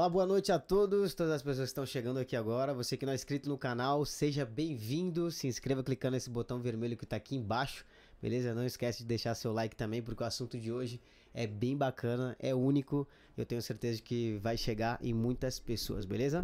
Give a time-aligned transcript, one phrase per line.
[0.00, 2.72] Olá, boa noite a todos, todas as pessoas que estão chegando aqui agora.
[2.72, 5.30] Você que não é inscrito no canal, seja bem-vindo.
[5.30, 7.84] Se inscreva clicando nesse botão vermelho que está aqui embaixo,
[8.18, 8.54] beleza?
[8.54, 11.02] Não esquece de deixar seu like também, porque o assunto de hoje
[11.34, 13.06] é bem bacana, é único.
[13.36, 16.40] Eu tenho certeza de que vai chegar em muitas pessoas, beleza?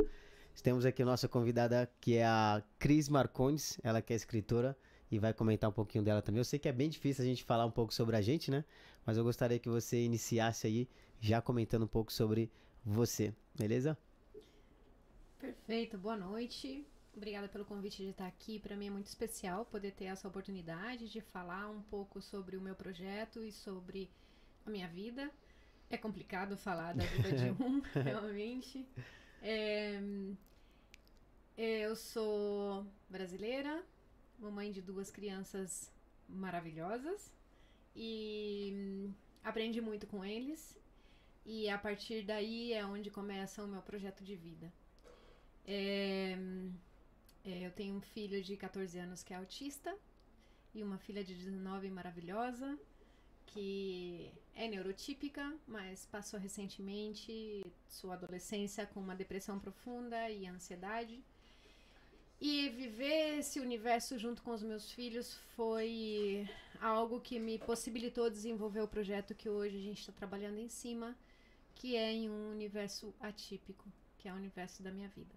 [0.63, 4.77] Temos aqui a nossa convidada que é a Cris Marcondes, ela que é escritora
[5.11, 6.41] e vai comentar um pouquinho dela também.
[6.41, 8.67] Eu sei que é bem difícil a gente falar um pouco sobre a gente, né?
[9.07, 10.87] Mas eu gostaria que você iniciasse aí
[11.19, 12.53] já comentando um pouco sobre
[12.85, 13.99] você, beleza?
[15.39, 16.87] Perfeito, boa noite.
[17.17, 18.59] Obrigada pelo convite de estar aqui.
[18.59, 22.61] Para mim é muito especial poder ter essa oportunidade de falar um pouco sobre o
[22.61, 24.11] meu projeto e sobre
[24.65, 25.31] a minha vida.
[25.89, 28.87] É complicado falar da vida de um, realmente.
[29.41, 30.01] É,
[31.57, 33.83] é, eu sou brasileira,
[34.39, 35.91] mamãe de duas crianças
[36.29, 37.33] maravilhosas
[37.95, 40.77] e hum, aprendi muito com eles.
[41.47, 44.73] E a partir daí é onde começa o meu projeto de vida.
[45.65, 46.37] É,
[47.45, 49.97] é, eu tenho um filho de 14 anos que é autista
[50.75, 52.77] e uma filha de 19 maravilhosa
[53.47, 61.23] que é neurotípica, mas passou recentemente sua adolescência com uma depressão profunda e ansiedade.
[62.41, 66.47] E viver esse universo junto com os meus filhos foi
[66.81, 71.17] algo que me possibilitou desenvolver o projeto que hoje a gente está trabalhando em cima,
[71.77, 73.85] que é em um universo atípico,
[74.19, 75.35] que é o universo da minha vida.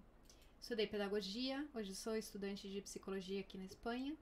[0.60, 4.16] Estudei pedagogia, hoje sou estudante de psicologia aqui na Espanha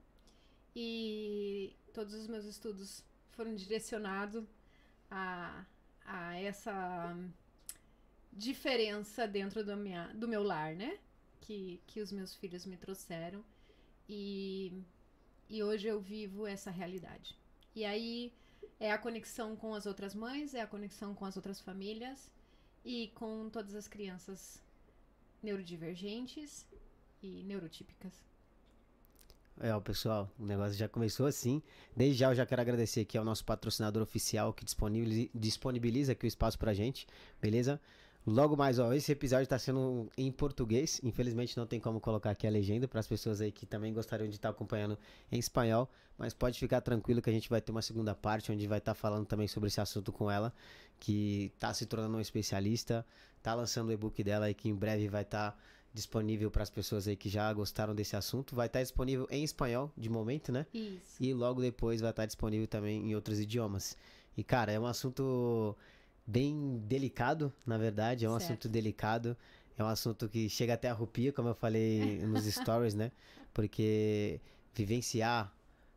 [0.74, 4.44] e todos os meus estudos foram direcionados
[5.10, 5.64] a,
[6.04, 7.16] a essa
[8.32, 10.98] diferença dentro do, minha, do meu lar, né?
[11.40, 13.44] Que, que os meus filhos me trouxeram
[14.08, 14.72] e,
[15.48, 17.36] e hoje eu vivo essa realidade.
[17.74, 18.32] E aí
[18.80, 22.30] é a conexão com as outras mães, é a conexão com as outras famílias
[22.84, 24.62] e com todas as crianças
[25.42, 26.66] neurodivergentes
[27.22, 28.12] e neurotípicas.
[29.60, 31.60] É, ó, pessoal, o negócio já começou assim.
[31.96, 36.26] Desde já eu já quero agradecer aqui ao nosso patrocinador oficial que disponibiliza, disponibiliza aqui
[36.26, 37.06] o espaço pra gente,
[37.40, 37.80] beleza?
[38.26, 41.00] Logo mais, ó, esse episódio tá sendo em português.
[41.02, 44.28] Infelizmente não tem como colocar aqui a legenda para as pessoas aí que também gostariam
[44.28, 44.98] de estar acompanhando
[45.32, 45.88] em espanhol,
[46.18, 48.94] mas pode ficar tranquilo que a gente vai ter uma segunda parte onde vai estar
[48.94, 50.52] falando também sobre esse assunto com ela,
[51.00, 53.06] que tá se tornando uma especialista,
[53.42, 55.58] tá lançando o e-book dela e que em breve vai estar
[55.92, 58.54] disponível para as pessoas aí que já gostaram desse assunto.
[58.54, 60.66] Vai estar disponível em espanhol de momento, né?
[60.72, 61.16] Isso.
[61.18, 63.96] E logo depois vai estar disponível também em outros idiomas.
[64.36, 65.76] E cara, é um assunto
[66.28, 68.26] bem delicado, na verdade.
[68.26, 68.50] É um Certo.
[68.52, 69.36] assunto delicado.
[69.78, 73.10] É um assunto que chega até a arrupia, como eu falei nos stories, né?
[73.54, 74.40] Porque
[74.74, 75.52] vivenciar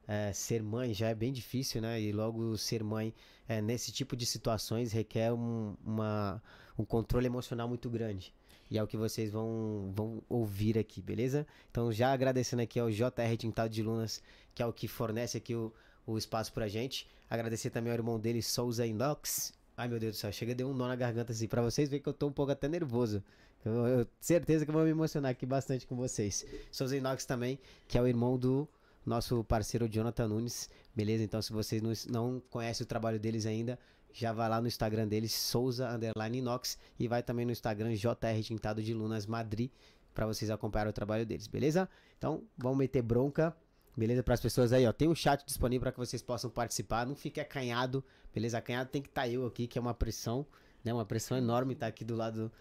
[0.08, 2.00] é, ser mãe já é bem difícil, né?
[2.02, 3.14] E logo ser mãe
[3.48, 6.42] é, nesse tipo de situações requer um, uma,
[6.78, 8.34] um controle emocional muito grande.
[8.70, 11.46] E é o que vocês vão, vão ouvir aqui, beleza?
[11.70, 14.24] Então, já agradecendo aqui ao JR Tintado de Lunas,
[14.56, 15.74] que é o que fornece aqui o,
[16.08, 17.06] o espaço pra gente.
[17.30, 19.54] Agradecer também ao irmão dele, Souza Inox.
[19.76, 22.04] Ai, meu Deus do céu, chega deu um nó na garganta assim, pra vocês verem
[22.04, 23.24] que eu tô um pouco até nervoso.
[23.64, 26.46] Eu, eu certeza que eu vou me emocionar aqui bastante com vocês.
[26.72, 28.68] Souza Inox também, que é o irmão do
[29.06, 31.24] nosso parceiro Jonathan Nunes, beleza?
[31.24, 33.80] Então, se vocês não, não conhecem o trabalho deles ainda,
[34.14, 38.44] já vai lá no Instagram deles, Souza Underline Inox, e vai também no Instagram JR
[38.44, 39.72] Tintado de Lunas Madrid,
[40.14, 41.90] para vocês acompanharem o trabalho deles, beleza?
[42.18, 43.56] Então, vamos meter bronca,
[43.96, 44.24] beleza?
[44.24, 47.16] Para as pessoas aí, ó, tem um chat disponível para que vocês possam participar, não
[47.16, 48.04] fique acanhado,
[48.34, 48.58] beleza?
[48.58, 50.46] Acanhado tem que estar eu aqui, que é uma pressão,
[50.84, 50.94] né?
[50.94, 52.52] Uma pressão enorme estar aqui do lado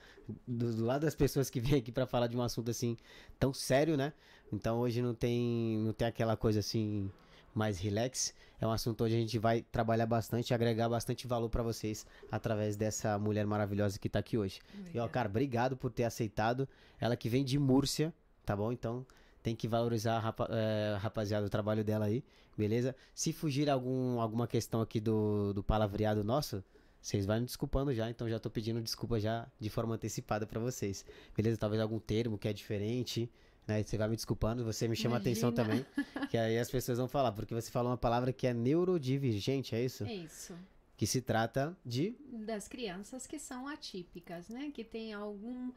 [0.47, 2.97] do, do lado das pessoas que vêm aqui para falar de um assunto assim
[3.39, 4.13] tão sério, né?
[4.53, 7.11] Então hoje não tem não tem aquela coisa assim
[7.55, 8.35] mais relax.
[8.61, 12.77] É um assunto onde a gente vai trabalhar bastante, agregar bastante valor para vocês através
[12.77, 14.61] dessa mulher maravilhosa que tá aqui hoje.
[14.93, 16.69] E ó, cara, obrigado por ter aceitado.
[17.01, 18.13] Ela que vem de Múrcia,
[18.45, 18.71] tá bom?
[18.71, 19.07] Então
[19.43, 22.23] tem que valorizar, a rapa- é, rapaziada, o trabalho dela aí,
[22.57, 22.95] beleza?
[23.15, 26.63] Se fugir algum, alguma questão aqui do, do palavreado nosso,
[27.01, 30.61] vocês vão me desculpando já, então já tô pedindo desculpa já de forma antecipada pra
[30.61, 31.05] vocês,
[31.37, 31.57] beleza?
[31.57, 33.31] Talvez algum termo que é diferente,
[33.67, 33.83] né?
[33.83, 35.87] Você vai me desculpando, você me chama a atenção também,
[36.31, 39.83] que aí as pessoas vão falar, porque você falou uma palavra que é neurodivergente, é
[39.85, 40.05] isso?
[40.05, 40.55] É isso.
[40.97, 42.15] Que se trata de
[42.47, 44.71] Das crianças que são atípicas, né?
[44.75, 45.73] Que tem algum,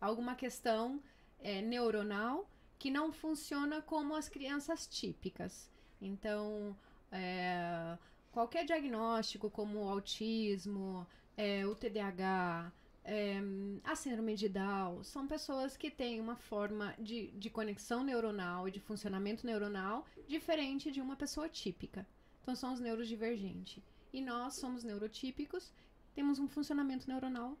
[0.00, 1.00] alguma questão
[1.40, 2.48] é, neuronal
[2.78, 5.70] que não funciona como as crianças típicas.
[6.00, 6.76] Então,
[7.10, 7.98] é,
[8.30, 12.72] qualquer diagnóstico como o autismo, é, o TDAH,
[13.04, 13.40] é,
[13.84, 18.70] a síndrome de Down, são pessoas que têm uma forma de, de conexão neuronal e
[18.70, 22.06] de funcionamento neuronal diferente de uma pessoa típica.
[22.42, 23.82] Então, são os neurodivergentes.
[24.12, 25.72] E nós somos neurotípicos,
[26.14, 27.56] temos um funcionamento neuronal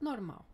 [0.00, 0.44] normal.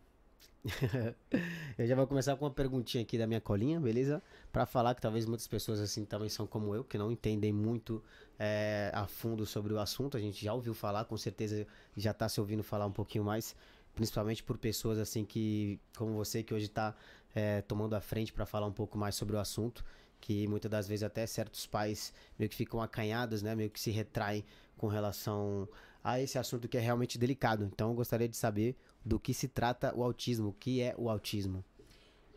[1.76, 4.22] eu já vou começar com uma perguntinha aqui da minha colinha, beleza?
[4.50, 8.02] Pra falar que talvez muitas pessoas assim também são como eu, que não entendem muito
[8.38, 10.16] é, a fundo sobre o assunto.
[10.16, 11.66] A gente já ouviu falar, com certeza
[11.96, 13.54] já tá se ouvindo falar um pouquinho mais,
[13.94, 16.94] principalmente por pessoas assim que, como você, que hoje tá
[17.34, 19.84] é, tomando a frente pra falar um pouco mais sobre o assunto.
[20.19, 23.54] Que muitas das vezes até certos pais meio que ficam acanhados, né?
[23.54, 24.42] Meio que se retraem
[24.78, 25.69] com relação
[26.05, 27.65] a esse assunto que é realmente delicado.
[27.65, 31.09] Então eu gostaria de saber do que se trata o autismo, o que é o
[31.09, 31.65] autismo.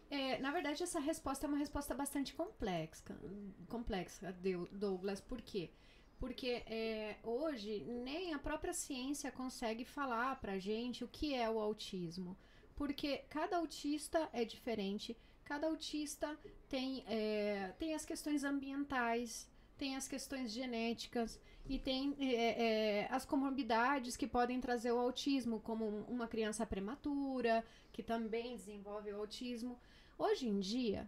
[0.10, 3.04] É, na verdade, essa resposta é uma resposta bastante complexa,
[3.68, 4.34] complexa,
[4.72, 5.20] Douglas.
[5.20, 5.70] Por quê?
[6.18, 11.60] Porque é, hoje nem a própria ciência consegue falar pra gente o que é o
[11.60, 12.38] autismo.
[12.74, 20.08] Porque cada autista é diferente, cada autista tem, é, tem as questões ambientais, tem as
[20.08, 22.66] questões genéticas e tem é,
[23.04, 28.56] é, as comorbidades que podem trazer o autismo, como um- uma criança prematura, que também
[28.56, 29.80] desenvolve o autismo.
[30.18, 31.08] Hoje em dia,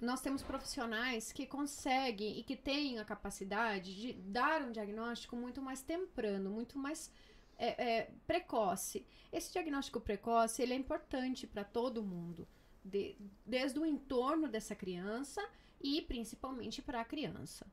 [0.00, 5.62] nós temos profissionais que conseguem e que têm a capacidade de dar um diagnóstico muito
[5.62, 7.10] mais temprano, muito mais
[7.58, 7.68] é,
[8.00, 9.06] é, precoce.
[9.32, 12.46] Esse diagnóstico precoce ele é importante para todo mundo,
[12.84, 13.16] de-
[13.46, 15.42] desde o entorno dessa criança
[15.80, 17.66] e principalmente para a criança.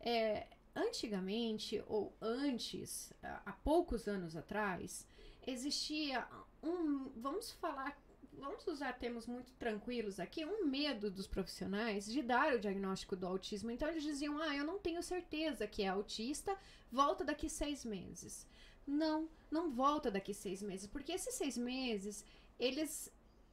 [0.00, 0.46] É,
[0.78, 5.06] antigamente ou antes, há poucos anos atrás,
[5.46, 6.26] existia
[6.62, 7.96] um, vamos falar
[8.38, 13.26] vamos usar termos muito tranquilos aqui, um medo dos profissionais de dar o diagnóstico do
[13.26, 13.70] autismo.
[13.70, 16.56] Então eles diziam: ah, eu não tenho certeza que é autista,
[16.90, 18.46] volta daqui seis meses.
[18.86, 22.24] Não, não volta daqui seis meses, porque esses seis meses
[22.58, 23.12] eles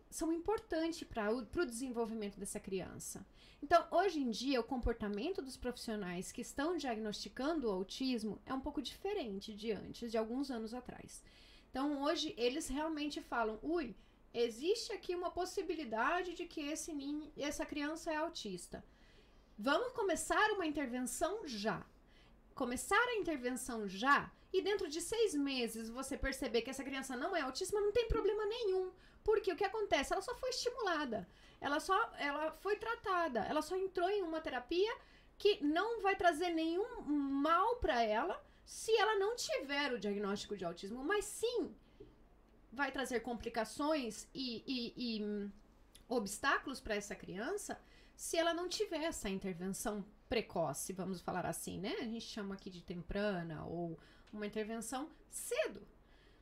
[0.10, 3.26] são importantes para o desenvolvimento dessa criança.
[3.66, 8.60] Então, hoje em dia, o comportamento dos profissionais que estão diagnosticando o autismo é um
[8.60, 11.24] pouco diferente de antes, de alguns anos atrás.
[11.72, 13.96] Então, hoje, eles realmente falam: ui,
[14.32, 18.86] existe aqui uma possibilidade de que esse ninho, essa criança é autista.
[19.58, 21.84] Vamos começar uma intervenção já.
[22.54, 27.36] Começar a intervenção já e dentro de seis meses você perceber que essa criança não
[27.36, 28.92] é autista, não tem problema nenhum.
[29.24, 30.14] Porque o que acontece?
[30.14, 31.28] Ela só foi estimulada.
[31.60, 33.42] Ela só ela foi tratada.
[33.42, 34.94] Ela só entrou em uma terapia
[35.38, 40.66] que não vai trazer nenhum mal para ela se ela não tiver o diagnóstico de
[40.66, 41.76] autismo, mas sim
[42.72, 45.52] vai trazer complicações e, e- e, hum,
[46.08, 47.80] obstáculos para essa criança
[48.16, 51.96] se ela não tiver essa intervenção precoce, vamos falar assim, né?
[52.00, 54.00] A gente chama aqui de temprana ou
[54.32, 55.86] uma intervenção cedo.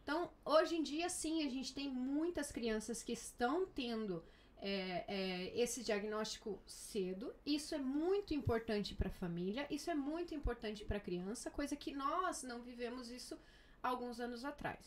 [0.04, 4.24] Então, hoje em dia, sim, a gente tem muitas crianças que estão tendo
[4.64, 7.36] é, é, esse diagnóstico cedo.
[7.46, 11.76] Isso é muito importante para a família, isso é muito importante para a criança, coisa
[11.76, 13.38] que nós não vivemos isso
[13.82, 14.80] alguns anos atrás.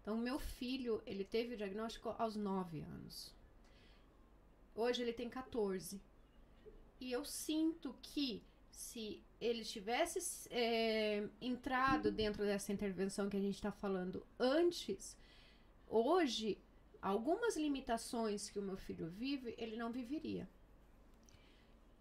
[0.00, 3.32] Então, meu filho, ele teve o diagnóstico aos 9 anos.
[4.74, 6.00] Hoje ele tem 14.
[7.00, 13.54] E eu sinto que se ele tivesse é, entrado dentro dessa intervenção que a gente
[13.54, 15.16] está falando antes,
[15.86, 16.58] hoje,
[17.02, 20.48] algumas limitações que o meu filho vive, ele não viveria.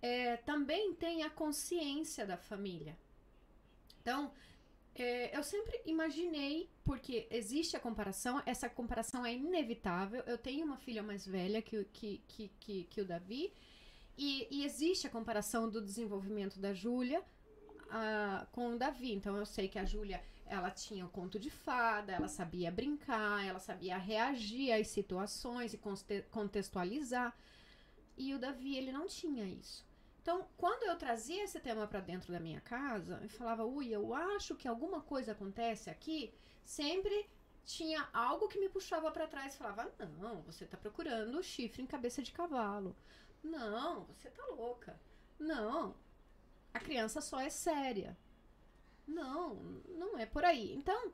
[0.02, 2.98] É, também tem a consciência da família.
[4.02, 4.32] Então,
[4.96, 10.24] é, eu sempre imaginei, porque existe a comparação, essa comparação é inevitável.
[10.28, 13.52] Eu tenho uma filha mais velha que, que, que, que, que o Davi,
[14.18, 19.14] e, e, existe a comparação do desenvolvimento da Júlia uh, com o Davi.
[19.14, 23.46] Então eu sei que a Júlia ela tinha o conto de fada, ela sabia brincar,
[23.46, 25.80] ela sabia reagir às situações e
[26.30, 27.34] contextualizar.
[28.18, 29.86] E o Davi, ele não tinha isso.
[30.22, 34.14] Então, quando eu trazia esse tema para dentro da minha casa, eu falava, ui, eu
[34.14, 36.34] acho que alguma coisa acontece aqui,
[36.66, 37.30] sempre
[37.64, 39.90] tinha algo que me puxava para trás e falava,
[40.20, 42.94] não, você está procurando chifre em cabeça de cavalo.
[43.42, 45.00] Não, você tá louca.
[45.40, 45.96] Não,
[46.74, 48.18] a criança só é séria.
[49.14, 49.56] Não,
[49.88, 50.74] não é por aí.
[50.74, 51.12] Então,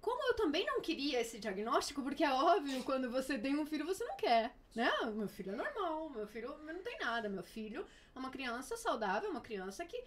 [0.00, 3.84] como eu também não queria esse diagnóstico, porque é óbvio, quando você tem um filho,
[3.84, 4.90] você não quer, né?
[5.14, 7.28] Meu filho é normal, meu filho não tem nada.
[7.28, 10.02] Meu filho é uma criança saudável, uma criança que,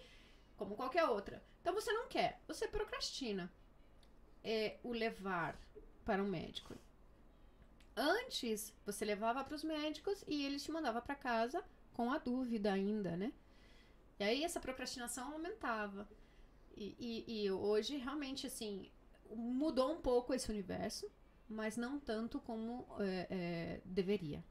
[0.56, 1.42] como qualquer outra.
[1.60, 3.52] Então você não quer, você procrastina.
[4.42, 5.58] É o levar
[6.04, 6.74] para um médico.
[7.96, 12.72] Antes, você levava para os médicos e eles te mandavam para casa com a dúvida
[12.72, 13.32] ainda, né?
[14.18, 16.08] E aí essa procrastinação aumentava.
[16.76, 18.90] E, e, e, hoje, realmente, assim,
[19.30, 21.10] mudou um pouco esse universo,
[21.48, 24.44] mas não tanto como é, é, deveria,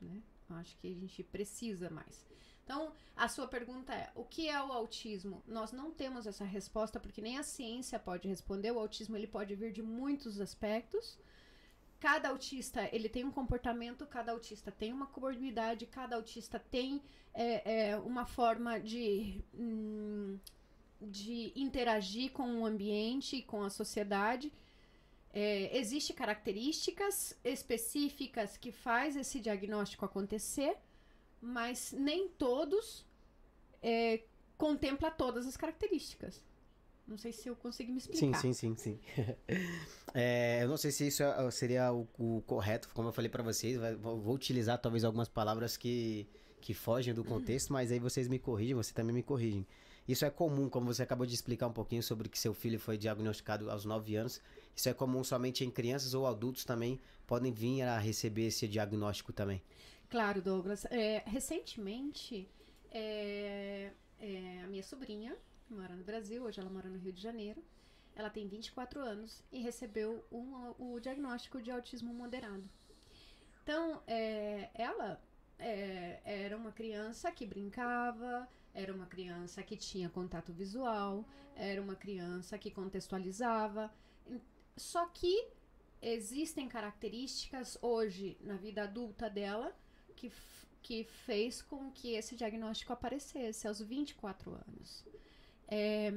[0.00, 0.22] né?
[0.50, 2.26] Acho que a gente precisa mais.
[2.62, 5.42] Então, a sua pergunta é: o que é o autismo?
[5.46, 8.70] Nós não temos essa resposta porque nem a ciência pode responder.
[8.70, 11.18] O autismo ele pode vir de muitos aspectos
[12.02, 17.00] cada autista ele tem um comportamento, cada autista tem uma comorbidade, cada autista tem
[17.32, 20.36] é, é, uma forma de, hum,
[21.02, 24.52] de interagir com o ambiente e com a sociedade.
[25.32, 30.76] É, Existem características específicas que faz esse diagnóstico acontecer,
[31.40, 33.04] mas nem todos
[33.82, 34.20] é,
[34.56, 36.42] contempla todas as características.
[37.06, 38.38] Não sei se eu consigo me explicar.
[38.40, 39.00] Sim, sim, sim, sim.
[40.14, 43.42] é, eu não sei se isso é, seria o, o correto, como eu falei para
[43.42, 43.78] vocês.
[44.00, 46.26] Vou utilizar talvez algumas palavras que,
[46.60, 49.66] que fogem do contexto, mas aí vocês me corrigem, você também me corrigem.
[50.06, 52.98] Isso é comum, como você acabou de explicar um pouquinho sobre que seu filho foi
[52.98, 54.40] diagnosticado aos 9 anos.
[54.74, 59.32] Isso é comum somente em crianças ou adultos também podem vir a receber esse diagnóstico
[59.32, 59.62] também.
[60.10, 60.84] Claro, Douglas.
[60.86, 62.48] É, recentemente,
[62.90, 63.90] é,
[64.20, 65.36] é, a minha sobrinha
[65.70, 67.62] mora no Brasil, hoje ela mora no Rio de Janeiro.
[68.14, 72.68] Ela tem 24 anos e recebeu um, o diagnóstico de autismo moderado.
[73.62, 75.18] Então, é, ela
[75.58, 81.94] é, era uma criança que brincava, era uma criança que tinha contato visual, era uma
[81.94, 83.92] criança que contextualizava.
[84.76, 85.48] Só que
[86.00, 89.74] existem características hoje na vida adulta dela
[90.16, 90.32] que,
[90.82, 95.04] que fez com que esse diagnóstico aparecesse aos 24 anos.
[95.68, 96.10] É,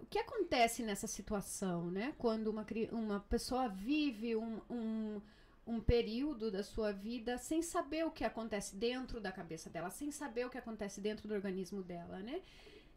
[0.00, 2.14] o que acontece nessa situação, né?
[2.18, 5.20] Quando uma, uma pessoa vive um, um,
[5.68, 10.10] um período da sua vida sem saber o que acontece dentro da cabeça dela, sem
[10.10, 12.40] saber o que acontece dentro do organismo dela, né?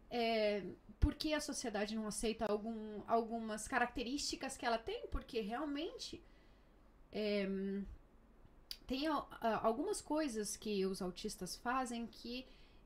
[0.10, 0.64] É,
[0.98, 5.08] por que a sociedade não aceita algum, algumas características que ela tem?
[5.08, 6.24] Porque realmente
[7.12, 7.46] é,
[8.88, 12.46] tem a, a, algumas coisas que os autistas fazem que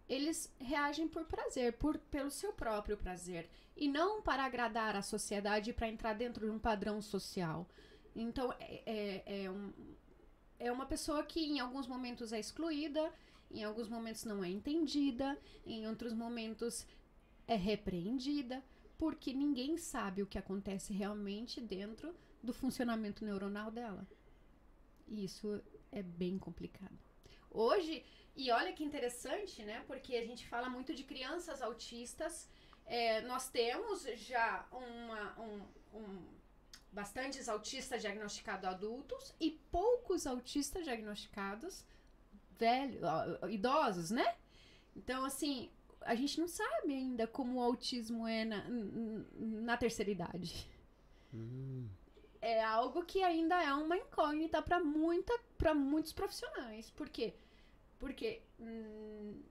[0.10, 5.74] eles reagem por prazer, por, pelo seu próprio prazer, e não para agradar a sociedade
[5.74, 7.68] para entrar dentro de um padrão social.
[8.16, 9.74] Então, é, é, é, um,
[10.58, 13.12] é uma pessoa que em alguns momentos é excluída,
[13.52, 16.86] em alguns momentos não é entendida, em outros momentos
[17.48, 18.64] é repreendida,
[18.98, 24.08] porque ninguém sabe o que acontece realmente dentro do funcionamento neuronal dela.
[25.08, 26.98] E isso é bem complicado.
[27.52, 28.04] Hoje,
[28.36, 29.84] e olha que interessante, né?
[29.88, 32.50] Porque a gente fala muito de crianças autistas.
[32.86, 35.62] É, nós temos já uma, um,
[35.98, 36.24] um,
[36.96, 41.84] bastantes autistas diagnosticados adultos e poucos autistas diagnosticados
[42.58, 43.02] velhos,
[43.50, 44.36] idosos, né?
[44.96, 45.70] Então, assim,
[46.02, 48.64] a gente não sabe ainda como o autismo é na,
[49.68, 50.68] na terceira idade.
[51.34, 51.88] Hum,
[52.42, 57.34] é algo que ainda é uma incógnita para muita para muitos profissionais por quê
[58.00, 59.42] porque hum,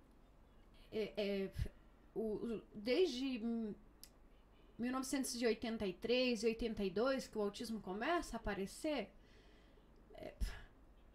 [0.92, 1.50] é, é,
[2.14, 3.38] o, o- desde
[4.78, 9.10] 1983 e 82 que o autismo começa a aparecer
[10.14, 10.34] é,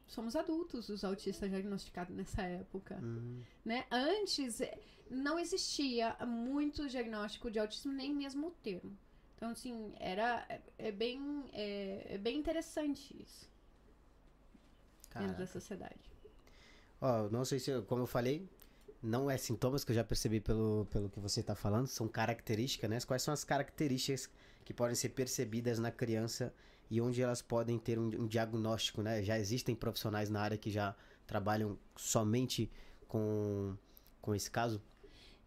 [0.08, 3.42] somos adultos os autistas diagnosticados nessa época hum.
[3.66, 3.86] né?
[3.92, 8.96] Antes eh, não existia muito diagnóstico de autismo, nem mesmo o termo.
[9.36, 13.50] Então, assim, era é, é bem, é, é bem interessante isso
[15.14, 15.48] dentro da Caraca.
[15.48, 16.12] sociedade.
[17.02, 18.48] Ó, não sei se, como eu falei,
[19.02, 22.90] não é sintomas que eu já percebi pelo, pelo que você tá falando, são características,
[22.90, 23.00] né?
[23.02, 24.30] Quais são as características
[24.66, 26.54] que podem ser percebidas na criança
[26.90, 29.24] e onde elas podem ter um, um diagnóstico, né?
[29.24, 32.70] Já existem profissionais na área que já trabalham somente
[33.08, 33.76] com,
[34.22, 34.82] com esse caso?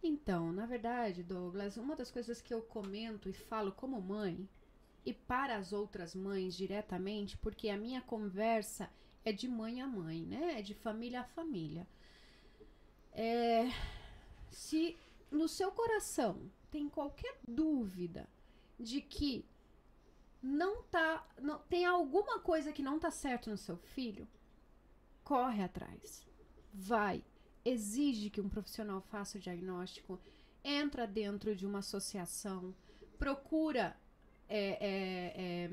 [0.01, 4.49] Então, na verdade, Douglas, uma das coisas que eu comento e falo como mãe
[5.05, 8.89] e para as outras mães diretamente, porque a minha conversa
[9.23, 10.59] é de mãe a mãe, né?
[10.59, 11.87] É de família a família.
[13.13, 13.69] É,
[14.51, 14.97] se
[15.31, 16.37] no seu coração
[16.71, 18.27] tem qualquer dúvida
[18.79, 19.45] de que
[20.41, 24.27] não tá, não, tem alguma coisa que não tá certo no seu filho,
[25.23, 26.25] corre atrás.
[26.73, 27.23] Vai,
[27.63, 30.19] exige que um profissional faça o diagnóstico,
[30.63, 32.73] entra dentro de uma associação,
[33.17, 33.95] procura
[34.49, 35.33] é, é,
[35.65, 35.69] é,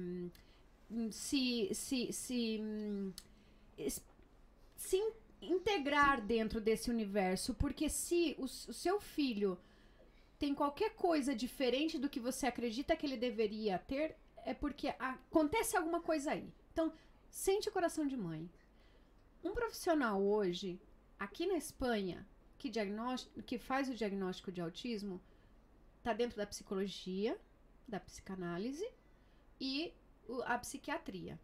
[0.90, 3.12] hum, se, se, se, hum,
[4.76, 9.58] se in- integrar dentro desse universo, porque se o, o seu filho
[10.38, 15.76] tem qualquer coisa diferente do que você acredita que ele deveria ter, é porque acontece
[15.76, 16.52] alguma coisa aí.
[16.72, 16.92] Então,
[17.30, 18.50] sente o coração de mãe.
[19.44, 20.80] Um profissional hoje,
[21.18, 22.26] aqui na Espanha,
[22.58, 22.70] que,
[23.46, 25.20] que faz o diagnóstico de autismo,
[25.98, 27.38] está dentro da psicologia,
[27.86, 28.88] da psicanálise
[29.60, 29.92] e
[30.44, 31.38] a psiquiatria.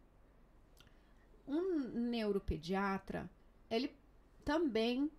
[1.47, 3.29] Um neuropediatra,
[3.69, 3.95] ele
[4.43, 5.11] também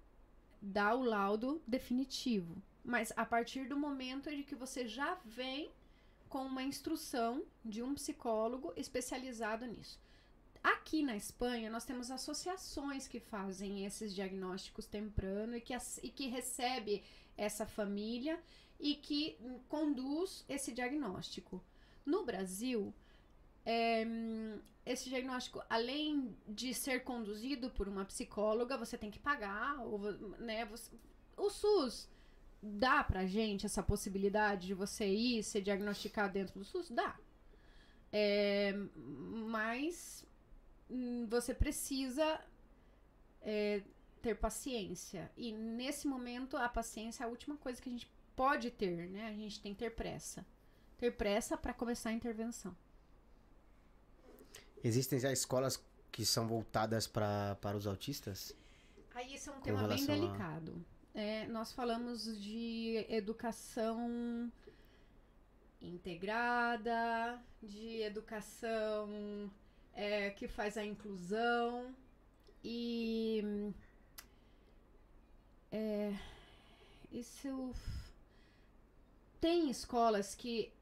[0.61, 5.71] dá o laudo definitivo, mas a partir do momento de que você já vem
[6.29, 9.99] com uma instrução de um psicólogo especializado nisso.
[10.63, 16.27] Aqui na Espanha, nós temos associações que fazem esses diagnósticos temprano e que, e que
[16.27, 17.05] recebe
[17.37, 18.39] essa família
[18.79, 21.63] e que conduz esse diagnóstico.
[22.05, 22.93] No Brasil,
[23.65, 29.81] é, hum, esse diagnóstico, além de ser conduzido por uma psicóloga, você tem que pagar,
[29.87, 29.99] ou,
[30.39, 30.91] né, você-
[31.37, 32.09] o SUS
[32.63, 36.91] dá pra gente essa possibilidade de você ir ser diagnosticado dentro do SUS?
[36.91, 37.17] Dá.
[38.13, 38.73] É,
[39.51, 40.25] mas
[40.91, 42.41] hum, você precisa
[43.43, 43.83] é,
[44.23, 45.31] ter paciência.
[45.37, 49.29] E nesse momento, a paciência é a última coisa que a gente pode ter, né?
[49.29, 50.47] A gente tem que ter pressa.
[50.99, 52.77] Ter pressa para começar a intervenção.
[54.85, 58.55] Existem já escolas que são voltadas pra, para os autistas?
[59.15, 60.85] Aí esse é um tema bem relação a- delicado.
[61.15, 64.53] É, nós falamos de educação
[65.83, 69.51] integrada, de educação
[69.95, 71.95] é, que faz a inclusão
[72.63, 73.73] e
[75.73, 76.15] é,
[77.11, 77.73] isso
[79.41, 80.73] tem escolas que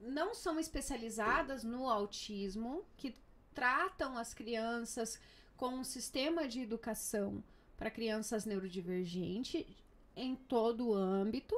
[0.00, 3.14] não são especializadas no autismo, que
[3.58, 5.18] tratam as crianças
[5.56, 7.42] com um sistema de educação
[7.76, 9.66] para crianças neurodivergentes
[10.14, 11.56] em todo o âmbito.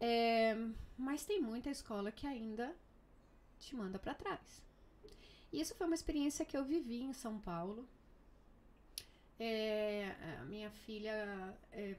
[0.00, 0.56] É,
[0.98, 2.74] mas tem muita escola que ainda
[3.60, 4.60] te manda para trás.
[5.52, 7.86] Isso foi uma experiência que eu vivi em São Paulo.
[9.38, 11.94] É, a minha filha é,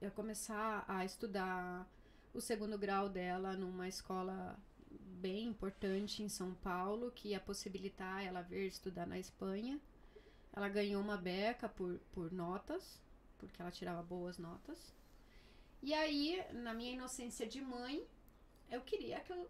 [0.00, 1.88] ia começar a estudar
[2.32, 4.56] o segundo grau dela numa escola
[5.20, 9.78] bem importante em São Paulo, que ia possibilitar ela vir estudar na Espanha.
[10.52, 13.00] Ela ganhou uma beca por, por notas,
[13.38, 14.78] porque ela tirava boas notas.
[15.82, 18.04] E aí, na minha inocência de mãe,
[18.70, 19.46] eu queria que o,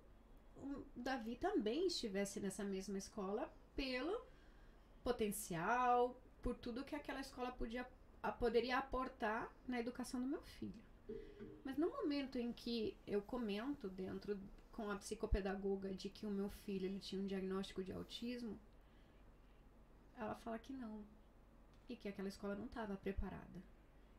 [0.57, 4.21] o Davi também estivesse nessa mesma escola pelo
[5.03, 7.87] potencial, por tudo que aquela escola podia,
[8.23, 10.83] a- poderia aportar na educação do meu filho.
[11.65, 14.39] Mas no momento em que eu comento dentro
[14.73, 18.59] com a psicopedagoga de que o meu filho ele tinha um diagnóstico de autismo,
[20.17, 21.05] ela fala que não.
[21.89, 23.63] E que aquela escola não estava preparada.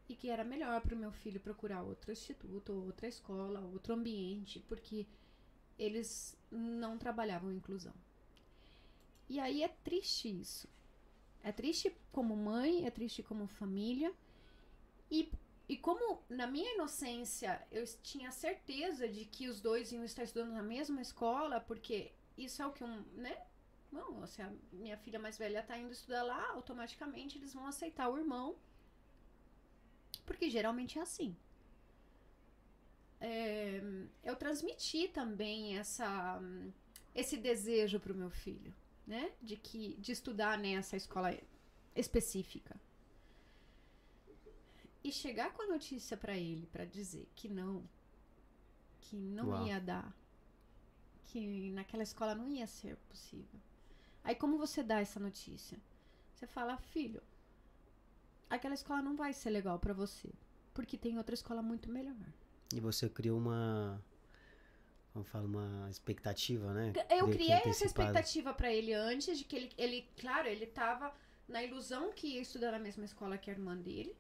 [0.09, 4.59] E que era melhor para o meu filho procurar outro instituto, outra escola, outro ambiente,
[4.67, 5.07] porque
[5.77, 7.93] eles não trabalhavam inclusão.
[9.29, 10.67] E aí é triste isso.
[11.43, 14.13] É triste como mãe, é triste como família.
[15.09, 15.31] E
[15.71, 20.51] E como na minha inocência eu tinha certeza de que os dois iam estar estudando
[20.51, 23.41] na mesma escola, porque isso é o que um, né?
[23.89, 28.09] Bom, se a minha filha mais velha tá indo estudar lá, automaticamente eles vão aceitar
[28.09, 28.57] o irmão.
[30.25, 31.37] Porque geralmente é assim.
[33.21, 33.81] É,
[34.25, 36.41] eu transmiti também essa,
[37.15, 38.75] esse desejo para o meu filho,
[39.07, 39.31] né?
[39.41, 41.33] De que de estudar nessa escola
[41.95, 42.75] específica.
[45.03, 47.83] E chegar com a notícia para ele, para dizer que não,
[48.99, 49.67] que não Uau.
[49.67, 50.15] ia dar,
[51.23, 53.59] que naquela escola não ia ser possível.
[54.23, 55.79] Aí como você dá essa notícia?
[56.35, 57.21] Você fala, filho,
[58.49, 60.29] aquela escola não vai ser legal para você,
[60.73, 62.15] porque tem outra escola muito melhor.
[62.73, 64.01] E você criou uma.
[65.13, 66.93] Como fala, uma expectativa, né?
[67.09, 71.13] Eu criei essa expectativa pra ele antes de que ele, ele, claro, ele tava
[71.49, 74.15] na ilusão que ia estudar na mesma escola que a irmã dele.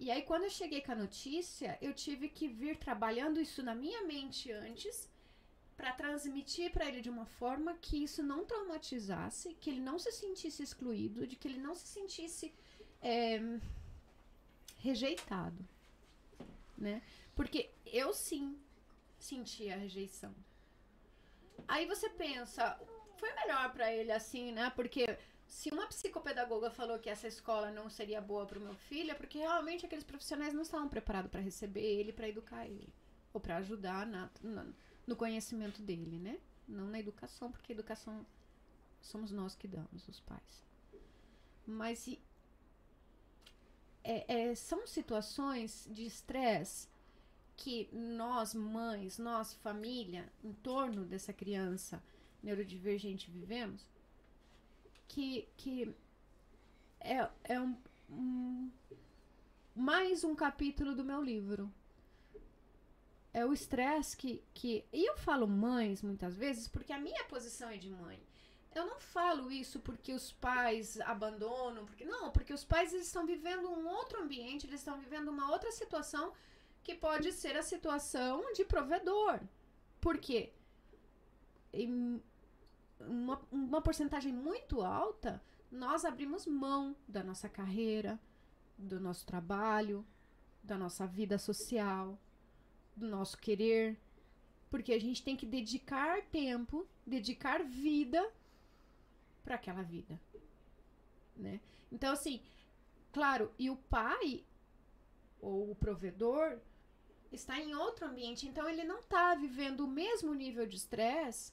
[0.00, 3.74] E aí quando eu cheguei com a notícia, eu tive que vir trabalhando isso na
[3.74, 5.06] minha mente antes
[5.76, 10.10] pra transmitir pra ele de uma forma que isso não traumatizasse, que ele não se
[10.10, 12.54] sentisse excluído, de que ele não se sentisse
[13.02, 13.40] é,
[14.78, 15.68] rejeitado,
[16.78, 17.02] né?
[17.34, 18.58] Porque eu sim
[19.18, 20.34] senti a rejeição.
[21.68, 22.80] Aí você pensa,
[23.18, 24.70] foi melhor pra ele assim, né?
[24.70, 25.18] Porque
[25.50, 29.36] se uma psicopedagoga falou que essa escola não seria boa pro meu filho, é porque
[29.38, 32.88] realmente aqueles profissionais não estavam preparados pra receber ele, pra educar ele,
[33.34, 34.66] ou pra ajudar na, na-
[35.06, 36.38] no conhecimento dele, né?
[36.68, 38.24] Não na educação, porque a educação
[39.02, 40.62] somos nós que damos, os pais.
[41.66, 42.20] Mas e-
[44.04, 46.88] é- é- são situações de estresse
[47.56, 52.02] que nós, mães, nós, família, em torno dessa criança
[52.42, 53.84] neurodivergente vivemos,
[55.10, 55.92] que, que
[57.00, 57.76] é, é um,
[58.08, 58.70] um-
[59.74, 61.72] mais um capítulo do meu livro.
[63.32, 64.84] É o estresse que, que.
[64.92, 68.20] E eu falo mães muitas vezes porque a minha posição é de mãe.
[68.72, 73.26] Eu não falo isso porque os pais abandonam, porque não, porque os pais eles estão
[73.26, 76.32] vivendo um outro ambiente, eles estão vivendo uma outra situação
[76.84, 79.40] que pode ser a situação de provedor.
[80.00, 80.52] Por quê?
[83.00, 88.18] Uma, uma porcentagem muito alta, nós abrimos mão da nossa carreira,
[88.76, 90.04] do nosso trabalho,
[90.62, 92.18] da nossa vida social,
[92.96, 93.98] do nosso querer,
[94.68, 98.30] porque a gente tem que dedicar tempo, dedicar vida
[99.42, 100.20] para aquela vida,
[101.36, 101.60] né?
[101.90, 102.42] Então assim,
[103.12, 104.44] claro, e o pai
[105.40, 106.58] ou o provedor
[107.32, 111.52] está em outro ambiente, então ele não está vivendo o mesmo nível de estresse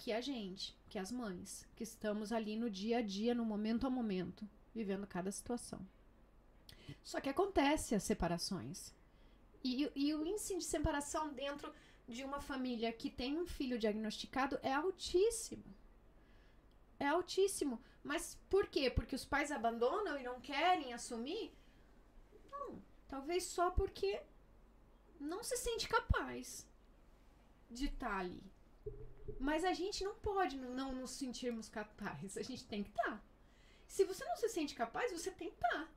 [0.00, 3.86] que a gente, que as mães, que estamos ali no dia a dia, no momento
[3.86, 5.86] a momento, vivendo cada situação.
[7.02, 8.94] Só que acontece as separações.
[9.62, 11.70] E, e o índice de separação dentro
[12.08, 15.64] de uma família que tem um filho diagnosticado é altíssimo.
[16.98, 17.78] É altíssimo.
[18.02, 18.88] Mas por quê?
[18.88, 21.52] Porque os pais abandonam e não querem assumir?
[22.50, 22.82] Não.
[23.06, 24.22] Talvez só porque
[25.20, 26.66] não se sente capaz
[27.70, 28.42] de estar ali.
[29.38, 32.36] Mas a gente não pode não nos sentirmos capazes.
[32.36, 33.24] A gente tem que estar.
[33.86, 35.92] Se você não se sente capaz, você tem que estar.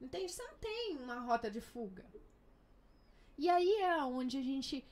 [0.00, 0.32] Entende?
[0.32, 2.04] Você não tem uma rota de fuga.
[3.38, 4.84] E aí é onde a gente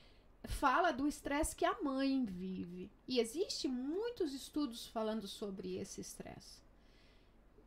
[0.47, 2.91] fala do estresse que a mãe vive.
[3.07, 6.63] E existe muitos estudos falando sobre esse estresse.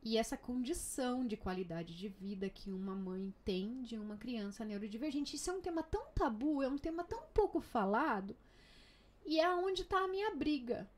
[0.01, 5.35] E essa condição de qualidade de vida que uma mãe tem de uma criança neurodivergente.
[5.35, 8.35] Isso é um tema tão tabu, é um tema tão pouco falado.
[9.25, 10.89] E é onde está a minha briga.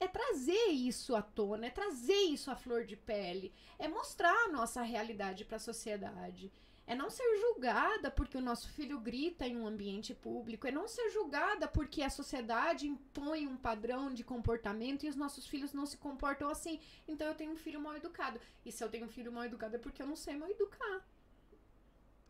[0.00, 4.48] É trazer isso à tona, é trazer isso à flor de pele, é mostrar a
[4.48, 6.52] nossa realidade para a sociedade.
[6.86, 10.88] É não ser julgada porque o nosso filho grita em um ambiente público, é não
[10.88, 15.84] ser julgada porque a sociedade impõe um padrão de comportamento e os nossos filhos não
[15.84, 16.80] se comportam assim.
[17.06, 18.40] Então eu tenho um filho mal educado.
[18.64, 21.04] E se eu tenho um filho mal educado é porque eu não sei mal educar.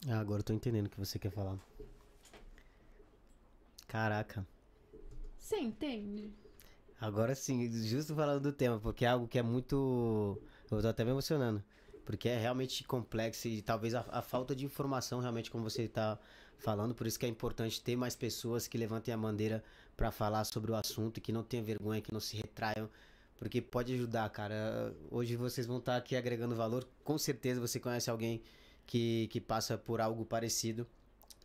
[0.08, 1.56] Ah, agora eu tô entendendo o que você quer falar.
[3.86, 4.44] Caraca.
[5.48, 6.30] Você entende?
[7.00, 10.38] Agora sim, justo falando do tema, porque é algo que é muito.
[10.70, 11.64] Eu tô até me emocionando.
[12.04, 16.18] Porque é realmente complexo e talvez a, a falta de informação, realmente, como você tá
[16.58, 19.64] falando, por isso que é importante ter mais pessoas que levantem a bandeira
[19.96, 22.86] pra falar sobre o assunto, que não tenham vergonha, que não se retraiam,
[23.38, 24.94] porque pode ajudar, cara.
[25.10, 28.42] Hoje vocês vão estar aqui agregando valor, com certeza você conhece alguém
[28.86, 30.86] que, que passa por algo parecido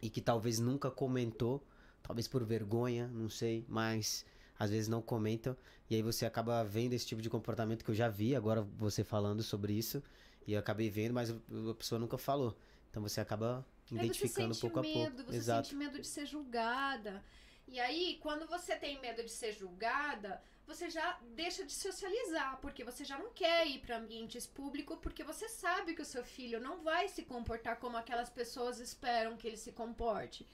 [0.02, 1.64] e que talvez nunca comentou,
[2.04, 4.26] talvez por vergonha, não sei, mas
[4.60, 5.58] às vezes não comentam,
[5.90, 9.04] e aí você acaba vendo esse tipo de comportamento que eu já vi, agora você
[9.04, 10.04] falando sobre isso,
[10.46, 12.56] e eu acabei vendo, mas a pessoa nunca falou.
[12.90, 15.32] Então você acaba Aí identificando pouco a medo, pouco.
[15.32, 15.68] Você Exato.
[15.68, 17.24] sente medo de ser julgada.
[17.68, 22.84] E aí, quando você tem medo de ser julgada, você já deixa de socializar, porque
[22.84, 26.60] você já não quer ir para ambientes públicos, porque você sabe que o seu filho
[26.60, 30.46] não vai se comportar como aquelas pessoas esperam que ele se comporte.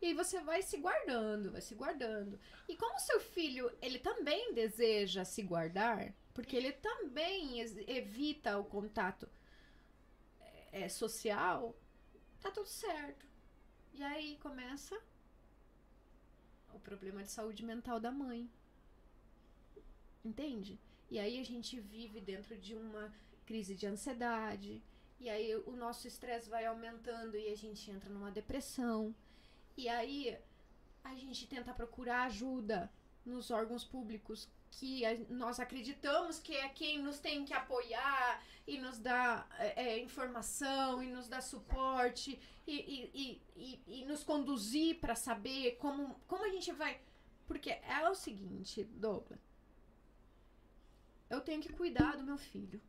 [0.00, 2.38] E você vai se guardando, vai se guardando.
[2.68, 8.64] E como o seu filho, ele também deseja se guardar, porque ele também evita o
[8.64, 9.28] contato
[10.72, 11.76] é, social,
[12.40, 13.26] tá tudo certo.
[13.92, 14.96] E aí começa
[16.72, 18.48] o problema de saúde mental da mãe.
[20.24, 20.78] Entende?
[21.10, 23.12] E aí a gente vive dentro de uma
[23.46, 24.82] crise de ansiedade.
[25.18, 29.14] E aí o nosso estresse vai aumentando e a gente entra numa depressão.
[29.78, 30.36] E aí
[31.04, 32.92] a gente tenta procurar ajuda
[33.24, 38.98] nos órgãos públicos que nós acreditamos que é quem nos tem que apoiar e nos
[38.98, 44.98] dá é, é, informação e nos dá suporte e, e, e, e, e nos conduzir
[44.98, 47.00] para saber como, como a gente vai.
[47.46, 49.38] Porque é o seguinte, Douglas.
[51.30, 52.82] Eu tenho que cuidar do meu filho,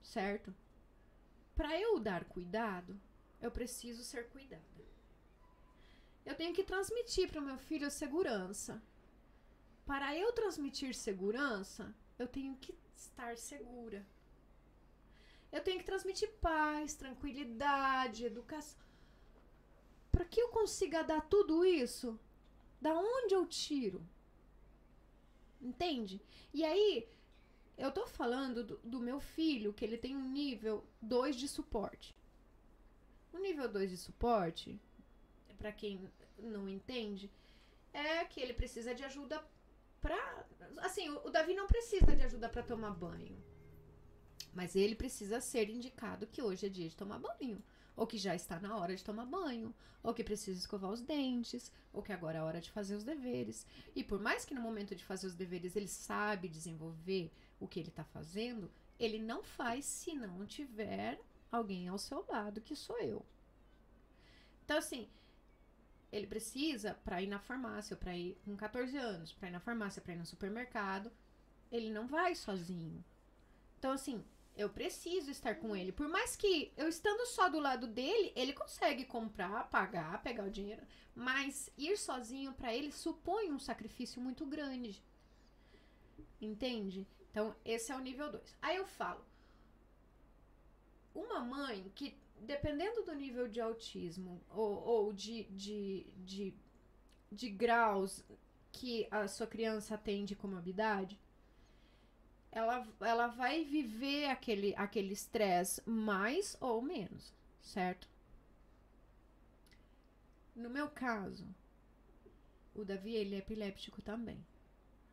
[0.00, 0.54] certo?
[1.56, 3.00] Para eu dar cuidado,
[3.40, 4.62] eu preciso ser cuidada.
[6.24, 8.82] Eu tenho que transmitir para o meu filho segurança.
[9.84, 14.06] Para eu transmitir segurança, eu tenho que estar segura.
[15.52, 18.82] Eu tenho que transmitir paz, tranquilidade, educação.
[20.10, 22.18] Para que eu consiga dar tudo isso,
[22.80, 24.06] da onde eu tiro?
[25.60, 26.20] Entende?
[26.52, 27.08] E aí,
[27.76, 32.14] eu tô falando do, do meu filho, que ele tem um nível 2 de suporte.
[33.32, 34.80] O nível 2 de suporte,
[35.64, 35.98] para quem
[36.38, 37.30] não entende,
[37.90, 39.42] é que ele precisa de ajuda
[39.98, 40.44] pra.
[40.76, 43.42] Assim, o, o Davi não precisa de ajuda para tomar banho.
[44.52, 47.64] Mas ele precisa ser indicado que hoje é dia de tomar banho.
[47.96, 49.74] Ou que já está na hora de tomar banho.
[50.02, 51.72] Ou que precisa escovar os dentes.
[51.94, 53.66] Ou que agora é a hora de fazer os deveres.
[53.96, 57.80] E por mais que no momento de fazer os deveres ele sabe desenvolver o que
[57.80, 61.18] ele está fazendo, ele não faz se não tiver
[61.50, 63.24] alguém ao seu lado, que sou eu.
[64.64, 65.08] Então, assim,
[66.12, 70.00] ele precisa para ir na farmácia, para ir com 14 anos, para ir na farmácia,
[70.00, 71.10] para ir no supermercado,
[71.70, 73.04] ele não vai sozinho.
[73.78, 74.24] Então, assim,
[74.56, 75.92] eu preciso estar com ele.
[75.92, 80.50] Por mais que eu estando só do lado dele, ele consegue comprar, pagar, pegar o
[80.50, 80.82] dinheiro,
[81.14, 85.02] mas ir sozinho para ele supõe um sacrifício muito grande.
[86.40, 87.06] Entende?
[87.30, 88.56] Então, esse é o nível 2.
[88.62, 89.24] Aí eu falo,
[91.14, 96.54] uma mãe que, dependendo do nível de autismo ou, ou de, de, de,
[97.30, 98.24] de graus
[98.72, 101.18] que a sua criança tem de comorbidade,
[102.50, 108.08] ela, ela vai viver aquele aquele estresse mais ou menos, certo?
[110.54, 111.44] No meu caso,
[112.74, 114.44] o Davi ele é epiléptico também.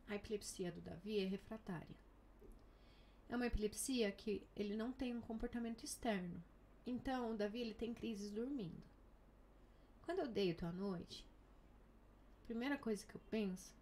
[0.08, 1.96] A epilepsia do Davi é refratária.
[3.28, 6.42] É uma epilepsia que ele não tem um comportamento externo.
[6.86, 8.82] Então, o Davi ele tem crises dormindo.
[10.02, 11.24] Quando eu deito à noite,
[12.42, 13.74] a primeira coisa que eu penso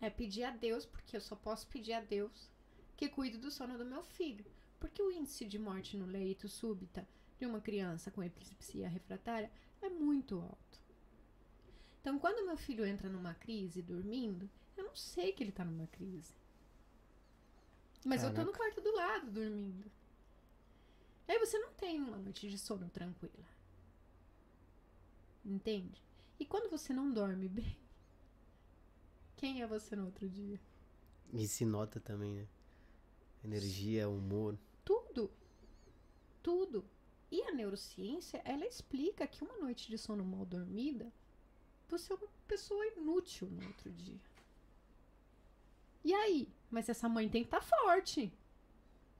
[0.00, 2.50] é pedir a Deus, porque eu só posso pedir a Deus
[2.96, 4.44] que cuide do sono do meu filho.
[4.78, 7.06] Porque o índice de morte no leito súbita
[7.38, 10.80] de uma criança com epilepsia refratária é muito alto.
[12.00, 15.86] Então, quando meu filho entra numa crise dormindo, eu não sei que ele tá numa
[15.86, 16.34] crise.
[18.04, 19.90] Mas eu tô no quarto do lado dormindo.
[21.28, 23.46] Aí você não tem uma noite de sono tranquila.
[25.44, 26.02] Entende?
[26.38, 27.76] E quando você não dorme bem,
[29.36, 30.60] quem é você no outro dia?
[31.32, 32.46] E se nota também, né?
[33.44, 34.58] Energia, humor.
[34.84, 35.30] Tudo.
[36.42, 36.84] Tudo.
[37.30, 41.10] E a neurociência, ela explica que uma noite de sono mal dormida,
[41.88, 44.20] você é uma pessoa inútil no outro dia.
[46.04, 46.48] E aí?
[46.70, 48.32] Mas essa mãe tem que estar forte.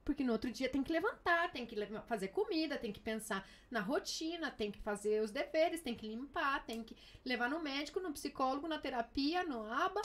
[0.03, 3.79] Porque no outro dia tem que levantar, tem que fazer comida, tem que pensar na
[3.79, 8.11] rotina, tem que fazer os deveres, tem que limpar, tem que levar no médico, no
[8.11, 10.01] psicólogo, na terapia, no aba,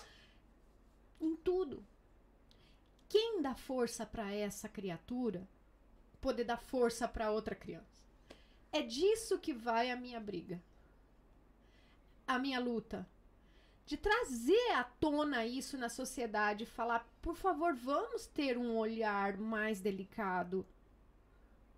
[1.21, 1.85] em tudo.
[3.09, 5.49] Quem dá força para essa criatura
[6.21, 8.07] poder dar força para outra criança?
[8.71, 10.63] É disso que vai a minha briga.
[12.27, 13.09] A minha luta
[13.88, 19.81] de trazer à tona isso na sociedade, falar, por favor, vamos ter um olhar mais
[19.81, 20.66] delicado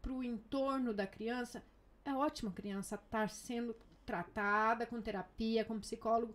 [0.02, 1.62] para o entorno da criança.
[2.04, 6.34] É ótimo a criança estar sendo tratada com terapia, com psicólogo,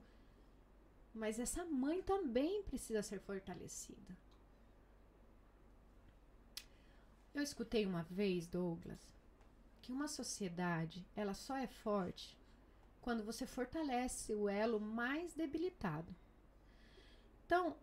[1.14, 4.18] mas essa mãe também precisa ser fortalecida.
[7.34, 9.14] Eu escutei uma vez, Douglas,
[9.82, 12.38] que uma sociedade, ela só é forte
[13.06, 16.12] quando você fortalece o elo mais debilitado.
[17.46, 17.78] Então,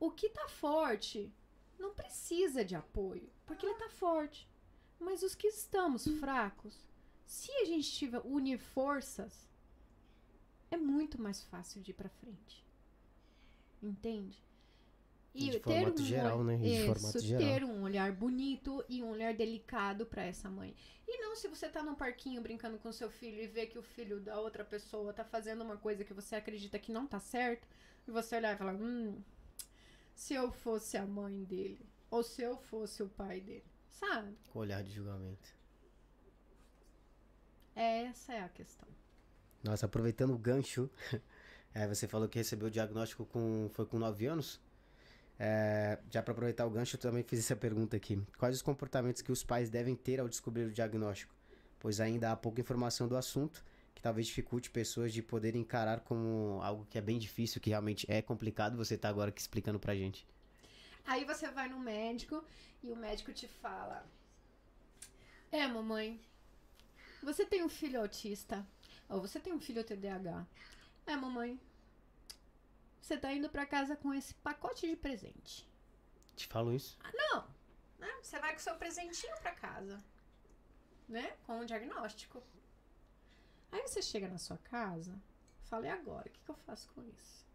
[0.00, 1.30] o que tá forte
[1.78, 4.48] não precisa de apoio, porque ele tá forte.
[4.98, 6.88] Mas os que estamos fracos,
[7.26, 9.46] se a gente tiver unir forças,
[10.70, 12.64] é muito mais fácil de ir para frente.
[13.82, 14.42] Entende?
[15.36, 16.56] E de formato um geral, né?
[16.56, 17.42] De isso, formato geral.
[17.42, 20.74] ter um olhar bonito e um olhar delicado para essa mãe.
[21.06, 23.82] E não se você tá num parquinho brincando com seu filho e vê que o
[23.82, 27.68] filho da outra pessoa tá fazendo uma coisa que você acredita que não tá certo,
[28.08, 29.20] e você olhar e falar: "Hum,
[30.14, 33.64] se eu fosse a mãe dele ou se eu fosse o pai dele".
[33.90, 34.36] Sabe?
[34.50, 35.54] Com olhar de julgamento.
[37.74, 38.88] Essa é a questão.
[39.62, 40.88] Nossa, aproveitando o gancho,
[41.74, 44.60] é, você falou que recebeu o diagnóstico com foi com 9 anos?
[45.38, 48.20] É, já para aproveitar o gancho, eu também fiz essa pergunta aqui.
[48.38, 51.34] Quais os comportamentos que os pais devem ter ao descobrir o diagnóstico?
[51.78, 56.60] Pois ainda há pouca informação do assunto, que talvez dificulte pessoas de poderem encarar como
[56.62, 58.76] algo que é bem difícil, que realmente é complicado.
[58.76, 60.26] Você tá agora aqui explicando pra gente.
[61.04, 62.42] Aí você vai no médico
[62.82, 64.04] e o médico te fala:
[65.52, 66.20] É, mamãe,
[67.22, 68.66] você tem um filho autista.
[69.08, 70.46] Ou você tem um filho TDAH.
[71.06, 71.60] É, mamãe,
[73.06, 75.64] você tá indo pra casa com esse pacote de presente.
[76.34, 76.98] Te falo isso?
[77.04, 77.48] Ah, não.
[78.00, 78.12] Né?
[78.20, 80.02] Você vai com seu presentinho pra casa.
[81.08, 81.36] Né?
[81.46, 82.42] Com um diagnóstico.
[83.70, 85.14] Aí você chega na sua casa,
[85.66, 86.28] fala, e agora?
[86.28, 87.46] O que, que eu faço com isso?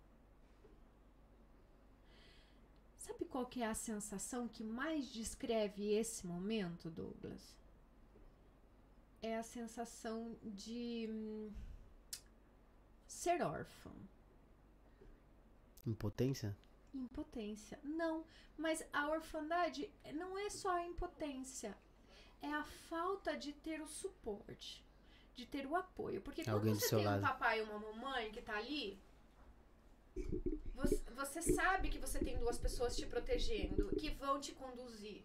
[2.97, 7.57] Sabe qual que é a sensação que mais descreve esse momento, Douglas?
[9.21, 11.51] É a sensação de hum,
[13.05, 13.93] ser órfão.
[15.85, 16.55] Impotência?
[16.93, 17.79] Impotência.
[17.83, 18.25] Não,
[18.57, 21.75] mas a orfandade não é só a impotência,
[22.41, 24.85] é a falta de ter o suporte,
[25.33, 26.21] de ter o apoio.
[26.21, 27.21] Porque quando Alguém do você tem um lado.
[27.21, 28.99] papai e uma mamãe que tá ali,
[30.75, 35.23] você, você sabe que você tem duas pessoas te protegendo, que vão te conduzir.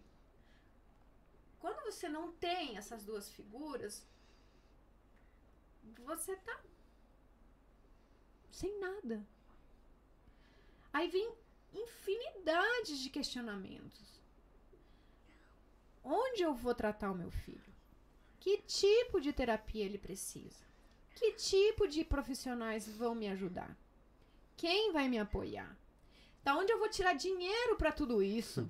[1.59, 4.05] Quando você não tem essas duas figuras,
[6.05, 6.61] você tá
[8.51, 9.25] sem nada.
[10.97, 11.31] Aí vem
[11.75, 14.19] infinidade de questionamentos.
[16.03, 17.71] Onde eu vou tratar o meu filho?
[18.39, 20.65] Que tipo de terapia ele precisa?
[21.13, 23.77] Que tipo de profissionais vão me ajudar?
[24.55, 25.77] Quem vai me apoiar?
[26.43, 28.67] Da onde eu vou tirar dinheiro para tudo isso?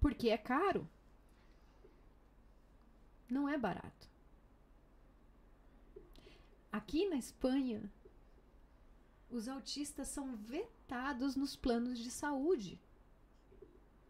[0.00, 0.88] Porque é caro.
[3.28, 4.08] Não é barato.
[6.72, 7.92] Aqui na Espanha,
[9.30, 12.80] os autistas são vetados nos planos de saúde.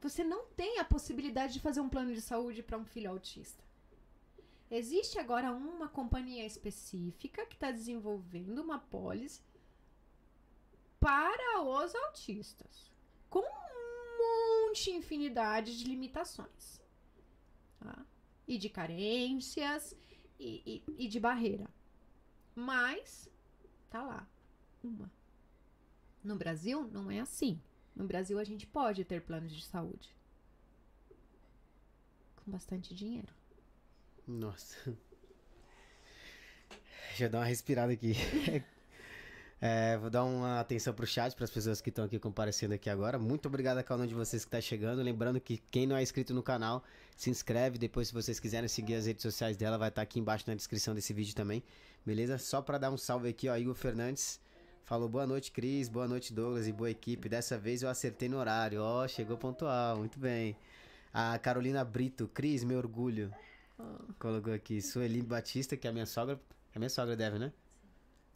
[0.00, 3.62] Você não tem a possibilidade de fazer um plano de saúde para um filho autista.
[4.70, 9.42] Existe agora uma companhia específica que está desenvolvendo uma pólice
[10.98, 12.90] para os autistas,
[13.28, 16.80] com um monte, infinidade de limitações,
[17.80, 18.06] tá?
[18.46, 19.94] e de carências
[20.38, 21.68] e, e, e de barreira.
[22.54, 23.28] Mas
[23.90, 24.28] tá lá
[24.82, 25.10] uma.
[26.22, 27.60] No Brasil, não é assim.
[27.94, 30.14] No Brasil, a gente pode ter planos de saúde.
[32.36, 33.32] Com bastante dinheiro.
[34.26, 34.76] Nossa.
[37.08, 38.14] Deixa eu dar uma respirada aqui.
[39.62, 42.88] É, vou dar uma atenção pro chat, para as pessoas que estão aqui comparecendo aqui
[42.88, 43.18] agora.
[43.18, 45.02] Muito obrigado a cada um de vocês que está chegando.
[45.02, 46.82] Lembrando que quem não é inscrito no canal,
[47.14, 47.76] se inscreve.
[47.76, 50.94] Depois, se vocês quiserem seguir as redes sociais dela, vai estar aqui embaixo na descrição
[50.94, 51.62] desse vídeo também.
[52.06, 52.38] Beleza?
[52.38, 54.40] Só para dar um salve aqui, ó, Igor Fernandes.
[54.84, 55.88] Falou boa noite, Cris.
[55.88, 57.28] Boa noite, Douglas e boa equipe.
[57.28, 58.82] Dessa vez eu acertei no horário.
[58.82, 59.98] Ó, chegou pontual.
[59.98, 60.56] Muito bem.
[61.12, 62.28] A Carolina Brito.
[62.28, 63.32] Cris, meu orgulho.
[64.18, 64.82] Colocou aqui.
[64.82, 66.40] Sueli Batista, que é a minha sogra.
[66.72, 67.52] É a minha sogra, deve, né?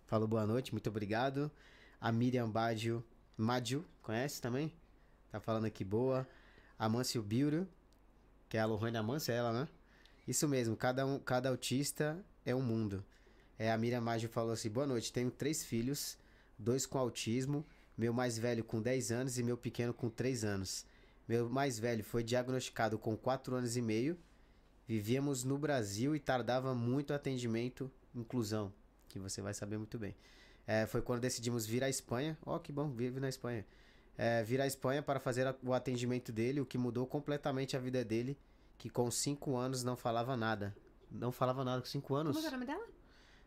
[0.06, 1.50] Falou boa noite, muito obrigado.
[2.00, 3.02] A Miriam Baggio,
[3.36, 4.72] Maggio, conhece também?
[5.32, 6.26] Tá falando aqui boa.
[6.78, 7.66] A Mâncio Biuro,
[8.48, 9.68] que é a Lohane Amância, é ela, né?
[10.28, 13.04] Isso mesmo, cada, um, cada autista é um mundo.
[13.58, 16.18] É, a Miriam Maggio falou assim: boa noite, tenho três filhos,
[16.58, 17.64] dois com autismo,
[17.96, 20.84] meu mais velho com 10 anos e meu pequeno com 3 anos.
[21.28, 24.18] Meu mais velho foi diagnosticado com 4 anos e meio.
[24.86, 28.72] Vivíamos no Brasil e tardava muito atendimento, inclusão,
[29.08, 30.14] que você vai saber muito bem.
[30.66, 32.36] É, foi quando decidimos vir à Espanha.
[32.44, 33.64] Ó, que bom, vive na Espanha.
[34.16, 38.04] É, vir à Espanha para fazer o atendimento dele, o que mudou completamente a vida
[38.04, 38.38] dele,
[38.76, 40.74] que com 5 anos não falava nada.
[41.10, 42.36] Não falava nada com 5 anos.
[42.36, 42.86] Como é o nome dela?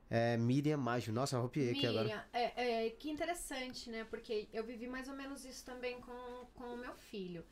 [0.10, 1.14] É Miriam Maggio.
[1.14, 2.28] Nossa, eu arrupiei aqui agora.
[2.32, 4.06] É, é, que interessante, né?
[4.06, 7.44] Porque eu vivi mais ou menos isso também com, com o meu filho.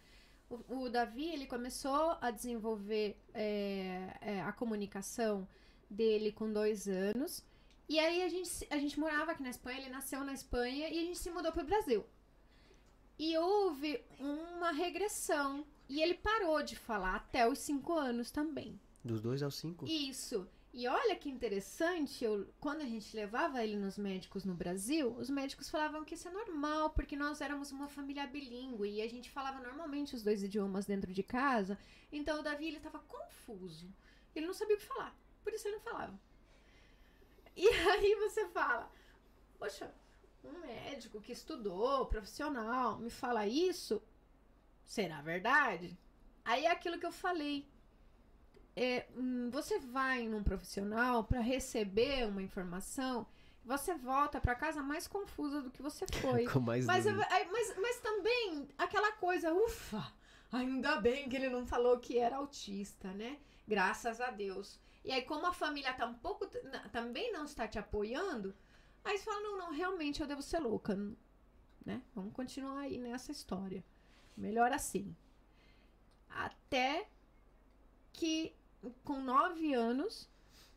[0.49, 5.47] O, o Davi, ele começou a desenvolver é, é, a comunicação
[5.89, 7.43] dele com dois anos.
[7.89, 10.97] E aí a gente, a gente morava aqui na Espanha, ele nasceu na Espanha e
[10.97, 12.05] a gente se mudou pro Brasil.
[13.17, 15.65] E houve uma regressão.
[15.87, 18.79] E ele parou de falar até os cinco anos também.
[19.03, 19.85] Dos dois aos cinco?
[19.87, 20.47] Isso.
[20.77, 25.29] E olha que interessante, eu, quando a gente levava ele nos médicos no Brasil, os
[25.29, 29.31] médicos falavam que isso é normal, porque nós éramos uma família bilíngue e a gente
[29.31, 31.79] falava normalmente os dois idiomas dentro de casa.
[32.11, 33.89] Então o Davi ele estava confuso.
[34.35, 36.19] Ele não sabia o que falar, por isso ele não falava.
[37.55, 37.65] E
[37.95, 38.91] aí você fala,
[39.57, 39.95] poxa,
[40.43, 44.03] um médico que estudou, profissional, me fala isso,
[44.83, 45.97] será verdade?
[46.43, 47.65] Aí é aquilo que eu falei
[48.75, 53.25] é, hum, você vai num profissional para receber uma informação,
[53.63, 56.45] você volta para casa mais confusa do que você foi.
[56.47, 60.13] Com mais mas, mas, mas também aquela coisa, ufa,
[60.51, 63.39] ainda bem que ele não falou que era autista, né?
[63.67, 64.79] Graças a Deus.
[65.03, 66.47] E aí, como a família tá um pouco,
[66.91, 68.55] também não está te apoiando,
[69.03, 70.95] aí você fala, não, não, realmente eu devo ser louca,
[71.85, 72.01] né?
[72.13, 73.83] Vamos continuar aí nessa história.
[74.35, 75.15] Melhor assim.
[76.29, 77.07] Até
[78.11, 78.53] que
[79.03, 80.29] com nove anos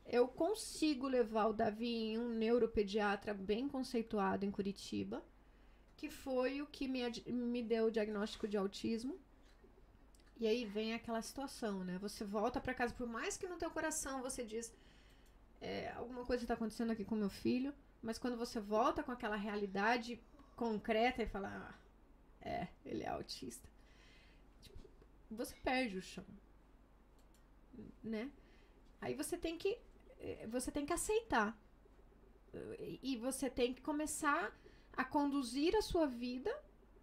[0.06, 5.22] eu consigo levar o Davi em um neuropediatra bem conceituado em Curitiba,
[5.96, 9.18] que foi o que me, me deu o diagnóstico de autismo.
[10.38, 11.98] E aí vem aquela situação, né?
[11.98, 14.72] Você volta pra casa, por mais que no teu coração você diz
[15.60, 19.36] é, alguma coisa está acontecendo aqui com meu filho, mas quando você volta com aquela
[19.36, 20.20] realidade
[20.56, 23.68] concreta e fala, ah, é, ele é autista,
[24.62, 24.78] tipo,
[25.30, 26.24] você perde o chão
[28.02, 28.30] né?
[29.00, 29.78] Aí você tem que
[30.18, 31.56] eh, você tem que aceitar
[33.02, 34.52] e você tem que começar
[34.92, 36.50] a conduzir a sua vida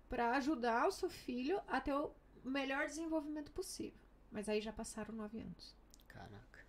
[0.10, 2.12] para ajudar o seu filho a ter o
[2.44, 4.00] melhor desenvolvimento possível.
[4.32, 5.76] Mas aí já passaram nove anos.
[6.08, 6.66] Caraca.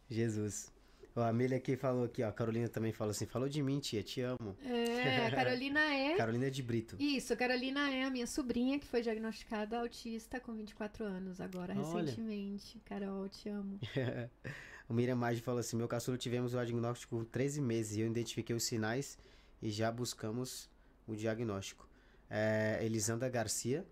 [0.10, 0.72] Jesus.
[1.18, 2.28] Ó, a Amélia aqui falou aqui, ó.
[2.28, 4.55] A Carolina também falou assim: falou de mim, tia, te amo.
[4.63, 6.15] É, a Carolina é.
[6.15, 6.95] Carolina de Brito.
[6.99, 11.74] Isso, a Carolina é a minha sobrinha que foi diagnosticada autista com 24 anos agora,
[11.74, 12.01] Olha.
[12.03, 12.80] recentemente.
[12.86, 13.80] Carol, te amo.
[14.88, 18.07] o Miriam Maggi falou assim: meu caçulo tivemos o diagnóstico com 13 meses e eu
[18.07, 19.18] identifiquei os sinais
[19.59, 20.70] e já buscamos
[21.07, 21.89] o diagnóstico.
[22.30, 23.84] É, Elisandra Garcia,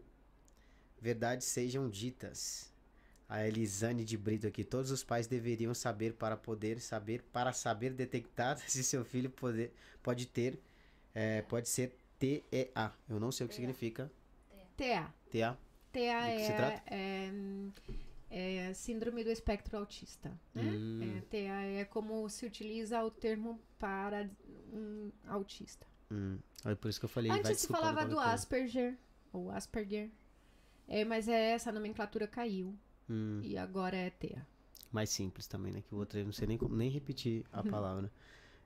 [1.01, 2.71] verdades sejam ditas.
[3.27, 7.91] A Elisane de Brito aqui, todos os pais deveriam saber para poder saber, para saber
[7.93, 9.73] detectar se seu filho poder,
[10.03, 10.59] pode ter,
[11.13, 12.93] é, pode ser TEA.
[13.09, 14.11] Eu não sei o que significa
[16.27, 16.83] Do que se é, trata?
[16.87, 17.29] é,
[18.29, 20.29] é síndrome do espectro autista.
[20.53, 20.63] Né?
[20.63, 21.17] Hum.
[21.17, 24.29] É, TA é como se utiliza o termo para
[24.73, 25.87] um autista.
[26.11, 27.31] Hum, é por isso que eu falei.
[27.31, 28.19] vai Antes se falava do.
[28.19, 28.97] Asperger,
[29.31, 30.09] ou Asperger.
[30.87, 32.77] É, mas é, essa nomenclatura caiu.
[33.09, 33.39] Hum.
[33.43, 34.45] E agora é TA.
[34.91, 35.81] mais simples também, né?
[35.81, 37.59] Que o outro eu não sei nem, nem repetir Uhum.
[37.59, 38.11] a palavra.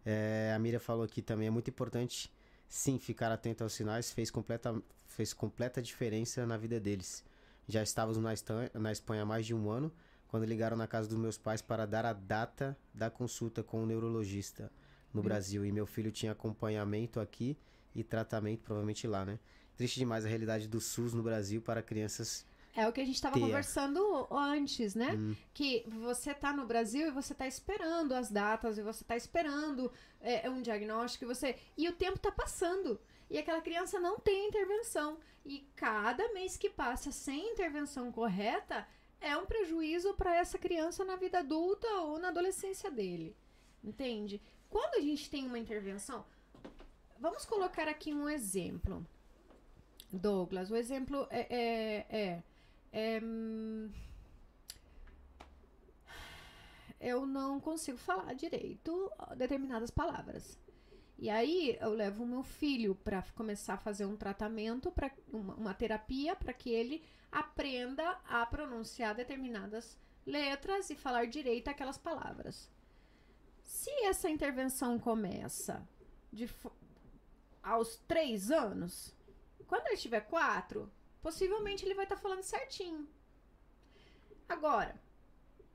[0.05, 2.31] É, a Miriam falou aqui também, é muito importante,
[2.67, 7.23] sim, ficar atento aos sinais, fez completa, fez completa diferença na vida deles.
[7.67, 9.91] Já estávamos na, Estan- na Espanha há mais de um ano,
[10.27, 13.85] quando ligaram na casa dos meus pais para dar a data da consulta com o
[13.85, 14.71] neurologista
[15.13, 15.65] no Brasil.
[15.65, 17.57] E meu filho tinha acompanhamento aqui
[17.95, 19.39] e tratamento, provavelmente lá, né?
[19.75, 22.45] Triste demais a realidade do SUS no Brasil para crianças.
[22.79, 25.11] É o que a gente estava conversando antes, né?
[25.13, 25.35] Hum.
[25.53, 29.91] Que você tá no Brasil e você tá esperando as datas, e você tá esperando
[30.21, 31.57] é, um diagnóstico, e você.
[31.77, 32.97] E o tempo tá passando.
[33.29, 35.17] E aquela criança não tem intervenção.
[35.45, 38.87] E cada mês que passa sem intervenção correta
[39.19, 43.35] é um prejuízo para essa criança na vida adulta ou na adolescência dele.
[43.83, 44.41] Entende?
[44.69, 46.25] Quando a gente tem uma intervenção.
[47.19, 49.05] Vamos colocar aqui um exemplo.
[50.11, 52.43] Douglas, o exemplo é- é- é
[56.99, 60.57] eu não consigo falar direito determinadas palavras.
[61.17, 65.53] E aí eu levo o meu filho para começar a fazer um tratamento, para uma,
[65.55, 72.69] uma terapia, para que ele aprenda a pronunciar determinadas letras e falar direito aquelas palavras.
[73.63, 75.87] Se essa intervenção começa
[76.31, 76.49] de,
[77.61, 79.13] aos três anos,
[79.67, 83.07] quando ele tiver quatro, possivelmente ele vai estar falando certinho.
[84.47, 84.99] Agora,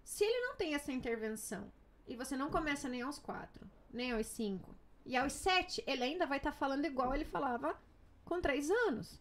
[0.03, 1.73] se ele não tem essa intervenção
[2.07, 4.75] e você não começa nem aos quatro, nem aos cinco,
[5.07, 7.79] e aos sete ele ainda vai estar falando igual ele falava
[8.25, 9.21] com três anos.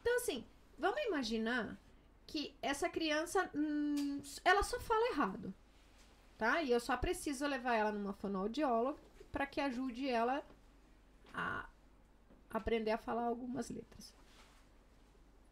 [0.00, 0.44] Então, assim,
[0.78, 1.78] vamos imaginar
[2.26, 5.54] que essa criança, hum, ela só fala errado,
[6.38, 6.62] tá?
[6.62, 8.98] E eu só preciso levar ela numa fonoaudióloga
[9.30, 10.44] para que ajude ela
[11.32, 11.68] a,
[12.50, 14.14] aprender a falar algumas letras.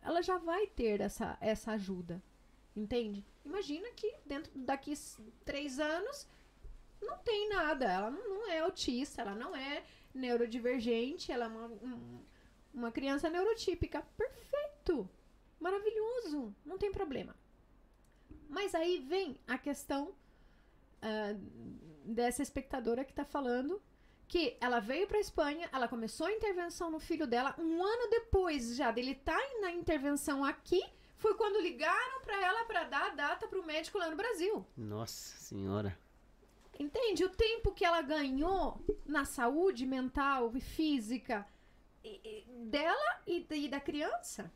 [0.03, 2.23] Ela já vai ter essa, essa ajuda.
[2.75, 3.25] Entende?
[3.45, 4.95] Imagina que dentro daqui
[5.45, 6.27] três anos
[7.01, 7.85] não tem nada.
[7.87, 9.85] Ela não é autista, ela não é
[10.15, 11.71] neurodivergente, ela é uma,
[12.73, 14.03] uma criança neurotípica.
[14.17, 15.09] Perfeito!
[15.59, 16.55] Maravilhoso!
[16.65, 17.35] Não tem problema.
[18.49, 21.35] Mas aí vem a questão uh,
[22.05, 23.81] dessa espectadora que está falando
[24.31, 28.77] que ela veio para Espanha, ela começou a intervenção no filho dela, um ano depois
[28.77, 30.81] já dele estar tá na intervenção aqui,
[31.17, 34.65] foi quando ligaram para ela para dar a data para o médico lá no Brasil.
[34.77, 35.99] Nossa senhora.
[36.79, 37.25] Entende?
[37.25, 41.45] O tempo que ela ganhou na saúde mental e física
[42.67, 44.49] dela e, e da criança.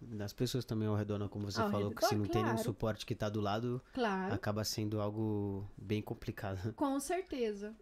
[0.00, 1.26] Das pessoas também ao redor, né?
[1.28, 2.32] como você ao falou, redor, que se não claro.
[2.32, 4.32] tem nenhum suporte que está do lado, claro.
[4.32, 6.72] acaba sendo algo bem complicado.
[6.74, 7.74] Com certeza.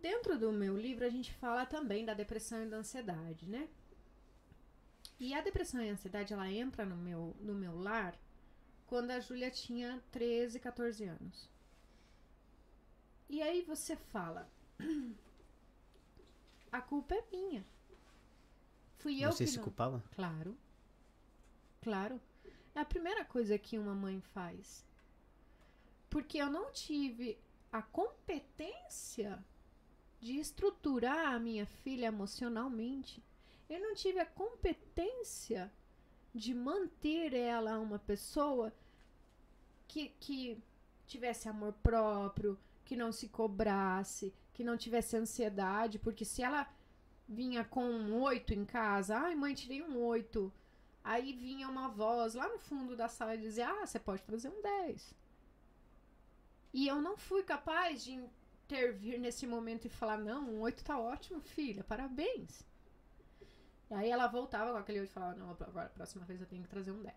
[0.00, 3.68] Dentro do meu livro, a gente fala também da depressão e da ansiedade, né?
[5.18, 8.18] E a depressão e a ansiedade, ela entra no meu, no meu lar
[8.86, 11.48] quando a Júlia tinha 13, 14 anos.
[13.28, 14.50] E aí você fala,
[16.72, 17.64] a culpa é minha.
[18.98, 19.64] Fui eu você que se não...
[19.64, 20.02] culpava?
[20.12, 20.56] Claro.
[21.82, 22.20] Claro.
[22.74, 24.84] É a primeira coisa que uma mãe faz.
[26.08, 27.38] Porque eu não tive
[27.70, 29.38] a competência
[30.20, 33.22] de estruturar a minha filha emocionalmente
[33.70, 35.72] eu não tive a competência
[36.34, 38.72] de manter ela uma pessoa
[39.86, 40.60] que, que
[41.06, 46.68] tivesse amor próprio, que não se cobrasse, que não tivesse ansiedade, porque se ela
[47.28, 50.52] vinha com um oito em casa, ai mãe, tirei um oito.
[51.04, 54.48] Aí vinha uma voz lá no fundo da sala e dizia, ah, você pode trazer
[54.48, 55.14] um 10.
[56.74, 58.20] E eu não fui capaz de
[58.70, 62.64] intervir nesse momento e falar, não, um oito tá ótimo, filha, parabéns.
[63.90, 66.46] E aí ela voltava com aquele olho e falava, não, agora, a próxima vez eu
[66.46, 67.14] tenho que trazer um 10.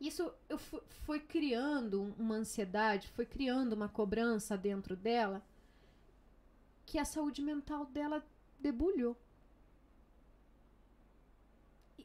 [0.00, 5.42] Isso eu foi criando uma ansiedade, foi criando uma cobrança dentro dela
[6.86, 8.24] que a saúde mental dela
[8.58, 9.16] debulhou.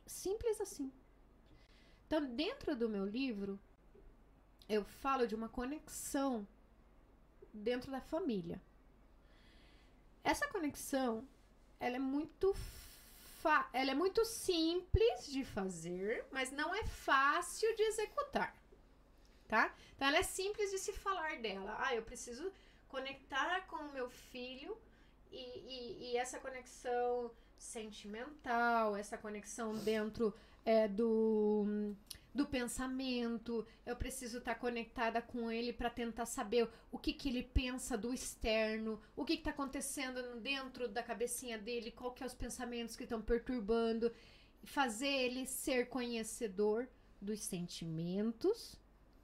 [0.06, 0.92] Simples assim.
[2.06, 3.60] Então, dentro do meu livro,
[4.68, 6.48] eu falo de uma conexão
[7.54, 8.62] dentro da família.
[10.24, 11.28] Essa conexão,
[11.80, 12.56] ela é muito
[13.72, 18.54] ela é muito simples de fazer, mas não é fácil de executar.
[19.48, 19.74] Tá?
[19.96, 21.76] Então ela é simples de se falar dela.
[21.80, 22.52] Ah, eu preciso
[22.90, 24.78] conectar com o meu filho
[25.32, 30.34] e, e, e essa conexão sentimental, essa conexão dentro
[30.66, 31.96] é, do
[32.34, 37.30] do pensamento, eu preciso estar tá conectada com ele para tentar saber o que, que
[37.30, 42.26] ele pensa do externo, o que está acontecendo dentro da cabecinha dele, qual que é
[42.26, 44.12] os pensamentos que estão perturbando,
[44.64, 46.88] fazer ele ser conhecedor
[47.20, 48.76] dos sentimentos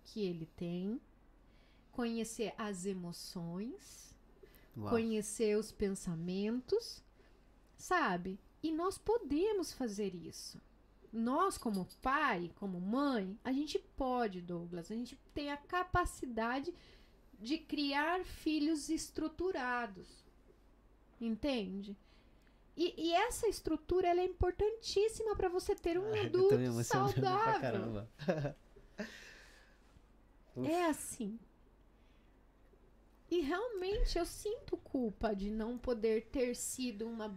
[0.03, 0.99] que ele tem,
[1.91, 4.15] conhecer as emoções,
[4.75, 4.89] Uau.
[4.89, 7.03] conhecer os pensamentos,
[7.75, 8.39] sabe?
[8.63, 10.59] E nós podemos fazer isso
[11.15, 16.73] nós, como pai, como mãe, a gente pode, Douglas, a gente tem a capacidade
[17.39, 20.25] de criar filhos estruturados.
[21.19, 21.97] Entende?
[22.75, 28.05] E, e essa estrutura ela é importantíssima para você ter um Ai, adulto saudável.
[30.65, 31.39] é assim.
[33.31, 37.33] E realmente eu sinto culpa de não poder ter sido uma,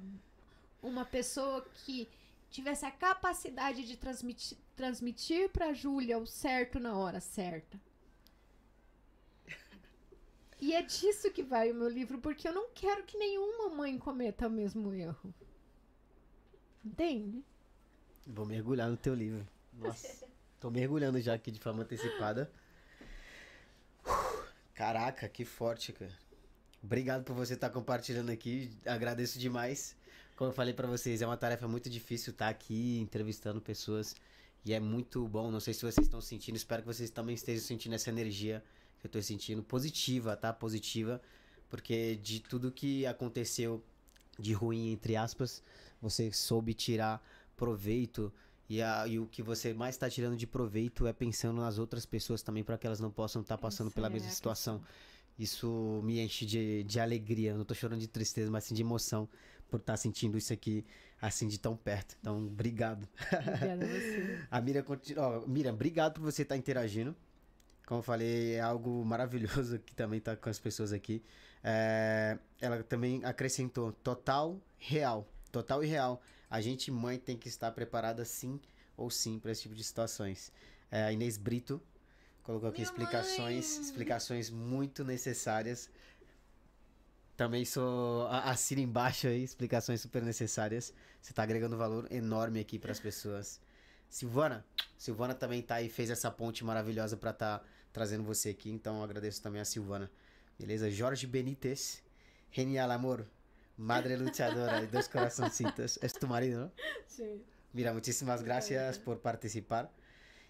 [0.82, 2.08] uma pessoa que
[2.50, 7.80] tivesse a capacidade de transmitir, transmitir para Júlia o certo na hora certa.
[10.60, 13.96] E é disso que vai o meu livro, porque eu não quero que nenhuma mãe
[13.96, 15.32] cometa o mesmo erro.
[16.84, 17.44] Entende?
[18.26, 19.46] Vou mergulhar no teu livro.
[19.72, 20.26] Nossa,
[20.58, 22.50] tô mergulhando já aqui de forma antecipada.
[24.74, 26.16] Caraca, que forte, cara.
[26.82, 28.70] Obrigado por você estar compartilhando aqui.
[28.86, 29.96] Agradeço demais.
[30.38, 34.14] Como eu falei para vocês, é uma tarefa muito difícil estar aqui entrevistando pessoas.
[34.64, 35.50] E é muito bom.
[35.50, 36.54] Não sei se vocês estão sentindo.
[36.54, 38.62] Espero que vocês também estejam sentindo essa energia
[39.00, 39.64] que eu tô sentindo.
[39.64, 40.52] Positiva, tá?
[40.52, 41.20] Positiva.
[41.68, 43.82] Porque de tudo que aconteceu
[44.38, 45.60] de ruim, entre aspas,
[46.00, 47.20] você soube tirar
[47.56, 48.32] proveito.
[48.68, 52.06] E, a, e o que você mais está tirando de proveito é pensando nas outras
[52.06, 54.80] pessoas também, para que elas não possam estar tá passando Isso pela é mesma situação.
[55.36, 57.50] Isso me enche de, de alegria.
[57.50, 59.28] Eu não tô chorando de tristeza, mas sim de emoção
[59.68, 60.84] por estar tá sentindo isso aqui
[61.20, 62.16] assim de tão perto.
[62.20, 63.08] Então, obrigado.
[63.32, 64.38] Obrigada a você.
[64.50, 65.44] a Miriam continua.
[65.46, 67.14] Miriam, obrigado por você estar tá interagindo.
[67.86, 71.22] Como eu falei, é algo maravilhoso que também está com as pessoas aqui.
[71.64, 75.26] É, ela também acrescentou total real.
[75.50, 76.20] total e real.
[76.50, 78.60] A gente, mãe, tem que estar preparada sim
[78.96, 80.52] ou sim para esse tipo de situações.
[80.90, 81.80] É, a Inês Brito
[82.42, 83.84] colocou aqui Minha explicações, mãe!
[83.84, 85.90] explicações muito necessárias.
[87.38, 88.26] Também sou.
[88.26, 90.92] a- Assina embaixo aí, explicações super necessárias.
[91.22, 93.60] Você tá agregando valor enorme aqui para as pessoas.
[94.10, 94.66] Silvana,
[94.98, 97.62] Silvana também tá aí, fez essa ponte maravilhosa para tá
[97.92, 100.10] trazendo você aqui, então agradeço também a Silvana.
[100.58, 100.90] Beleza?
[100.90, 102.02] Jorge Benítez,
[102.50, 103.24] Genial Amor,
[103.76, 105.96] Madre Luchadora y dos corazoncitos.
[106.02, 106.72] Es tu marido, ¿no?
[107.06, 107.40] Sim.
[107.72, 109.88] Mira, muchísimas gracias por participar.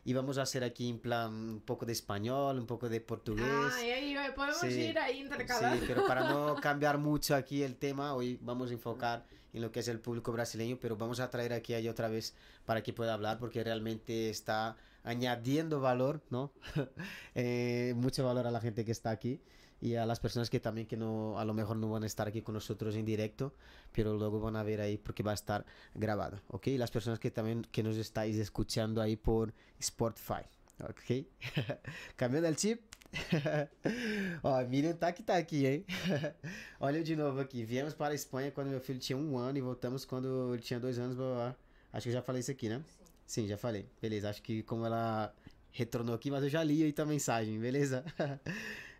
[0.08, 3.44] Y vamos a hacer aquí en plan un poco de español, un poco de portugués.
[3.46, 4.80] Ah, e aí, podemos Sí.
[4.88, 5.76] ir aí intercalando.
[5.80, 9.70] Sí, pero para no cambiar mucho aquí el tema, hoy vamos a enfocar en lo
[9.70, 12.34] que es el público brasileño, pero vamos a traer aquí a ella otra vez
[12.64, 16.52] para que pueda hablar, porque realmente está añadiendo valor, ¿no?
[17.34, 19.42] Eh, mucho valor a la gente que está aquí
[19.80, 22.28] y a las personas que también que no, a lo mejor no van a estar
[22.28, 23.54] aquí con nosotros en directo,
[23.92, 25.64] pero luego van a ver ahí porque va a estar
[25.94, 26.68] grabado, ¿ok?
[26.68, 30.42] Y las personas que también que nos estáis escuchando ahí por Spotify,
[30.82, 31.26] ¿ok?
[32.16, 32.80] Cambiando el chip.
[34.42, 35.86] Ó, Miriam tá que tá aqui, hein?
[36.78, 37.64] Olha eu de novo aqui.
[37.64, 40.78] Viemos para a Espanha quando meu filho tinha um ano e voltamos quando ele tinha
[40.78, 41.16] dois anos.
[41.16, 41.56] blá, blá.
[41.90, 42.82] Acho que eu já falei isso aqui, né?
[43.26, 43.86] Sim, já falei.
[44.00, 45.34] Beleza, acho que como ela
[45.70, 48.04] retornou aqui, mas eu já li aí tua mensagem, beleza?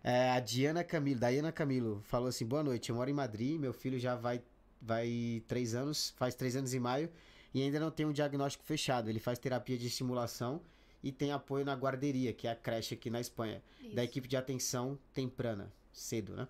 [0.03, 3.73] É, a Diana Camilo, Diana Camilo, falou assim: boa noite, eu moro em Madrid, meu
[3.73, 4.41] filho já vai,
[4.81, 7.09] vai três anos, faz três anos em maio,
[7.53, 9.09] e ainda não tem um diagnóstico fechado.
[9.09, 10.61] Ele faz terapia de estimulação
[11.03, 13.61] e tem apoio na guarderia, que é a creche aqui na Espanha
[13.93, 16.47] da equipe de atenção temprana, cedo, né?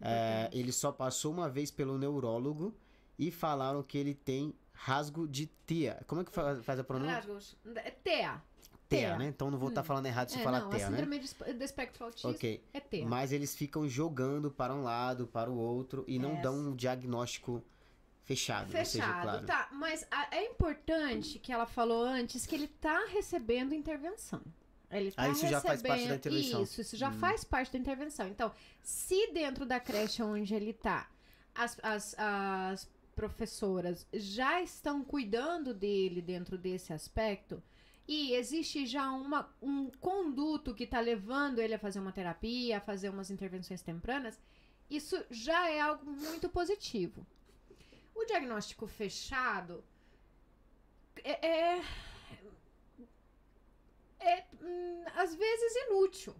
[0.00, 2.74] É, ele só passou uma vez pelo neurólogo
[3.18, 6.02] e falaram que ele tem rasgo de TEA.
[6.08, 7.14] Como é que fa- faz a pronúncia?
[7.14, 7.56] Rasgos.
[7.76, 8.42] É TEA.
[8.96, 9.26] TEA, né?
[9.28, 10.96] Então não vou estar falando errado se É, falar não, TEA, a né?
[10.98, 11.18] síndrome
[11.54, 12.62] do espectro autista Ok.
[12.72, 13.06] é TEA.
[13.06, 17.62] Mas eles ficam jogando para um lado, para o outro e não dão um diagnóstico
[18.24, 18.70] fechado.
[18.70, 19.46] seja, Fechado, claro.
[19.46, 19.68] tá.
[19.72, 24.40] Mas a- é importante que ela falou antes que ele tá recebendo intervenção.
[24.90, 26.62] Ele tá Ah, isso já faz parte da recebendo- intervenção.
[26.62, 27.14] Isso, isso já Hum.
[27.18, 28.28] faz parte da intervenção.
[28.28, 31.08] Então, se dentro da creche onde ele tá,
[31.54, 37.62] as, as, as professoras já estão cuidando dele dentro desse aspecto,
[38.06, 42.80] e existe já uma, um conduto que tá levando ele a fazer uma terapia, a
[42.80, 44.38] fazer umas intervenções tempranas,
[44.90, 47.26] isso já é algo muito positivo.
[48.14, 49.82] O diagnóstico fechado
[51.24, 51.82] é, é,
[54.20, 56.34] é, hum, às vezes inútil.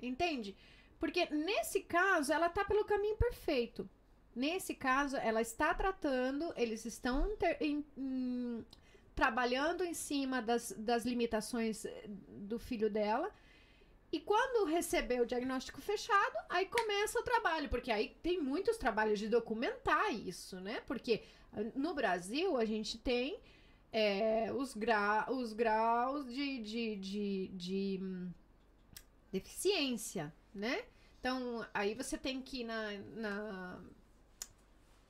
[0.00, 0.56] Entende?
[0.98, 3.88] Porque nesse caso ela tá pelo caminho perfeito.
[4.34, 8.64] Nesse caso, ela está tratando, eles estão ter- em- em-
[9.14, 13.30] trabalhando em cima das, das limitações eh, do filho dela.
[14.10, 19.18] E quando receber o diagnóstico fechado, aí começa o trabalho, porque aí tem muitos trabalhos
[19.18, 20.82] de documentar isso, né?
[20.86, 23.40] Porque ah, no Brasil a gente tem
[23.90, 28.30] é, os, gra os graus de, de, de, de, hum,
[29.30, 30.84] deficiência, né?
[31.20, 33.80] Então, aí você tem que ir na, na-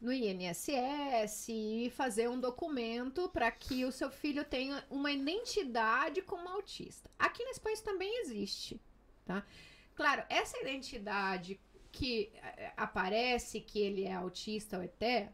[0.03, 6.49] no INSS e fazer um documento para que o seu filho tenha uma identidade como
[6.49, 7.09] autista.
[7.17, 8.81] Aqui na Espanha isso também existe,
[9.25, 9.47] tá?
[9.95, 11.61] Claro, essa identidade
[11.93, 15.29] que eh, aparece que ele é autista ou ETE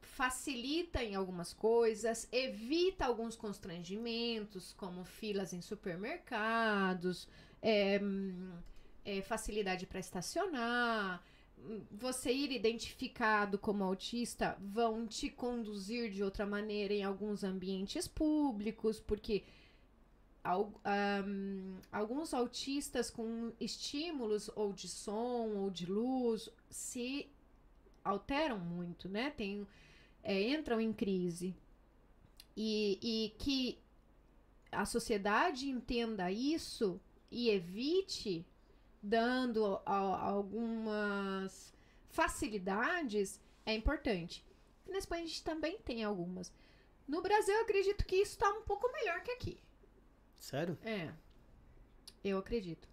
[0.00, 7.28] facilita em algumas coisas, evita alguns constrangimentos, como filas em supermercados,
[7.60, 8.00] é,
[9.04, 11.22] é, facilidade para estacionar,
[11.90, 19.00] você ir identificado como autista vão te conduzir de outra maneira em alguns ambientes públicos,
[19.00, 19.44] porque
[20.44, 27.28] ahm, alguns autistas com estímulos ou de som ou de luz se
[28.04, 29.30] alteram muito, né?
[29.30, 29.66] Tem,
[30.22, 31.54] é, entram em crise.
[32.56, 33.78] E, e que
[34.70, 37.00] a sociedade entenda isso
[37.30, 38.46] e evite
[39.06, 41.72] dando a- algumas
[42.10, 44.44] facilidades é importante.
[44.86, 46.52] Na Espanha a gente também tem algumas.
[47.06, 49.58] No Brasil eu acredito que isso está um pouco melhor que aqui.
[50.36, 50.76] Sério?
[50.84, 51.12] É.
[52.24, 52.88] Eu acredito.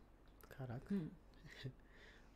[0.49, 0.93] Caraca.
[0.93, 1.09] Hum.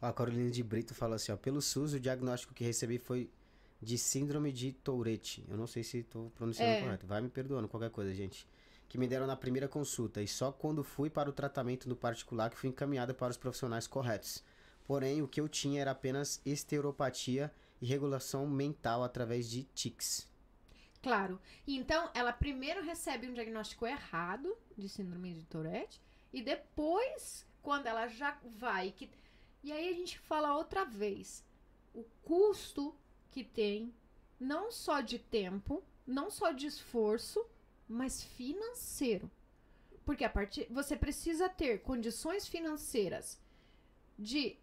[0.01, 1.37] A Carolina de Brito falou assim, ó.
[1.37, 3.29] Pelo SUS, o diagnóstico que recebi foi
[3.81, 5.43] de síndrome de Tourette.
[5.47, 6.81] Eu não sei se estou pronunciando É.
[6.81, 7.05] correto.
[7.07, 8.47] Vai me perdoando qualquer coisa, gente.
[8.87, 10.21] Que me deram na primeira consulta.
[10.21, 13.87] E só quando fui para o tratamento no particular que fui encaminhada para os profissionais
[13.87, 14.43] corretos.
[14.85, 20.27] Porém, o que eu tinha era apenas esteropatia e regulação mental através de tics.
[21.01, 21.39] Claro.
[21.67, 26.01] Então, ela primeiro recebe um diagnóstico errado de síndrome de Tourette
[26.33, 29.09] e depois, quando ela já vai que
[29.63, 31.43] e aí a gente fala outra vez
[31.93, 32.95] o custo
[33.31, 33.93] que tem
[34.39, 37.45] não só de tempo, não só de esforço,
[37.87, 39.29] mas financeiro.
[40.05, 43.39] Porque a partir você precisa ter condições financeiras
[44.17, 44.57] de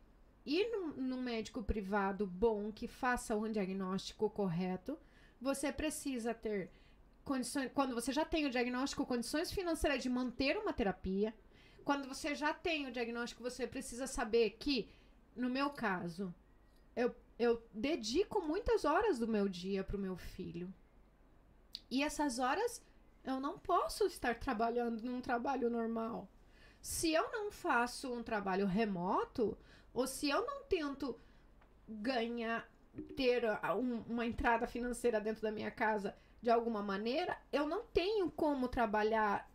[0.45, 4.99] ir num, num médico privado bom que faça um diagnóstico correto.
[5.41, 6.71] Você precisa ter
[7.25, 11.35] condições, quando você já tem o diagnóstico, condições financeiras de manter uma terapia.
[11.85, 14.89] Quando você já tem o diagnóstico, você precisa saber que,
[15.37, 16.35] no meu caso,
[16.97, 20.73] eu, eu dedico muitas horas do meu dia para o meu filho.
[21.91, 22.83] E essas horas
[23.25, 26.29] eu não posso estar trabalhando num trabalho normal.
[26.81, 29.57] Se eu não faço um trabalho remoto,
[29.93, 31.19] ou se eu não tento
[31.89, 32.69] ganhar,
[33.17, 33.45] ter
[33.77, 38.69] um, uma entrada financeira dentro da minha casa de alguma maneira, eu não tenho como
[38.69, 39.51] trabalhar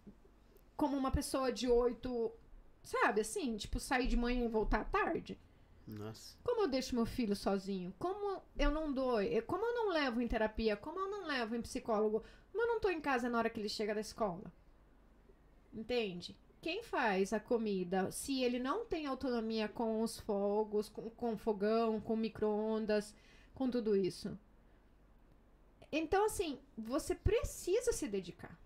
[0.75, 2.31] como uma pessoa de oito,
[2.81, 5.39] sabe, assim, tipo, sair de manhã e voltar à tarde.
[5.89, 6.37] Nossa.
[6.43, 7.93] Como eu deixo meu filho sozinho?
[7.97, 9.17] Como eu não dou?
[9.47, 10.77] Como eu não levo em terapia?
[10.77, 12.23] Como eu não levo em psicólogo?
[12.51, 14.51] Como eu não tô em casa na hora que ele chega da escola?
[15.73, 16.37] Entende?
[16.61, 21.99] Quem faz a comida, se ele não tem autonomia com os fogos, com, com fogão,
[21.99, 23.15] com micro-ondas,
[23.55, 24.37] com tudo isso?
[25.91, 28.59] Então, assim, você precisa se dedicar.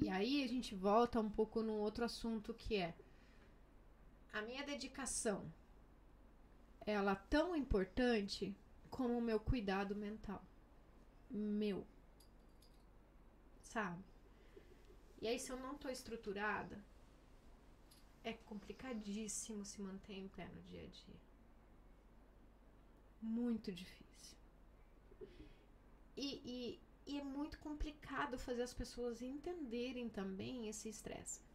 [0.00, 2.94] E aí a gente volta um pouco num outro assunto que é
[4.38, 5.50] a minha dedicação.
[6.84, 8.54] Ela é tão importante
[8.90, 10.44] como o meu cuidado mental.
[11.30, 11.86] Meu.
[13.62, 14.04] Sabe?
[15.20, 16.78] E aí, se eu não tô estruturada,
[18.22, 21.20] é complicadíssimo se manter em pé no dia a dia.
[23.22, 24.36] Muito difícil.
[26.16, 31.45] E, e, e é muito complicado fazer as pessoas entenderem também esse estresse.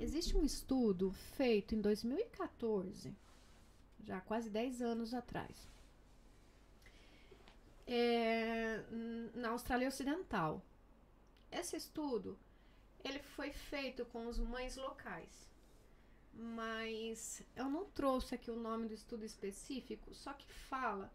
[0.00, 3.14] Existe um estudo feito em 2014,
[4.02, 5.68] já quase 10 anos atrás,
[7.86, 8.82] é,
[9.34, 10.62] na Austrália Ocidental.
[11.52, 12.38] Esse estudo
[13.04, 15.50] ele foi feito com os mães locais,
[16.32, 21.12] mas eu não trouxe aqui o nome do estudo específico, só que fala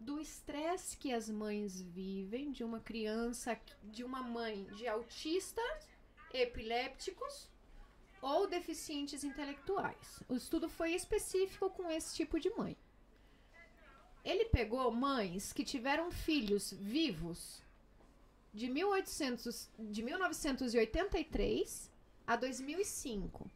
[0.00, 5.91] do estresse que as mães vivem de uma criança, de uma mãe de autistas,
[6.32, 7.48] epilépticos
[8.20, 10.22] ou deficientes intelectuais.
[10.28, 12.76] O estudo foi específico com esse tipo de mãe.
[14.24, 17.60] Ele pegou mães que tiveram filhos vivos
[18.52, 21.90] de, 1800, de 1983
[22.26, 23.50] a 2005,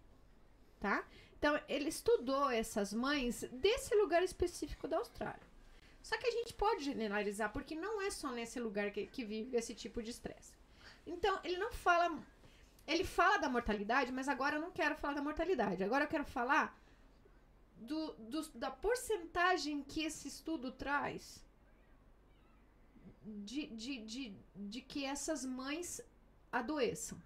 [0.81, 1.07] tá?
[1.39, 5.47] Então, ele estudou essas mães desse lugar específico da Austrália.
[6.03, 9.57] Só que a gente pode generalizar, porque não é só nesse lugar que, que vive
[9.57, 10.55] esse tipo de estresse.
[11.07, 12.19] Então, ele não fala.
[12.87, 15.83] Ele fala da mortalidade, mas agora eu não quero falar da mortalidade.
[15.83, 16.79] Agora eu quero falar
[17.77, 21.45] do, do, da porcentagem que esse estudo traz
[23.25, 26.01] de, de, de, de que essas mães
[26.51, 27.21] adoeçam.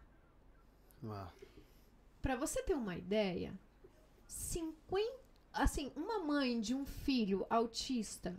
[2.23, 3.59] Para você ter uma ideia,
[4.27, 5.21] 50,
[5.53, 8.39] assim, uma mãe de um filho autista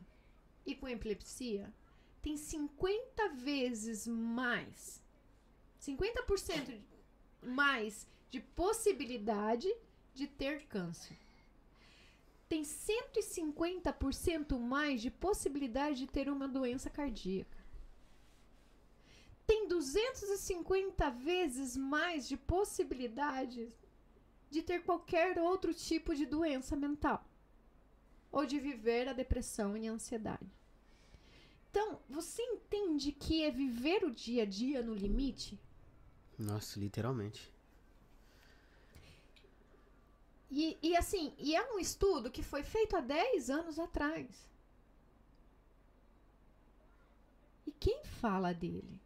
[0.65, 1.73] e com epilepsia
[2.21, 5.01] tem 50 vezes mais,
[5.81, 6.79] 50%
[7.41, 9.67] mais de possibilidade
[10.13, 11.17] de ter câncer.
[12.47, 17.57] Tem 150% mais de possibilidade de ter uma doença cardíaca.
[19.47, 23.73] Tem 250 vezes mais de possibilidades
[24.49, 27.25] de ter qualquer outro tipo de doença mental
[28.31, 30.51] ou de viver a depressão e a ansiedade.
[31.69, 35.57] Então, você entende que é viver o dia a dia no limite?
[36.41, 37.51] Nossa, literalmente.
[40.49, 44.27] E, e assim, e é um estudo que foi feito há 10 anos atrás.
[47.65, 48.99] E quem fala dele?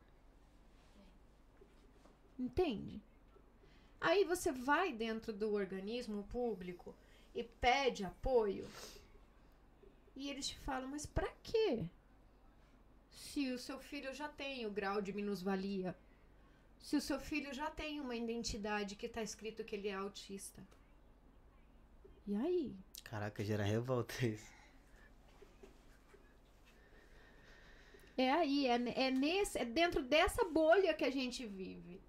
[2.40, 3.02] Entende?
[4.00, 6.96] Aí você vai dentro do organismo público
[7.34, 8.68] e pede apoio
[10.16, 11.86] e eles te falam, mas para quê?
[13.12, 15.96] Se o seu filho já tem o grau de minusvalia,
[16.80, 20.62] se o seu filho já tem uma identidade que está escrito que ele é autista.
[22.28, 22.76] E aí?
[23.04, 24.56] Caraca, gera revolta isso.
[28.18, 28.76] É aí, é,
[29.08, 32.02] é, nesse, é dentro dessa bolha que a gente vive.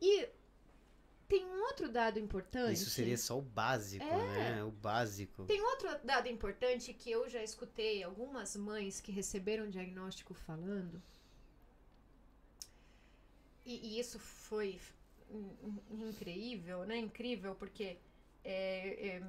[0.00, 0.28] E
[1.26, 2.74] tem um outro dado importante.
[2.74, 4.54] Isso seria só o básico, é.
[4.54, 4.64] né?
[4.64, 5.44] O básico.
[5.46, 11.02] Tem outro dado importante que eu já escutei algumas mães que receberam diagnóstico falando.
[13.64, 14.80] E, e isso foi
[15.90, 16.98] incrível, né?
[16.98, 17.98] Incrível, porque
[18.44, 19.22] é, é,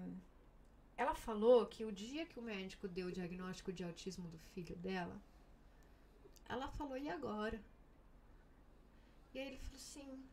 [0.97, 4.75] ela falou que o dia que o médico deu o diagnóstico de autismo do filho
[4.75, 5.21] dela,
[6.47, 7.61] ela falou, e agora?
[9.33, 10.23] E aí ele falou assim.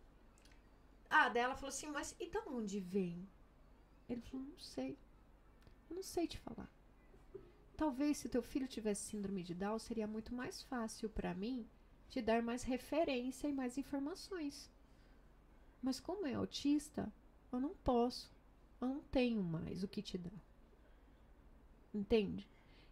[1.08, 3.28] Ah, dela falou assim, mas e de onde vem?
[4.08, 4.98] Ele falou, não sei.
[5.88, 6.70] Eu não sei te falar.
[7.76, 11.68] Talvez se teu filho tivesse síndrome de Down, seria muito mais fácil para mim
[12.12, 14.70] te dar mais referência e mais informações.
[15.82, 17.10] Mas como é autista,
[17.50, 18.30] eu não posso.
[18.78, 20.42] Eu não tenho mais o que te dar.
[21.92, 22.46] Entende?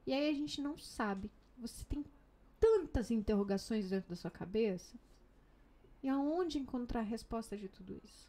[0.06, 1.30] E aí a gente não sabe.
[1.58, 2.02] Você tem
[2.58, 4.96] tantas interrogações dentro da sua cabeça.
[6.02, 8.26] E aonde encontrar a resposta de tudo isso?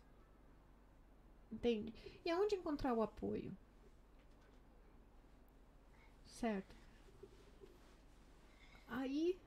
[1.49, 1.93] Entende?
[2.25, 3.55] E aonde encontrar o apoio?
[6.25, 6.75] Certo?
[8.87, 9.39] Aí.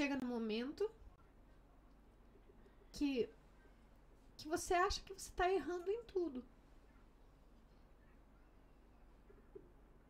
[0.00, 0.90] Chega no momento
[2.90, 3.28] que
[4.38, 6.42] que você acha que você está errando em tudo.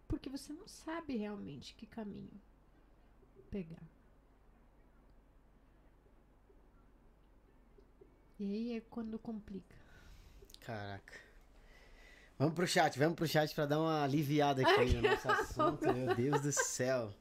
[0.07, 2.41] Porque você não sabe realmente que caminho
[3.51, 3.83] pegar.
[8.39, 9.75] E aí é quando complica.
[10.61, 11.19] Caraca.
[12.39, 16.15] Vamos pro chat, vamos pro chat pra dar uma aliviada aqui no nosso assunto, meu
[16.15, 17.13] Deus do céu.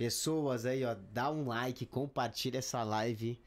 [0.00, 3.38] Pessoas aí, ó, dá um like, compartilha essa live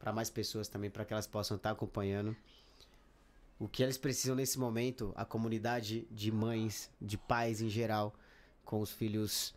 [0.00, 2.34] para mais pessoas também, para que elas possam estar tá acompanhando.
[3.56, 8.12] O que elas precisam nesse momento, a comunidade de mães, de pais em geral,
[8.64, 9.54] com os filhos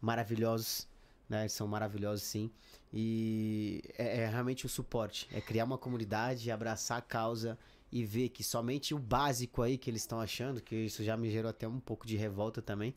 [0.00, 0.86] maravilhosos,
[1.28, 1.48] né?
[1.48, 2.48] São maravilhosos sim.
[2.92, 7.58] E é, é realmente o suporte, é criar uma comunidade, abraçar a causa
[7.90, 11.28] e ver que somente o básico aí que eles estão achando, que isso já me
[11.28, 12.94] gerou até um pouco de revolta também,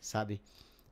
[0.00, 0.40] sabe?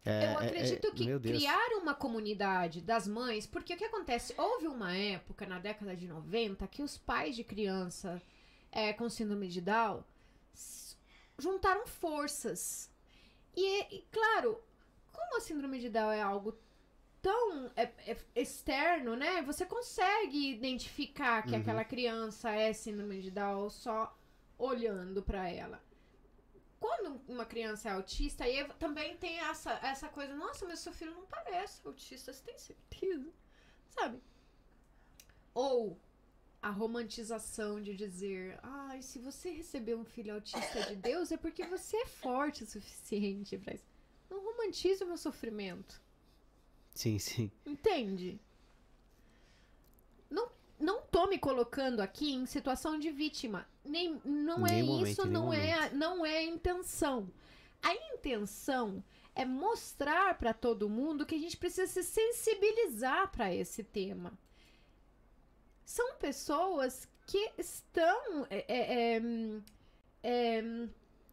[0.04, 4.34] É, eu é, acredito é, que criar uma comunidade das mães, porque o que acontece?
[4.36, 8.20] Houve uma época na década de 90 que os pais de criança
[8.72, 10.02] é, com síndrome de Down
[11.38, 12.90] juntaram forças.
[13.54, 14.58] E, e, claro,
[15.12, 16.56] como a síndrome de Down é algo
[17.20, 19.42] tão é, é externo, né?
[19.42, 21.60] Você consegue identificar que uhum.
[21.60, 24.16] aquela criança é síndrome de Down só
[24.58, 25.89] olhando para ela
[26.80, 31.14] quando uma criança é autista, aí também tem essa, essa coisa, nossa, mas seu filho
[31.14, 33.30] não parece autista, você tem certeza?
[33.90, 34.18] Sabe?
[35.52, 36.00] Ou
[36.62, 41.36] a romantização de dizer, ai, ah, se você receber um filho autista de Deus, é
[41.36, 43.86] porque você é forte o suficiente pra isso.
[44.30, 46.00] Não romantize o meu sofrimento.
[46.94, 47.50] Sim, sim.
[47.66, 48.40] Entende?
[50.80, 53.66] Não tô me colocando aqui em situação de vítima.
[53.84, 57.30] Nem, não é momento, isso, não é, não é a intenção.
[57.82, 59.04] A intenção
[59.34, 64.32] é mostrar para todo mundo que a gente precisa se sensibilizar para esse tema.
[65.84, 69.22] São pessoas que estão é, é, é,
[70.22, 70.62] é,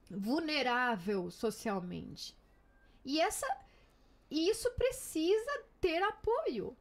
[0.09, 2.35] vulnerável socialmente.
[3.03, 3.47] E essa,
[4.29, 6.75] isso precisa ter apoio.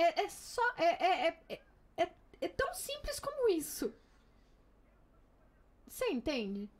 [0.00, 0.62] É, é só.
[0.78, 1.60] É, é, é,
[1.98, 3.92] é, é tão simples como isso.
[5.86, 6.70] Você entende?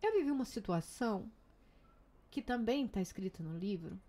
[0.00, 1.30] Eu vivi uma situação
[2.30, 4.00] que também está escrita no livro.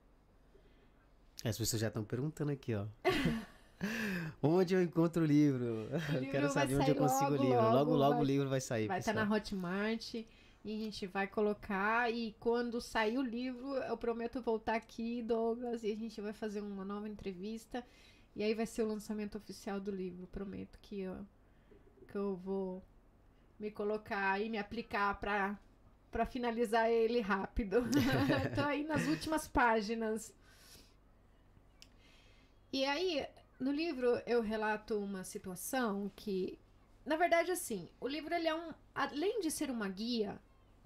[1.43, 2.85] As pessoas já estão perguntando aqui, ó.
[4.41, 5.89] onde eu encontro o livro?
[5.89, 7.61] O eu quero saber onde eu consigo logo, o livro.
[7.61, 8.87] Logo, logo, logo vai, o livro vai sair.
[8.87, 10.15] Vai estar tá na Hotmart.
[10.64, 12.11] E a gente vai colocar.
[12.11, 16.61] E quando sair o livro, eu prometo voltar aqui, Douglas, e a gente vai fazer
[16.61, 17.86] uma nova entrevista.
[18.36, 20.26] E aí vai ser o lançamento oficial do livro.
[20.28, 21.26] Prometo que eu,
[22.07, 22.82] que eu vou
[23.59, 25.59] me colocar e me aplicar para
[26.11, 27.82] para finalizar ele rápido.
[28.53, 30.32] Tô aí nas últimas páginas.
[32.72, 33.26] E aí,
[33.59, 36.59] no livro eu relato uma situação que,
[37.03, 40.39] na verdade, assim, o livro ele é um, além de ser uma guia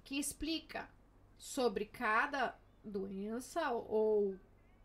[0.08, 0.88] que explica
[1.36, 4.34] sobre cada doença ou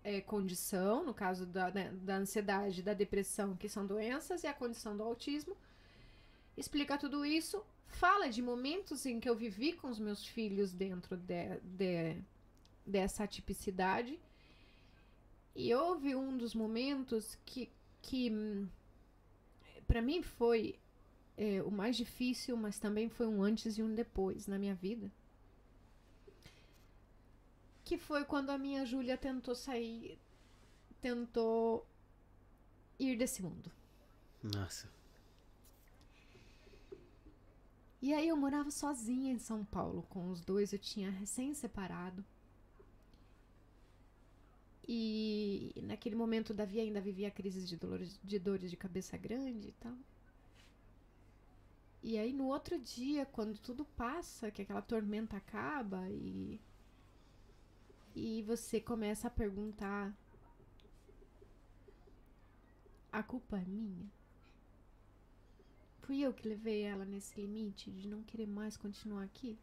[0.03, 4.53] é, condição, no caso da, né, da ansiedade, da depressão, que são doenças, e a
[4.53, 5.55] condição do autismo.
[6.57, 11.15] Explica tudo isso, fala de momentos em que eu vivi com os meus filhos dentro
[11.15, 12.21] de, de,
[12.85, 14.19] dessa tipicidade.
[15.55, 17.71] E houve um dos momentos que,
[18.01, 18.29] que
[19.87, 20.77] para mim foi
[21.37, 25.11] é, o mais difícil, mas também foi um antes e um depois na minha vida.
[27.83, 30.17] Que foi quando a minha Júlia tentou sair,
[31.01, 31.85] tentou
[32.99, 33.71] ir desse mundo.
[34.41, 34.89] Nossa.
[38.01, 42.23] E aí eu morava sozinha em São Paulo com os dois, eu tinha recém separado.
[44.85, 49.71] E naquele momento, Davi ainda vivia crises de, dolores, de dores de cabeça grande e
[49.73, 49.95] tal.
[52.03, 56.59] E aí, no outro dia, quando tudo passa, que aquela tormenta acaba e.
[58.13, 60.13] E você começa a perguntar:
[63.09, 64.05] a culpa é minha?
[66.01, 69.57] Fui eu que levei ela nesse limite de não querer mais continuar aqui?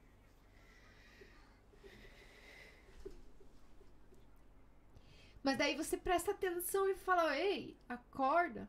[5.43, 8.67] Mas daí você presta atenção e fala: Ei, acorda.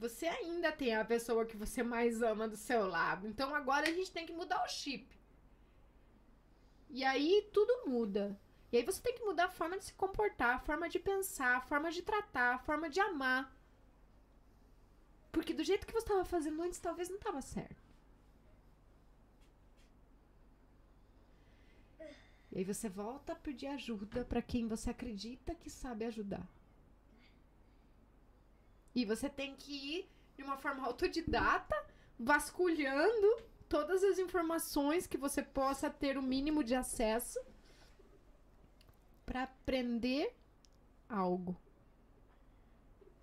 [0.00, 3.28] Você ainda tem a pessoa que você mais ama do seu lado.
[3.28, 5.06] Então agora a gente tem que mudar o chip.
[6.88, 8.40] E aí tudo muda.
[8.72, 11.58] E aí você tem que mudar a forma de se comportar, a forma de pensar,
[11.58, 13.54] a forma de tratar, a forma de amar.
[15.30, 17.90] Porque do jeito que você estava fazendo antes, talvez não estava certo.
[22.50, 26.48] E aí você volta a pedir ajuda para quem você acredita que sabe ajudar.
[28.94, 31.74] E você tem que ir de uma forma autodidata,
[32.18, 37.38] vasculhando todas as informações que você possa ter o mínimo de acesso
[39.24, 40.34] para aprender
[41.08, 41.56] algo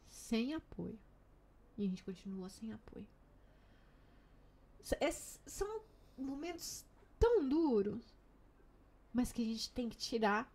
[0.08, 0.98] sem apoio.
[1.78, 3.06] E a gente continua sem apoio.
[5.02, 5.82] É, são
[6.18, 6.86] momentos
[7.20, 8.16] tão duros,
[9.14, 10.52] mas que a gente tem que tirar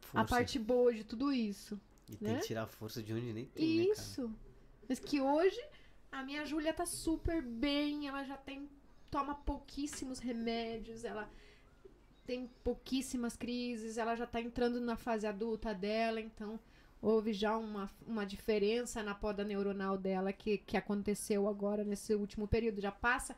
[0.00, 0.20] força.
[0.20, 1.80] a parte boa de tudo isso.
[2.08, 2.32] E né?
[2.32, 4.28] tem que tirar a força de onde nem tem, né, Isso.
[4.28, 4.34] Né,
[4.92, 5.58] mas que hoje
[6.10, 8.68] a minha Júlia tá super bem, ela já tem
[9.10, 11.30] toma pouquíssimos remédios, ela
[12.26, 16.60] tem pouquíssimas crises, ela já tá entrando na fase adulta dela, então
[17.00, 22.46] houve já uma, uma diferença na poda neuronal dela que, que aconteceu agora nesse último
[22.46, 22.78] período.
[22.78, 23.34] Já passa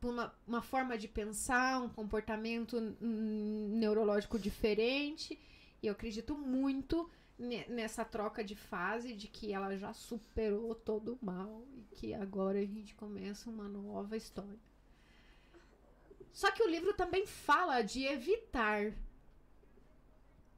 [0.00, 5.38] por uma, uma forma de pensar, um comportamento neurológico diferente.
[5.80, 7.08] E eu acredito muito
[7.38, 12.58] nessa troca de fase de que ela já superou todo o mal e que agora
[12.60, 14.58] a gente começa uma nova história.
[16.32, 18.92] Só que o livro também fala de evitar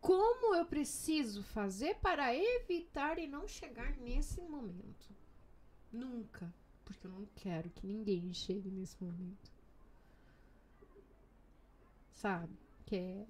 [0.01, 5.13] como eu preciso fazer para evitar e não chegar nesse momento?
[5.93, 6.55] Nunca.
[6.85, 9.51] Porque eu não quero que ninguém chegue nesse momento.
[12.13, 12.57] Sabe?
[12.85, 13.27] Que é.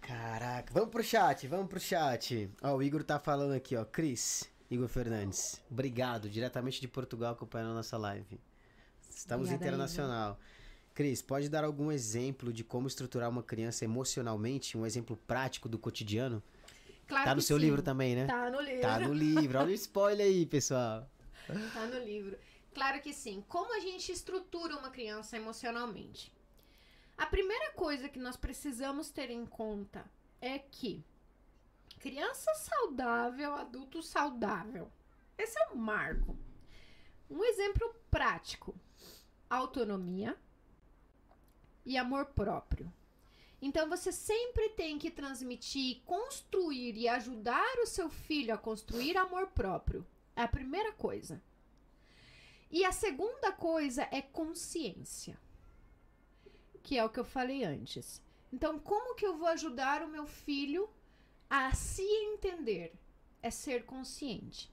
[0.00, 2.50] Caraca, vamos pro chat, vamos pro chat.
[2.62, 3.84] Ó, o Igor tá falando aqui, ó.
[3.84, 8.40] Cris, Igor Fernandes, obrigado, diretamente de Portugal acompanhando a nossa live.
[9.08, 10.32] Estamos Obrigada, internacional.
[10.32, 10.54] Igor.
[10.94, 14.78] Cris, pode dar algum exemplo de como estruturar uma criança emocionalmente?
[14.78, 16.42] Um exemplo prático do cotidiano?
[17.06, 17.64] Claro tá no seu sim.
[17.64, 18.26] livro também, né?
[18.26, 18.80] Tá no livro.
[18.80, 19.58] Tá no livro.
[19.58, 21.08] Olha o spoiler aí, pessoal.
[21.46, 22.38] Tá no livro.
[22.72, 23.44] Claro que sim.
[23.48, 26.32] Como a gente estrutura uma criança emocionalmente?
[27.16, 30.04] A primeira coisa que nós precisamos ter em conta
[30.40, 31.04] é que
[31.98, 34.90] criança saudável, adulto saudável.
[35.38, 36.36] Esse é o marco.
[37.30, 38.74] Um exemplo prático:
[39.48, 40.36] autonomia,
[41.84, 42.92] e amor próprio.
[43.60, 49.48] Então você sempre tem que transmitir, construir e ajudar o seu filho a construir amor
[49.48, 50.06] próprio.
[50.36, 51.42] É a primeira coisa.
[52.70, 55.38] E a segunda coisa é consciência.
[56.84, 58.22] Que é o que eu falei antes.
[58.52, 60.88] Então, como que eu vou ajudar o meu filho
[61.50, 62.94] a se entender?
[63.42, 64.70] É ser consciente.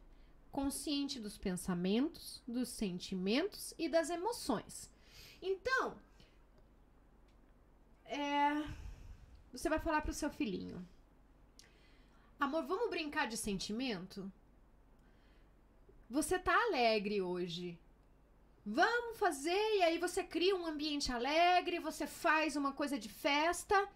[0.51, 4.91] Consciente dos pensamentos, dos sentimentos e das emoções.
[5.41, 5.97] Então,
[8.05, 8.64] é,
[9.51, 10.86] você vai falar pro seu filhinho:
[12.39, 14.32] Amor, vamos brincar de sentimento?
[16.09, 17.80] Você tá alegre hoje.
[18.66, 23.89] Vamos fazer, e aí você cria um ambiente alegre, você faz uma coisa de festa,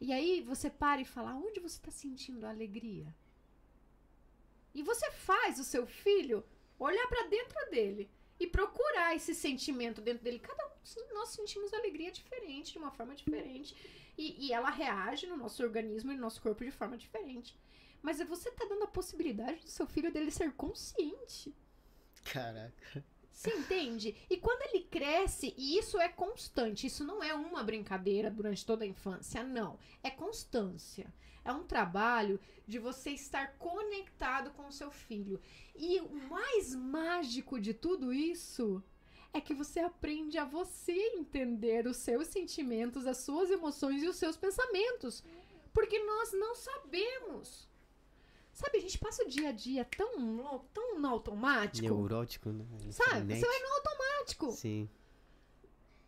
[0.00, 3.12] e aí você para e fala: onde você está sentindo a alegria?
[4.74, 6.44] E você faz o seu filho
[6.78, 10.38] olhar para dentro dele e procurar esse sentimento dentro dele.
[10.38, 13.74] Cada um nós sentimos alegria diferente, de uma forma diferente.
[14.16, 17.58] E, e ela reage no nosso organismo e no nosso corpo de forma diferente.
[18.02, 21.54] Mas você tá dando a possibilidade do seu filho dele ser consciente.
[22.24, 23.04] Caraca.
[23.36, 24.16] Você entende?
[24.30, 28.82] E quando ele cresce, e isso é constante, isso não é uma brincadeira durante toda
[28.82, 29.78] a infância, não.
[30.02, 31.12] É constância.
[31.44, 35.38] É um trabalho de você estar conectado com o seu filho.
[35.74, 38.82] E o mais mágico de tudo isso
[39.34, 44.16] é que você aprende a você entender os seus sentimentos, as suas emoções e os
[44.16, 45.22] seus pensamentos.
[45.74, 47.68] Porque nós não sabemos.
[48.56, 51.86] Sabe, a gente passa o dia a dia tão, tão no automático.
[51.86, 52.64] Neurótico, né?
[52.90, 53.38] Sabe?
[53.38, 54.52] Você vai no automático.
[54.52, 54.88] Sim.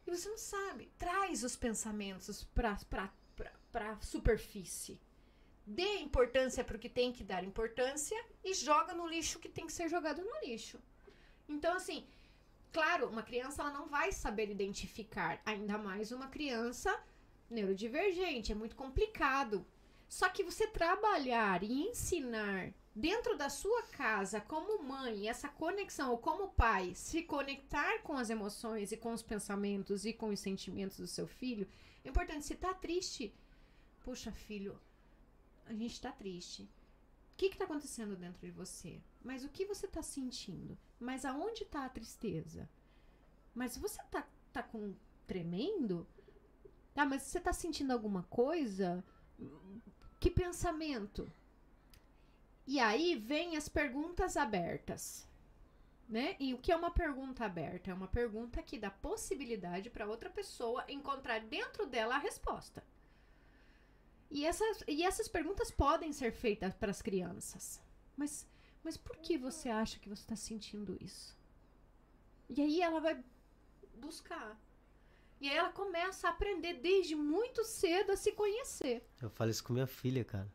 [0.07, 0.90] E você não sabe.
[0.96, 4.99] Traz os pensamentos pra, pra, pra, pra superfície.
[5.66, 9.66] Dê importância para o que tem que dar importância e joga no lixo que tem
[9.66, 10.80] que ser jogado no lixo.
[11.46, 12.07] Então, assim,
[12.72, 16.99] claro, uma criança ela não vai saber identificar, ainda mais uma criança
[17.51, 19.66] neurodivergente, é muito complicado.
[20.09, 26.19] Só que você trabalhar e ensinar dentro da sua casa, como mãe, essa conexão, ou
[26.19, 30.97] como pai, se conectar com as emoções e com os pensamentos e com os sentimentos
[30.97, 31.69] do seu filho,
[32.05, 32.47] é importante.
[32.47, 33.33] Se tá triste,
[34.03, 34.81] puxa, filho,
[35.67, 36.63] a gente tá triste.
[36.63, 39.01] O que que tá acontecendo dentro de você?
[39.23, 40.77] Mas o que você tá sentindo?
[40.99, 42.69] Mas aonde tá a tristeza?
[43.55, 44.95] Mas você tá, tá com
[45.27, 46.07] tremendo?
[46.97, 49.05] Ah, mas você tá sentindo alguma coisa?
[50.21, 51.31] Que pensamento?
[52.66, 55.27] E aí vem as perguntas abertas.
[56.09, 56.37] Né?
[56.41, 57.91] E o que é uma pergunta aberta?
[57.91, 62.83] É uma pergunta que dá possibilidade para outra pessoa encontrar dentro dela a resposta.
[64.31, 67.81] E essas, e essas perguntas podem ser feitas para as crianças.
[68.16, 68.47] Mas,
[68.83, 71.37] mas por que você acha que você está sentindo isso?
[72.49, 73.23] E aí ela vai
[73.97, 74.59] buscar.
[75.41, 79.07] E aí ela começa a aprender desde muito cedo a se conhecer.
[79.22, 80.49] Eu falo isso com minha filha, cara.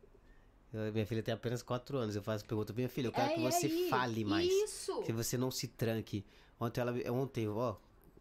[0.73, 2.15] Eu- minha filha tem apenas 4 anos.
[2.15, 3.89] Eu faço pergunta, minha filha, eu quero É, que você aí?
[3.89, 4.51] fale mais.
[4.51, 5.01] Isso!
[5.03, 6.25] Que você não se tranque.
[6.59, 6.93] Ontem ela.
[7.11, 7.75] Ontem, ó.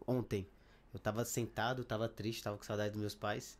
[0.06, 0.46] Ontem.
[0.92, 3.58] Eu tava sentado, tava triste, tava com saudade dos meus pais.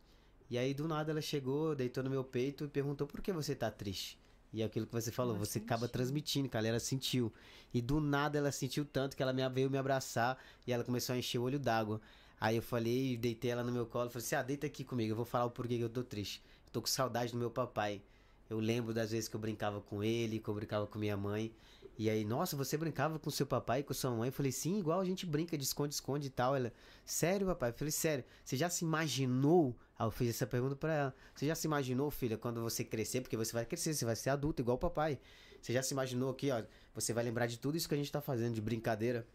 [0.49, 3.55] E aí, do nada, ela chegou, deitou no meu peito e perguntou por que você
[3.55, 4.19] tá triste.
[4.53, 5.93] E é aquilo que você falou, você acaba sentiu.
[5.93, 6.67] transmitindo, cara.
[6.67, 7.33] Ela sentiu.
[7.73, 10.37] E do nada ela sentiu tanto que ela me, veio me abraçar
[10.67, 11.99] e ela começou a encher o olho d'água.
[12.43, 15.15] Aí eu falei, deitei ela no meu colo, falei assim: ah, deita aqui comigo, eu
[15.15, 16.43] vou falar o porquê que eu tô triste.
[16.65, 18.01] Eu tô com saudade do meu papai.
[18.49, 21.53] Eu lembro das vezes que eu brincava com ele, que eu brincava com minha mãe.
[21.97, 24.27] E aí, nossa, você brincava com seu papai e com sua mãe?
[24.27, 26.53] Eu falei, sim, igual a gente brinca de esconde-esconde e tal.
[26.53, 26.73] Ela,
[27.05, 27.69] sério, papai?
[27.69, 29.73] Eu falei, sério, você já se imaginou?
[29.97, 31.15] Aí eu fiz essa pergunta pra ela.
[31.33, 33.21] Você já se imaginou, filha, quando você crescer?
[33.21, 35.17] Porque você vai crescer, você vai ser adulto, igual o papai.
[35.61, 36.61] Você já se imaginou aqui, ó?
[36.93, 39.25] Você vai lembrar de tudo isso que a gente tá fazendo de brincadeira?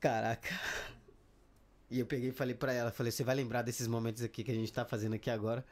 [0.00, 0.50] Caraca.
[1.90, 4.50] E eu peguei e falei pra ela, falei, você vai lembrar desses momentos aqui que
[4.50, 5.64] a gente tá fazendo aqui agora?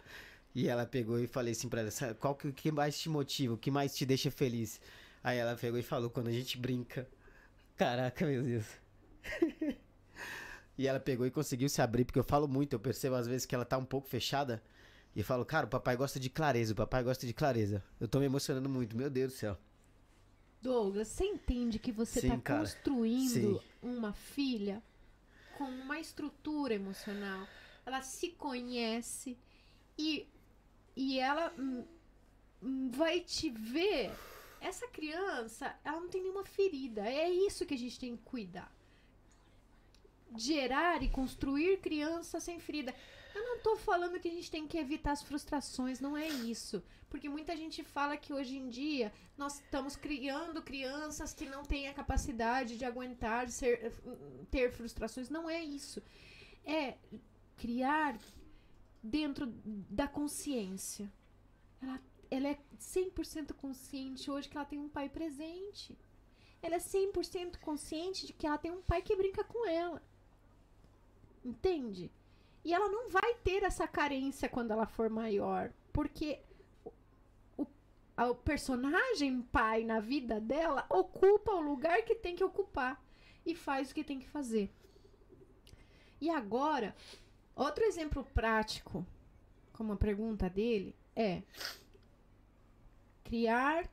[0.55, 3.55] E ela pegou e falei assim pra ela, "Sabe qual que, que mais te motiva,
[3.55, 4.81] o que mais te deixa feliz?
[5.25, 7.09] Aí ela pegou e falou, quando a gente brinca.
[7.77, 8.67] Caraca, meu Deus.
[10.77, 13.47] e ela pegou e conseguiu se abrir, porque eu falo muito, eu percebo às vezes
[13.47, 14.63] que ela tá um pouco fechada.
[15.15, 17.83] E eu falo, cara, o papai gosta de clareza, o papai gosta de clareza.
[18.01, 19.59] Eu tô me emocionando muito, meu Deus do céu.
[20.61, 22.61] Douglas, você entende que você Sim, está cara.
[22.61, 23.61] construindo Sim.
[23.83, 24.83] uma filha
[25.63, 27.47] com uma estrutura emocional.
[27.87, 29.39] Ela se conhece
[29.97, 30.27] e,
[30.97, 31.55] e ela
[32.91, 34.11] vai te ver.
[34.61, 37.03] Essa criança, ela não tem nenhuma ferida.
[37.03, 38.73] É isso que a gente tem que cuidar.
[40.37, 42.95] Gerar e construir criança sem ferida.
[43.35, 46.83] Eu não tô falando que a gente tem que evitar as frustrações, não é isso.
[47.13, 51.87] Porque muita gente fala que hoje em dia nós estamos criando crianças que não têm
[51.87, 53.93] a capacidade de aguentar ser,
[54.51, 55.29] ter frustrações.
[55.29, 56.03] Não é isso.
[56.65, 56.97] É
[57.59, 58.19] criar
[59.03, 59.45] dentro
[59.91, 61.13] da consciência.
[61.83, 65.95] Ela, ela é 100% consciente hoje que ela tem um pai presente.
[66.63, 70.03] Ela é 100% consciente de que ela tem um pai que brinca com ela.
[71.45, 72.11] Entende?
[72.65, 75.71] E ela não vai ter essa carência quando ela for maior.
[75.93, 76.41] Porque
[78.17, 83.03] o, personagem pai na vida dela ocupa o lugar que tem que ocupar.
[83.45, 84.71] E faz o que tem que fazer.
[86.21, 86.95] E agora,
[87.57, 89.05] outro exemplo prático,
[89.73, 91.43] como a pergunta dele, é
[93.25, 93.91] criar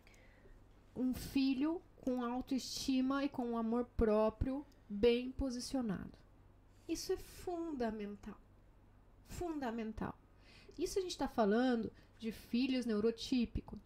[0.96, 6.18] um filho com autoestima e com amor próprio bem posicionado.
[6.88, 8.40] Isso é fundamental.
[9.28, 10.18] Fundamental.
[10.78, 13.80] Isso a gente está falando de filhos neurotípicos.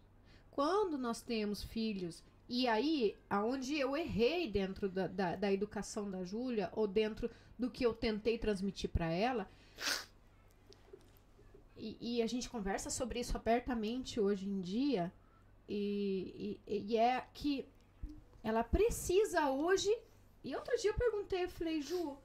[0.54, 6.22] Quando nós temos filhos, e aí, aonde eu errei dentro da, da, da educação da
[6.22, 7.28] Júlia, ou dentro
[7.58, 9.50] do que eu tentei transmitir para ela,
[11.76, 15.12] e, e a gente conversa sobre isso abertamente hoje em dia,
[15.68, 17.66] e, e, e é que
[18.40, 19.92] ela precisa hoje.
[20.44, 22.16] E outro dia eu perguntei, eu falei, Ju,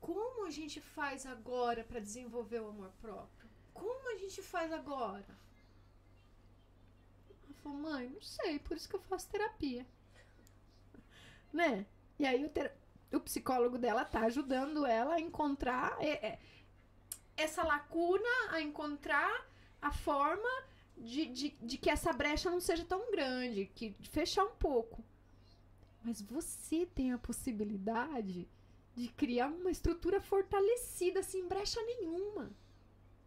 [0.00, 3.48] como a gente faz agora para desenvolver o amor próprio?
[3.72, 5.38] Como a gente faz agora?
[7.62, 9.86] Falou, mãe, não sei, por isso que eu faço terapia.
[11.52, 11.86] Né?
[12.18, 12.76] E aí o, tera-
[13.12, 16.38] o psicólogo dela tá ajudando ela a encontrar é, é,
[17.36, 19.46] essa lacuna, a encontrar
[19.80, 20.48] a forma
[20.96, 25.04] de, de, de que essa brecha não seja tão grande, que fechar um pouco.
[26.02, 28.48] Mas você tem a possibilidade
[28.94, 32.50] de criar uma estrutura fortalecida, sem brecha nenhuma.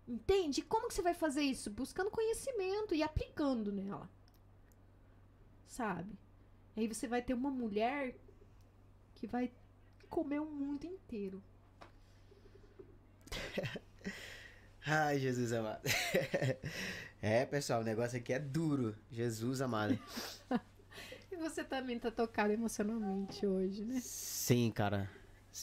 [0.07, 0.61] Entende?
[0.61, 1.69] Como que você vai fazer isso?
[1.69, 4.09] Buscando conhecimento e aplicando nela.
[5.71, 6.19] Sabe?
[6.75, 8.13] Aí você vai ter uma mulher
[9.15, 9.49] que vai
[10.09, 11.41] comer o mundo inteiro.
[14.85, 15.81] Ai, Jesus amado.
[17.21, 18.93] é, pessoal, o negócio aqui é duro.
[19.09, 19.97] Jesus amado.
[21.31, 24.01] e você também tá tocado emocionalmente hoje, né?
[24.01, 25.09] Sim, cara.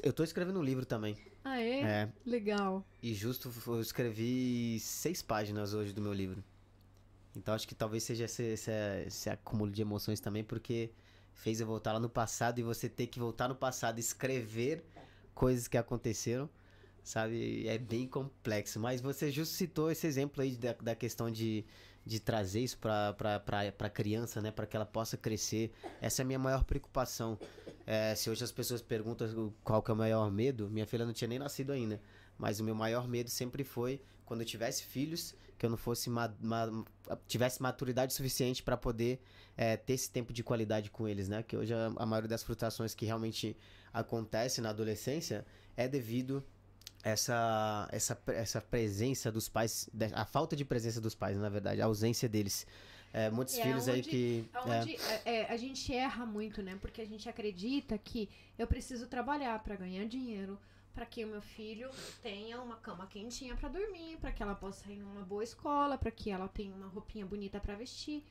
[0.03, 1.19] Eu tô escrevendo um livro também.
[1.45, 1.81] Ah, é?
[1.81, 2.13] É.
[2.25, 2.83] Legal.
[3.03, 6.43] E justo eu escrevi seis páginas hoje do meu livro.
[7.39, 8.71] Então acho que talvez seja esse, esse,
[9.07, 10.91] esse acúmulo de emoções também, porque
[11.33, 14.85] fez eu voltar lá no passado e você ter que voltar no passado e escrever
[15.35, 16.51] coisas que aconteceram,
[17.03, 17.67] sabe?
[17.69, 18.81] É bem complexo.
[18.81, 21.65] Mas você justo citou esse exemplo aí da, da questão de,
[22.05, 23.15] de trazer isso para
[23.79, 24.51] a criança, né?
[24.51, 25.71] Para que ela possa crescer.
[26.01, 27.39] Essa é a minha maior preocupação.
[27.87, 31.13] É, se hoje as pessoas perguntam qual que é o maior medo, minha filha não
[31.13, 32.01] tinha nem nascido ainda.
[32.37, 36.09] Mas o meu maior medo sempre foi quando eu tivesse filhos, que eu não fosse
[36.09, 36.71] ma ma
[37.27, 39.21] tivesse maturidade suficiente para poder
[39.57, 41.43] é, ter esse tempo de qualidade com eles, né?
[41.43, 43.57] Que hoje a, a maioria das frustrações que realmente
[43.93, 45.45] acontece na adolescência
[45.77, 46.45] é devido
[47.03, 51.87] essa essa essa presença dos pais, a falta de presença dos pais, na verdade, a
[51.87, 52.67] ausência deles.
[53.13, 54.51] É, muitos é, filhos onde, aí que.
[54.67, 55.41] Onde é.
[55.41, 55.53] é.
[55.53, 56.79] a gente erra muito, né?
[56.81, 58.29] Porque a gente acredita que
[58.59, 60.59] eu preciso trabalhar para ganhar dinheiro,
[60.95, 61.91] para que o meu filho
[62.23, 66.11] tenha uma cama quentinha para dormir, para que ela possa ir numa boa escola, para
[66.11, 68.25] que ela tenha uma roupinha bonita para vestir.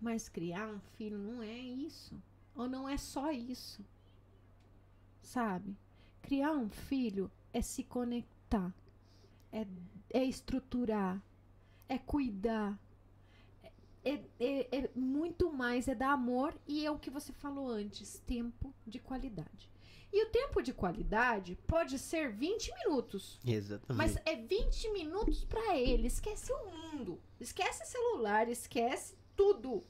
[0.00, 2.20] Mas criar um filho não é isso.
[2.54, 3.84] Ou não é só isso.
[5.20, 5.76] Sabe?
[6.22, 8.72] Criar um filho é se conectar,
[9.52, 9.66] é,
[10.10, 11.20] é estruturar,
[11.88, 12.78] é cuidar.
[14.04, 18.20] É, é, é muito mais, é dar amor e é o que você falou antes,
[18.20, 19.70] tempo de qualidade.
[20.12, 23.38] E o tempo de qualidade pode ser 20 minutos.
[23.46, 23.96] Exatamente.
[23.96, 26.06] Mas é 20 minutos para ele.
[26.06, 27.20] Esquece o mundo.
[27.38, 29.84] Esquece celular, esquece tudo.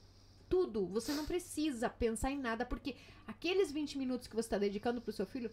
[0.49, 0.85] Tudo.
[0.87, 5.13] Você não precisa pensar em nada, porque aqueles 20 minutos que você está dedicando pro
[5.13, 5.51] seu filho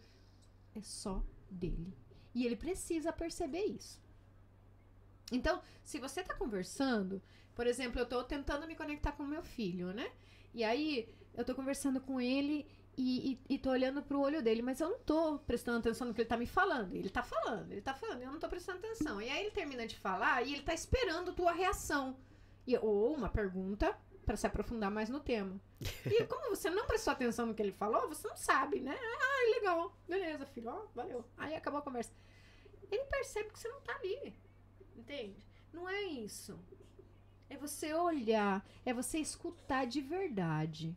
[0.74, 1.94] é só dele.
[2.34, 4.00] E ele precisa perceber isso.
[5.30, 7.22] Então, se você tá conversando,
[7.54, 10.10] por exemplo, eu tô tentando me conectar com meu filho, né?
[10.52, 12.66] E aí, eu tô conversando com ele
[12.96, 16.14] e, e, e tô olhando pro olho dele, mas eu não tô prestando atenção no
[16.14, 16.94] que ele tá me falando.
[16.94, 19.20] Ele tá falando, ele tá falando, eu não tô prestando atenção.
[19.20, 22.16] E aí ele termina de falar e ele tá esperando tua reação.
[22.66, 25.60] E, ou uma pergunta para se aprofundar mais no tema.
[26.06, 28.96] E como você não prestou atenção no que ele falou, você não sabe, né?
[28.98, 29.96] Ah, legal.
[30.08, 30.70] Beleza, filho.
[30.70, 31.24] Ó, valeu.
[31.36, 32.10] Aí acabou a conversa.
[32.90, 34.34] Ele percebe que você não tá ali.
[34.96, 35.46] Entende?
[35.72, 36.58] Não é isso.
[37.48, 40.96] É você olhar, é você escutar de verdade.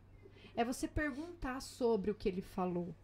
[0.60, 2.94] É você perguntar sobre o que ele falou.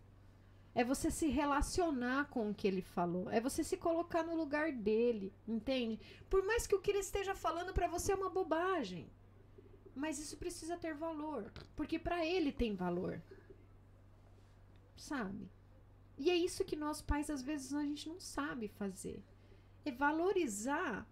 [0.74, 3.30] É você se relacionar com o que ele falou.
[3.30, 5.98] É você se colocar no lugar dele, entende?
[6.28, 9.10] Por mais que o que ele esteja falando para você é uma bobagem.
[9.94, 13.22] Mas isso precisa ter valor, porque para ele tem valor.
[14.94, 15.50] Sabe?
[16.18, 19.24] E é isso que nós pais às vezes a gente não sabe fazer.
[19.82, 21.08] É valorizar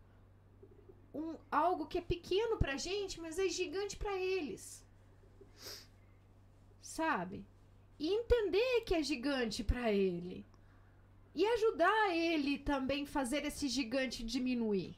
[1.14, 4.83] um, algo que é pequeno pra gente, mas é gigante para eles
[6.94, 7.44] sabe?
[7.98, 10.46] E entender que é gigante para ele.
[11.34, 14.96] E ajudar ele também fazer esse gigante diminuir.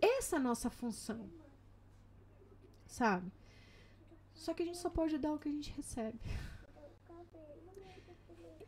[0.00, 1.30] Essa é a nossa função.
[2.86, 3.30] Sabe?
[4.34, 6.18] Só que a gente só pode dar o que a gente recebe.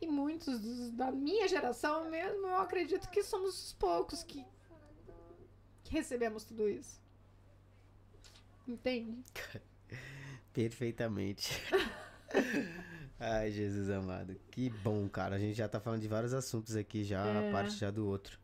[0.00, 4.44] E muitos dos, da minha geração mesmo, eu acredito que somos os poucos que,
[5.82, 7.00] que recebemos tudo isso.
[8.68, 9.20] Entende?
[10.58, 11.52] Perfeitamente.
[13.20, 14.34] Ai, Jesus amado.
[14.50, 15.36] Que bom, cara.
[15.36, 17.48] A gente já tá falando de vários assuntos aqui já, é.
[17.48, 18.40] a parte já do outro.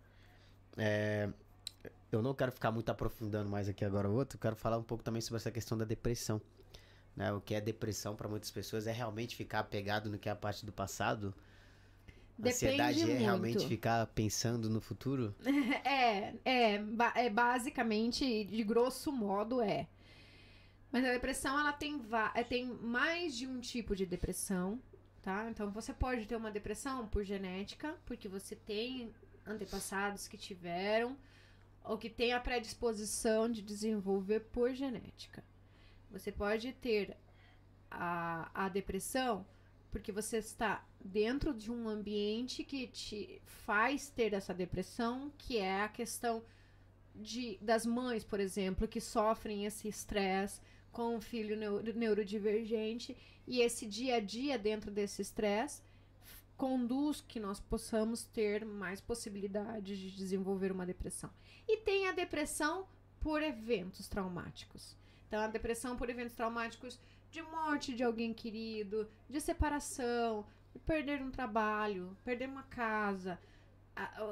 [0.76, 1.28] É,
[2.12, 4.38] eu não quero ficar muito aprofundando mais aqui agora o outro.
[4.38, 6.40] Quero falar um pouco também sobre essa questão da depressão.
[7.16, 7.32] Né?
[7.32, 10.36] O que é depressão para muitas pessoas é realmente ficar apegado no que é a
[10.36, 11.34] parte do passado.
[12.38, 13.18] Depende Ansiedade é muito.
[13.18, 15.34] realmente ficar pensando no futuro?
[15.84, 16.84] É, é,
[17.16, 19.88] é basicamente, de grosso modo, é.
[20.94, 22.00] Mas a depressão, ela tem,
[22.36, 24.80] é, tem mais de um tipo de depressão,
[25.20, 25.50] tá?
[25.50, 29.12] Então, você pode ter uma depressão por genética, porque você tem
[29.44, 31.18] antepassados que tiveram,
[31.82, 35.42] ou que tem a predisposição de desenvolver por genética.
[36.12, 37.16] Você pode ter
[37.90, 39.44] a, a depressão
[39.90, 45.82] porque você está dentro de um ambiente que te faz ter essa depressão, que é
[45.82, 46.44] a questão
[47.16, 50.60] de, das mães, por exemplo, que sofrem esse estresse
[50.94, 53.16] com um filho neuro, neurodivergente
[53.46, 55.82] e esse dia a dia dentro desse estresse
[56.56, 61.28] conduz que nós possamos ter mais possibilidades de desenvolver uma depressão.
[61.68, 62.86] E tem a depressão
[63.20, 64.96] por eventos traumáticos.
[65.26, 66.98] Então, a depressão por eventos traumáticos
[67.28, 73.36] de morte de alguém querido, de separação, de perder um trabalho, perder uma casa,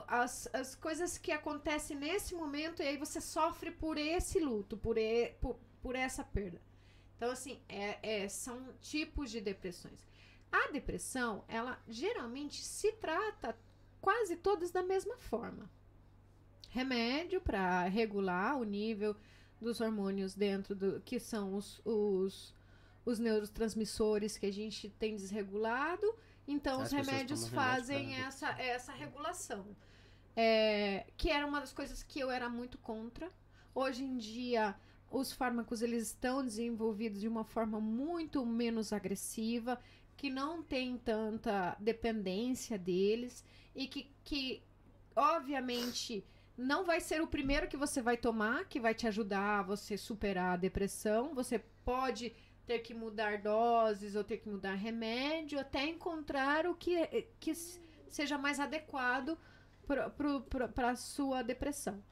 [0.06, 4.98] as, as coisas que acontecem nesse momento e aí você sofre por esse luto, por,
[4.98, 6.60] e, por, por essa perda.
[7.16, 10.06] Então, assim, é, é, são tipos de depressões.
[10.50, 13.56] A depressão, ela geralmente se trata
[14.00, 15.70] quase todas da mesma forma.
[16.68, 19.16] Remédio para regular o nível
[19.60, 22.54] dos hormônios dentro do que são os, os,
[23.04, 26.14] os neurotransmissores que a gente tem desregulado.
[26.46, 29.64] Então, As os remédios fazem essa, essa regulação.
[30.34, 33.30] É, que era uma das coisas que eu era muito contra.
[33.74, 34.74] Hoje em dia,
[35.12, 39.78] os fármacos eles estão desenvolvidos de uma forma muito menos agressiva
[40.16, 43.44] que não tem tanta dependência deles
[43.74, 44.62] e que, que
[45.14, 46.24] obviamente
[46.56, 49.96] não vai ser o primeiro que você vai tomar que vai te ajudar a você
[49.96, 51.34] superar a depressão.
[51.34, 52.32] Você pode
[52.66, 57.52] ter que mudar doses ou ter que mudar remédio até encontrar o que, que
[58.08, 59.36] seja mais adequado
[59.86, 62.02] para a sua depressão.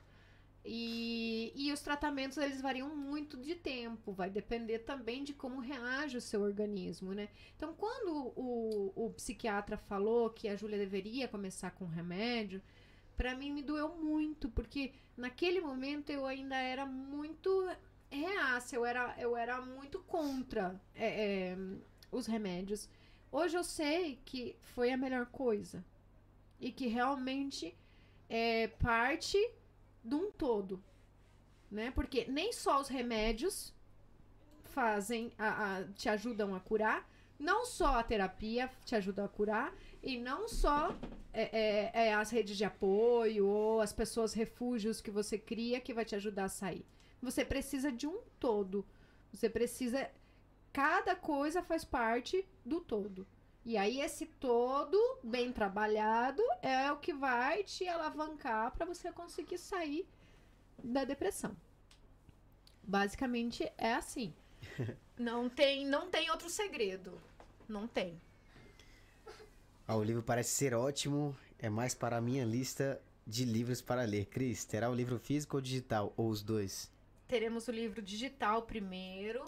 [0.65, 6.19] E, e os tratamentos eles variam muito de tempo, vai depender também de como reage
[6.19, 7.31] o seu organismo, né?
[7.57, 12.61] Então, quando o, o psiquiatra falou que a Júlia deveria começar com remédio,
[13.17, 17.67] para mim me doeu muito, porque naquele momento eu ainda era muito
[18.11, 21.59] reaça, eu era, eu era muito contra é, é,
[22.11, 22.89] os remédios.
[23.33, 25.85] Hoje eu sei que foi a melhor coisa
[26.59, 27.75] e que realmente
[28.29, 29.39] é parte
[30.03, 30.83] de um todo,
[31.71, 31.91] né?
[31.91, 33.75] Porque nem só os remédios
[34.65, 37.09] fazem, a, a, te ajudam a curar,
[37.39, 40.95] não só a terapia te ajuda a curar e não só
[41.33, 45.95] é, é, é, as redes de apoio ou as pessoas refúgios que você cria que
[45.95, 46.85] vai te ajudar a sair.
[47.23, 48.85] Você precisa de um todo.
[49.33, 50.11] Você precisa.
[50.73, 53.27] Cada coisa faz parte do todo.
[53.65, 59.59] E aí, esse todo, bem trabalhado, é o que vai te alavancar para você conseguir
[59.59, 60.09] sair
[60.83, 61.55] da depressão.
[62.83, 64.33] Basicamente é assim.
[65.19, 67.21] não tem, não tem outro segredo.
[67.69, 68.21] Não tem.
[69.87, 71.37] Ah, o livro parece ser ótimo.
[71.59, 74.27] É mais para a minha lista de livros para ler.
[74.27, 76.13] Cris, terá o livro físico ou digital?
[76.17, 76.91] Ou os dois?
[77.29, 79.45] Teremos o livro digital primeiro.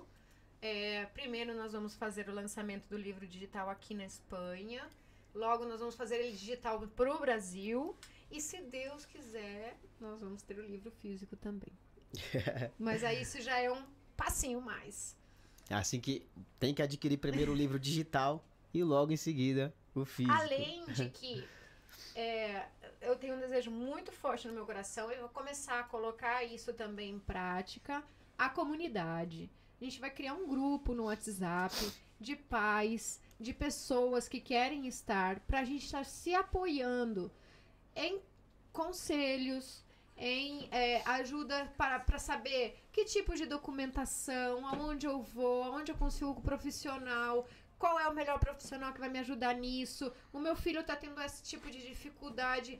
[0.62, 4.88] É, primeiro nós vamos fazer o lançamento do livro digital aqui na Espanha.
[5.34, 7.96] Logo nós vamos fazer ele digital para o Brasil.
[8.30, 11.72] E se Deus quiser, nós vamos ter o livro físico também.
[12.78, 13.82] Mas aí isso já é um
[14.16, 15.16] passinho mais.
[15.68, 16.24] Assim que
[16.60, 20.36] tem que adquirir primeiro o livro digital e logo em seguida o físico.
[20.36, 21.44] Além de que
[22.14, 22.66] é,
[23.00, 26.72] eu tenho um desejo muito forte no meu coração e vou começar a colocar isso
[26.72, 28.04] também em prática.
[28.38, 29.50] A comunidade.
[29.82, 31.74] A gente vai criar um grupo no WhatsApp
[32.20, 37.32] de pais, de pessoas que querem estar, para a gente estar se apoiando
[37.96, 38.22] em
[38.72, 39.84] conselhos,
[40.16, 45.96] em é, ajuda para, para saber que tipo de documentação, aonde eu vou, aonde eu
[45.96, 50.12] consigo profissional, qual é o melhor profissional que vai me ajudar nisso?
[50.32, 52.78] O meu filho está tendo esse tipo de dificuldade,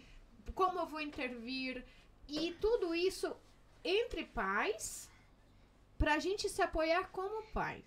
[0.54, 1.84] como eu vou intervir?
[2.28, 3.36] E tudo isso
[3.82, 5.10] entre pais,
[6.02, 7.84] para a gente se apoiar como pais,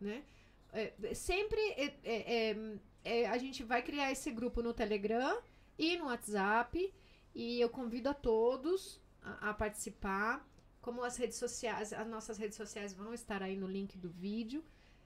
[0.00, 0.24] né?
[0.72, 5.38] É, sempre é, é, é, é, a gente vai criar esse grupo no Telegram
[5.78, 6.94] e no WhatsApp
[7.34, 10.48] e eu convido a todos a, a participar.
[10.80, 14.64] Como as redes sociais, as nossas redes sociais vão estar aí no link do vídeo.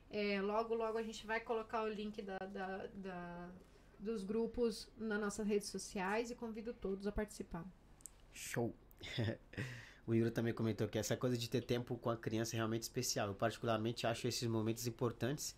[0.09, 3.51] É, logo, logo a gente vai colocar o link da, da, da,
[3.99, 7.67] dos grupos nas nossas redes sociais e convido todos a participar.
[8.33, 8.73] Show!
[10.07, 12.83] o Yuri também comentou que essa coisa de ter tempo com a criança é realmente
[12.83, 13.29] especial.
[13.29, 15.57] Eu particularmente acho esses momentos importantes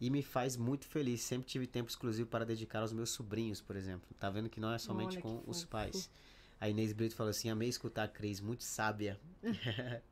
[0.00, 1.20] e me faz muito feliz.
[1.22, 4.08] Sempre tive tempo exclusivo para dedicar aos meus sobrinhos, por exemplo.
[4.18, 6.08] Tá vendo que não é somente Olha com os pais.
[6.60, 9.18] A Inês Brito falou assim: amei escutar a Cris, muito sábia.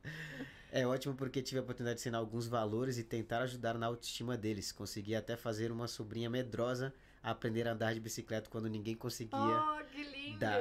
[0.72, 4.36] É ótimo porque tive a oportunidade de ensinar alguns valores e tentar ajudar na autoestima
[4.36, 4.72] deles.
[4.72, 6.92] Consegui até fazer uma sobrinha medrosa
[7.30, 9.36] aprender a andar de bicicleta quando ninguém conseguia.
[9.38, 10.38] Oh, que lindo!
[10.38, 10.60] Dar.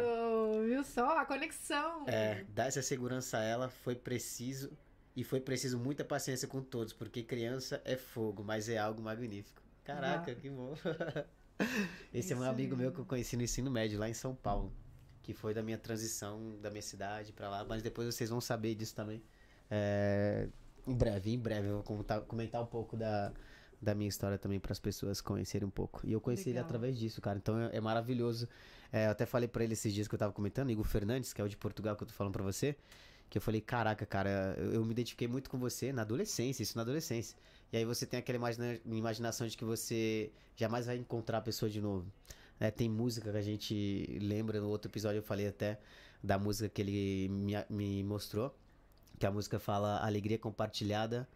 [0.66, 1.20] Viu só?
[1.20, 2.06] A conexão.
[2.08, 4.72] É, dar essa segurança a ela foi preciso
[5.16, 9.62] e foi preciso muita paciência com todos, porque criança é fogo, mas é algo magnífico.
[9.84, 10.36] Caraca, ah.
[10.36, 10.76] que bom.
[12.12, 14.36] Esse Isso é um amigo meu que eu conheci no ensino médio lá em São
[14.36, 14.74] Paulo,
[15.22, 18.76] que foi da minha transição da minha cidade para lá, mas depois vocês vão saber
[18.76, 19.24] disso também.
[19.70, 20.50] É,
[20.86, 23.32] em breve, em breve, eu vou comentar, comentar um pouco da,
[23.86, 26.02] da minha história também para as pessoas conhecerem um pouco.
[26.04, 26.66] E eu conheci ele Legal.
[26.66, 27.38] através disso, cara.
[27.38, 28.50] Então é, é maravilhoso.
[28.92, 31.40] É, eu até falei para ele esses dias que eu tava comentando, Igor Fernandes, que
[31.40, 32.76] é o de Portugal que eu tô falando para você,
[33.30, 36.76] que eu falei, caraca, cara, eu, eu me identifiquei muito com você na adolescência, isso
[36.76, 37.38] na adolescência.
[37.72, 41.70] E aí você tem aquela imagina- imaginação de que você jamais vai encontrar a pessoa
[41.70, 42.12] de novo.
[42.60, 45.78] É, tem música que a gente lembra, no outro episódio eu falei até
[46.24, 48.56] da música que ele me, me mostrou,
[49.20, 51.28] que a música fala alegria compartilhada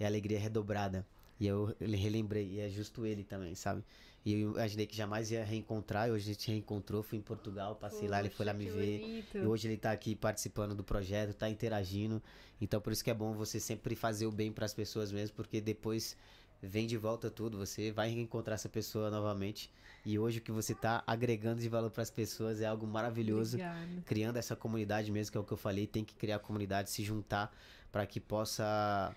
[0.00, 1.06] é alegria redobrada.
[1.42, 3.82] E eu ele relembrei, e é justo ele também, sabe?
[4.24, 7.74] E eu imaginei que jamais ia reencontrar, e hoje a gente reencontrou, fui em Portugal,
[7.74, 9.00] passei lá, ele foi lá Poxa, me ver.
[9.00, 9.38] bonito.
[9.38, 12.22] E hoje ele tá aqui participando do projeto, tá interagindo.
[12.60, 15.60] Então por isso que é bom você sempre fazer o bem pras pessoas mesmo, porque
[15.60, 16.16] depois
[16.62, 19.68] vem de volta tudo, você vai reencontrar essa pessoa novamente.
[20.06, 24.02] E hoje o que você tá agregando de valor pras pessoas é algo maravilhoso Obrigada.
[24.06, 27.02] criando essa comunidade mesmo, que é o que eu falei, tem que criar comunidade, se
[27.02, 27.52] juntar
[27.90, 29.12] para que possa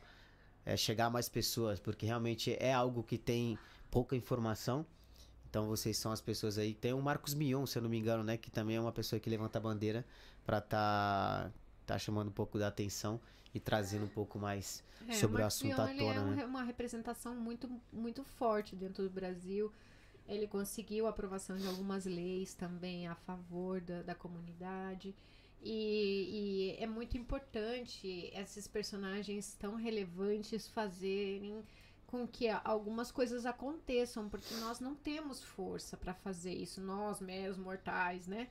[0.65, 3.57] é, chegar a mais pessoas, porque realmente é algo que tem
[3.91, 4.85] pouca informação.
[5.49, 6.73] Então vocês são as pessoas aí.
[6.73, 9.19] Tem o Marcos Mion, se eu não me engano, né, que também é uma pessoa
[9.19, 10.05] que levanta a bandeira
[10.45, 11.51] para tá
[11.85, 13.21] tá chamando um pouco da atenção
[13.53, 16.31] e trazendo um pouco mais É, sobre o assunto Mion, à ele tona, é um
[16.31, 16.45] né?
[16.45, 19.71] uma representação muito, muito forte dentro do Brasil.
[20.27, 25.15] Ele conseguiu a aprovação de algumas leis também a favor da, da comunidade.
[25.61, 31.63] E, e é muito importante esses personagens tão relevantes fazerem
[32.05, 37.57] com que algumas coisas aconteçam, porque nós não temos força para fazer isso, nós meros
[37.57, 38.47] mortais, né?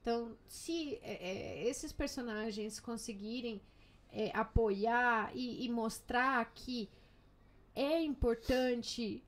[0.00, 3.60] Então, se é, é, esses personagens conseguirem
[4.12, 6.88] é, apoiar e, e mostrar que
[7.74, 9.22] é importante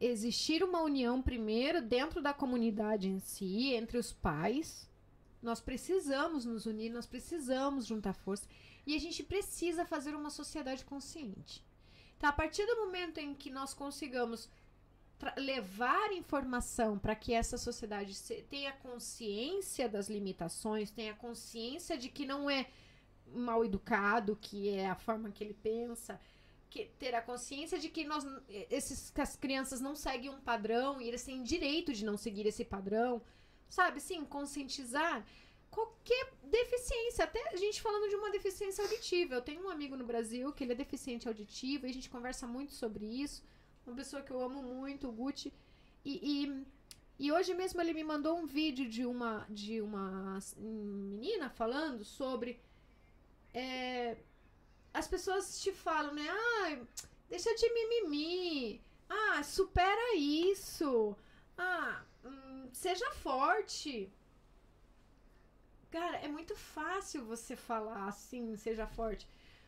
[0.00, 4.88] existir uma união primeiro dentro da comunidade em si, entre os pais.
[5.46, 8.48] Nós precisamos nos unir, nós precisamos juntar força
[8.84, 11.62] e a gente precisa fazer uma sociedade consciente.
[12.16, 14.48] Então, a partir do momento em que nós consigamos
[15.36, 18.12] levar informação para que essa sociedade
[18.50, 22.66] tenha consciência das limitações, tenha consciência de que não é
[23.32, 26.20] mal educado, que é a forma que ele pensa,
[26.68, 28.26] que ter a consciência de que nós
[28.68, 32.46] esses que as crianças não seguem um padrão e eles têm direito de não seguir
[32.46, 33.22] esse padrão,
[33.68, 34.00] sabe?
[34.00, 35.24] Sim, conscientizar
[35.70, 39.34] qualquer deficiência, até a gente falando de uma deficiência auditiva.
[39.34, 42.46] Eu tenho um amigo no Brasil que ele é deficiente auditivo e a gente conversa
[42.46, 43.42] muito sobre isso.
[43.86, 45.52] Uma pessoa que eu amo muito, o Gucci.
[46.04, 46.66] E, e,
[47.26, 52.60] e hoje mesmo ele me mandou um vídeo de uma, de uma menina falando sobre.
[53.54, 54.16] é,
[54.92, 56.26] as pessoas te falam, né?
[56.28, 56.78] Ah,
[57.28, 58.80] deixa de mimimi.
[59.08, 61.14] Ah, supera isso.
[61.58, 62.02] Ah,
[62.76, 64.12] seja forte.
[65.90, 69.26] Cara, é muito fácil você falar assim, seja forte.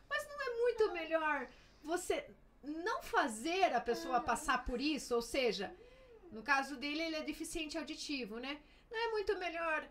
[0.09, 1.47] Mas não é muito melhor
[1.83, 2.29] você
[2.63, 5.15] não fazer a pessoa passar por isso?
[5.15, 5.73] Ou seja,
[6.31, 8.59] no caso dele, ele é deficiente auditivo, né?
[8.91, 9.87] Não é muito melhor,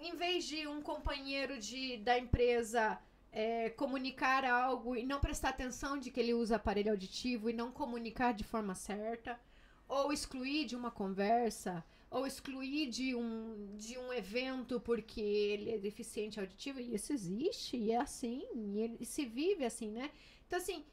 [0.00, 2.98] em vez de um companheiro de, da empresa
[3.32, 7.72] é, comunicar algo e não prestar atenção de que ele usa aparelho auditivo e não
[7.72, 9.40] comunicar de forma certa,
[9.88, 11.84] ou excluir de uma conversa,
[12.14, 17.76] ou excluir de um, de um evento porque ele é deficiente auditivo, e isso existe,
[17.76, 20.12] e é assim, e ele se vive assim, né?
[20.46, 20.86] Então, assim,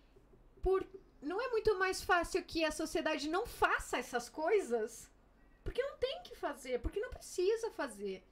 [0.63, 0.83] por,
[1.21, 5.11] não é muito mais fácil que a sociedade não faça essas coisas?
[5.63, 8.23] Porque não tem que fazer, porque não precisa fazer.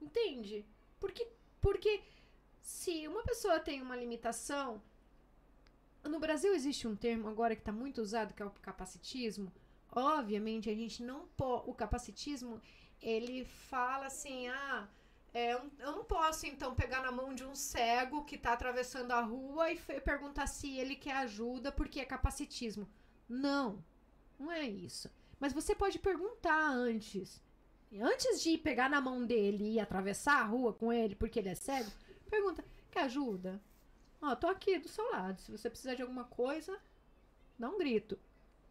[0.00, 0.64] Entende?
[1.00, 1.26] Porque,
[1.60, 2.04] porque
[2.60, 4.80] se uma pessoa tem uma limitação.
[6.04, 9.52] No Brasil existe um termo agora que está muito usado, que é o capacitismo.
[9.90, 11.70] Obviamente, a gente não pode.
[11.70, 12.60] O capacitismo,
[13.00, 14.88] ele fala assim: ah,
[15.32, 19.20] é, eu não posso então pegar na mão de um cego que está atravessando a
[19.20, 22.88] rua e perguntar se ele quer ajuda porque é capacitismo.
[23.28, 23.84] Não,
[24.38, 25.10] não é isso.
[25.38, 27.42] Mas você pode perguntar antes.
[28.00, 31.54] Antes de pegar na mão dele e atravessar a rua com ele porque ele é
[31.54, 31.90] cego,
[32.28, 33.60] pergunta: quer ajuda?
[34.20, 35.40] Ó, tô aqui do seu lado.
[35.40, 36.78] Se você precisar de alguma coisa,
[37.58, 38.18] dá um grito.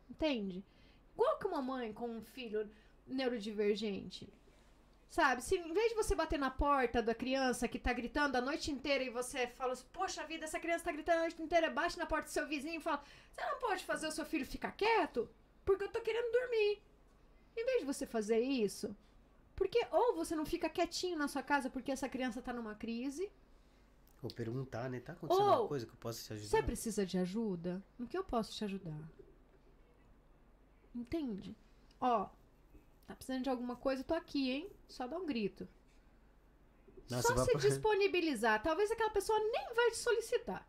[0.10, 0.64] Entende?
[1.16, 2.70] Igual que uma mãe com um filho
[3.08, 4.32] neurodivergente.
[5.10, 5.42] Sabe?
[5.42, 8.70] Se em vez de você bater na porta da criança que tá gritando a noite
[8.70, 11.98] inteira e você fala assim, poxa vida, essa criança tá gritando a noite inteira, bate
[11.98, 13.02] na porta do seu vizinho e fala,
[13.32, 15.30] você não pode fazer o seu filho ficar quieto?
[15.64, 16.82] Porque eu tô querendo dormir.
[17.56, 18.94] Em vez de você fazer isso,
[19.56, 23.32] porque ou você não fica quietinho na sua casa porque essa criança tá numa crise,
[24.22, 25.00] Ou perguntar, né?
[25.00, 26.50] Tá acontecendo Ou, alguma coisa que eu possa te ajudar?
[26.50, 27.82] você precisa de ajuda?
[27.98, 29.00] No que eu posso te ajudar?
[30.96, 31.56] Entende?
[32.00, 32.30] Ó,
[33.06, 34.72] tá precisando de alguma coisa, eu tô aqui, hein?
[34.88, 35.68] Só dá um grito.
[37.10, 38.64] Nossa, Só se pra- disponibilizar.
[38.64, 40.68] Talvez aquela pessoa nem vai te solicitar.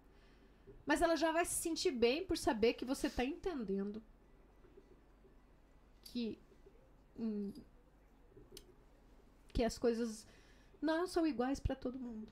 [0.84, 4.02] Mas ela já vai se sentir bem por saber que você tá entendendo
[6.04, 6.38] que
[7.18, 7.52] hum,
[9.52, 10.26] que as coisas
[10.82, 12.28] não são iguais pra todo mundo.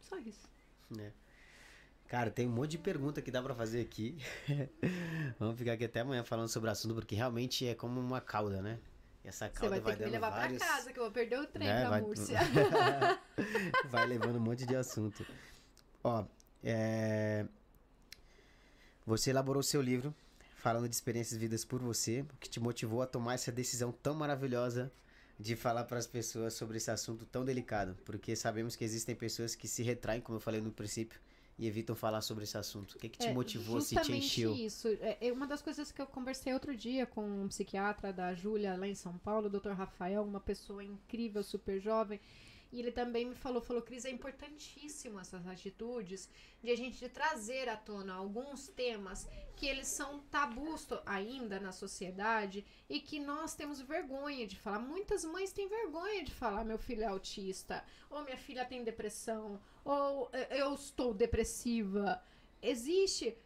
[0.00, 0.48] Só isso.
[0.90, 1.12] né?
[2.14, 4.16] Cara, tem um monte de pergunta que dá pra fazer aqui.
[5.36, 8.62] Vamos ficar aqui até amanhã falando sobre o assunto, porque realmente é como uma cauda,
[8.62, 8.78] né?
[9.24, 10.58] E essa Você cauda vai ter que me levar vários...
[10.58, 12.38] pra casa, que eu vou perder o trem né, pra vai- Múrcia.
[13.90, 15.26] vai levando um monte de assunto.
[16.04, 16.24] Ó,
[16.62, 17.46] é...
[19.04, 20.14] Você elaborou seu livro
[20.58, 24.14] falando de experiências vividas por você, o que te motivou a tomar essa decisão tão
[24.14, 24.92] maravilhosa
[25.36, 29.56] de falar para as pessoas sobre esse assunto tão delicado, porque sabemos que existem pessoas
[29.56, 31.23] que se retraem, como eu falei no princípio,
[31.58, 32.92] e evitam falar sobre esse assunto.
[32.94, 34.54] O que, que te É, motivou, se te encheu?
[34.54, 34.88] isso.
[35.00, 38.76] É, é uma das coisas que eu conversei outro dia com um psiquiatra da Júlia,
[38.76, 39.72] lá em São Paulo, o Dr.
[39.72, 42.20] Rafael, uma pessoa incrível, super jovem.
[42.74, 46.28] E ele também me falou, falou, Cris, é importantíssimo essas atitudes
[46.60, 52.66] de a gente trazer à tona alguns temas que eles são tabus ainda na sociedade
[52.88, 54.80] e que nós temos vergonha de falar.
[54.80, 59.60] Muitas mães têm vergonha de falar, meu filho é autista, ou minha filha tem depressão,
[59.84, 62.20] ou "Eh, eu estou depressiva.
[62.60, 63.38] Existe,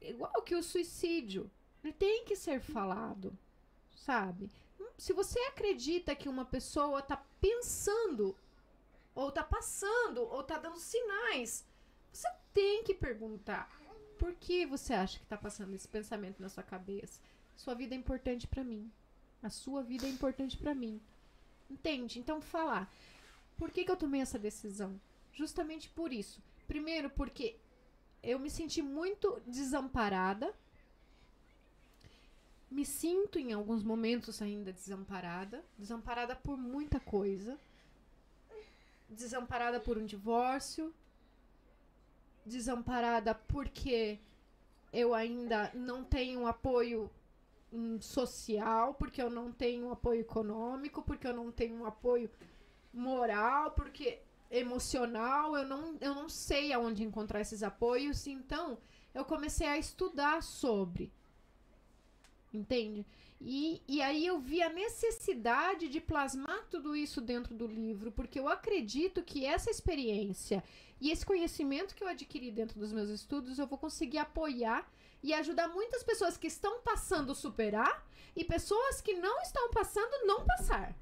[0.00, 1.48] igual que o suicídio,
[1.84, 3.38] ele tem que ser falado,
[3.94, 4.50] sabe?
[4.98, 8.36] Se você acredita que uma pessoa tá pensando,
[9.14, 11.64] ou tá passando, ou tá dando sinais,
[12.12, 13.70] você tem que perguntar.
[14.18, 17.20] Por que você acha que tá passando esse pensamento na sua cabeça?
[17.56, 18.90] Sua vida é importante pra mim.
[19.42, 21.00] A sua vida é importante pra mim.
[21.68, 22.18] Entende?
[22.18, 22.92] Então falar.
[23.56, 25.00] Por que, que eu tomei essa decisão?
[25.32, 26.40] Justamente por isso.
[26.66, 27.56] Primeiro, porque
[28.22, 30.54] eu me senti muito desamparada.
[32.70, 35.64] Me sinto em alguns momentos ainda desamparada.
[35.78, 37.58] Desamparada por muita coisa.
[39.12, 40.92] Desamparada por um divórcio.
[42.44, 44.18] Desamparada porque
[44.92, 47.10] eu ainda não tenho apoio
[47.72, 52.30] hum, social, porque eu não tenho apoio econômico, porque eu não tenho apoio
[52.92, 54.20] moral, porque
[54.50, 58.78] emocional, eu não, eu não sei aonde encontrar esses apoios, então
[59.14, 61.10] eu comecei a estudar sobre.
[62.52, 63.06] Entende?
[63.44, 68.38] E, e aí eu vi a necessidade de plasmar tudo isso dentro do livro, porque
[68.38, 70.62] eu acredito que essa experiência
[71.00, 74.88] e esse conhecimento que eu adquiri dentro dos meus estudos, eu vou conseguir apoiar
[75.20, 78.06] e ajudar muitas pessoas que estão passando a superar
[78.36, 80.96] e pessoas que não estão passando não passar.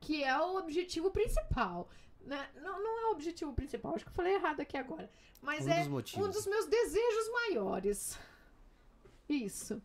[0.00, 1.90] Que é o objetivo principal.
[2.22, 2.48] Né?
[2.56, 5.10] Não, não é o objetivo principal, acho que eu falei errado aqui agora.
[5.42, 8.18] Mas Um é dos um dos meus desejos maiores.
[9.28, 9.82] Isso.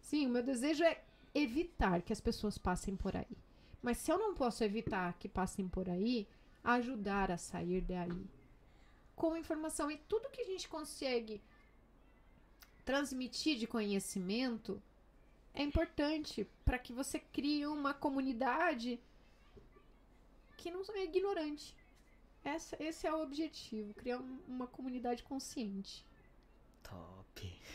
[0.00, 1.04] Sim, o meu desejo é
[1.38, 3.36] evitar que as pessoas passem por aí.
[3.82, 6.26] Mas se eu não posso evitar que passem por aí,
[6.64, 8.26] ajudar a sair daí.
[9.14, 11.40] Com informação e tudo que a gente consegue
[12.84, 14.80] transmitir de conhecimento
[15.54, 19.00] é importante para que você crie uma comunidade
[20.56, 21.74] que não é ignorante.
[22.44, 26.04] Essa, esse é o objetivo, criar um- uma comunidade consciente.
[26.82, 27.17] Top.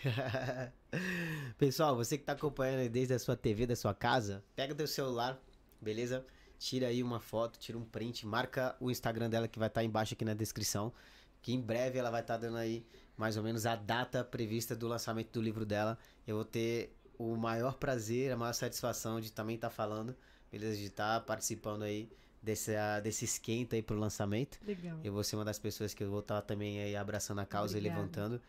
[1.58, 5.40] Pessoal, você que tá acompanhando desde a sua TV, da sua casa, pega teu celular,
[5.82, 6.26] beleza?
[6.60, 10.14] Tira aí uma foto, tira um print, marca o Instagram dela que vai estar embaixo
[10.14, 10.94] aqui na descrição,
[11.42, 12.86] que em breve ela vai estar dando aí
[13.18, 15.98] mais ou menos a data prevista do lançamento do livro dela.
[16.26, 20.16] Eu vou ter o maior prazer, a maior satisfação de também estar falando,
[20.52, 20.78] beleza?
[20.78, 22.10] De estar participando aí
[22.42, 24.60] desse, ah, desse esquenta aí pro lançamento.
[24.66, 25.00] Legal.
[25.04, 27.78] Eu vou ser uma das pessoas que eu vou estar também aí abraçando a causa
[27.78, 28.00] Obrigada.
[28.00, 28.42] e levantando.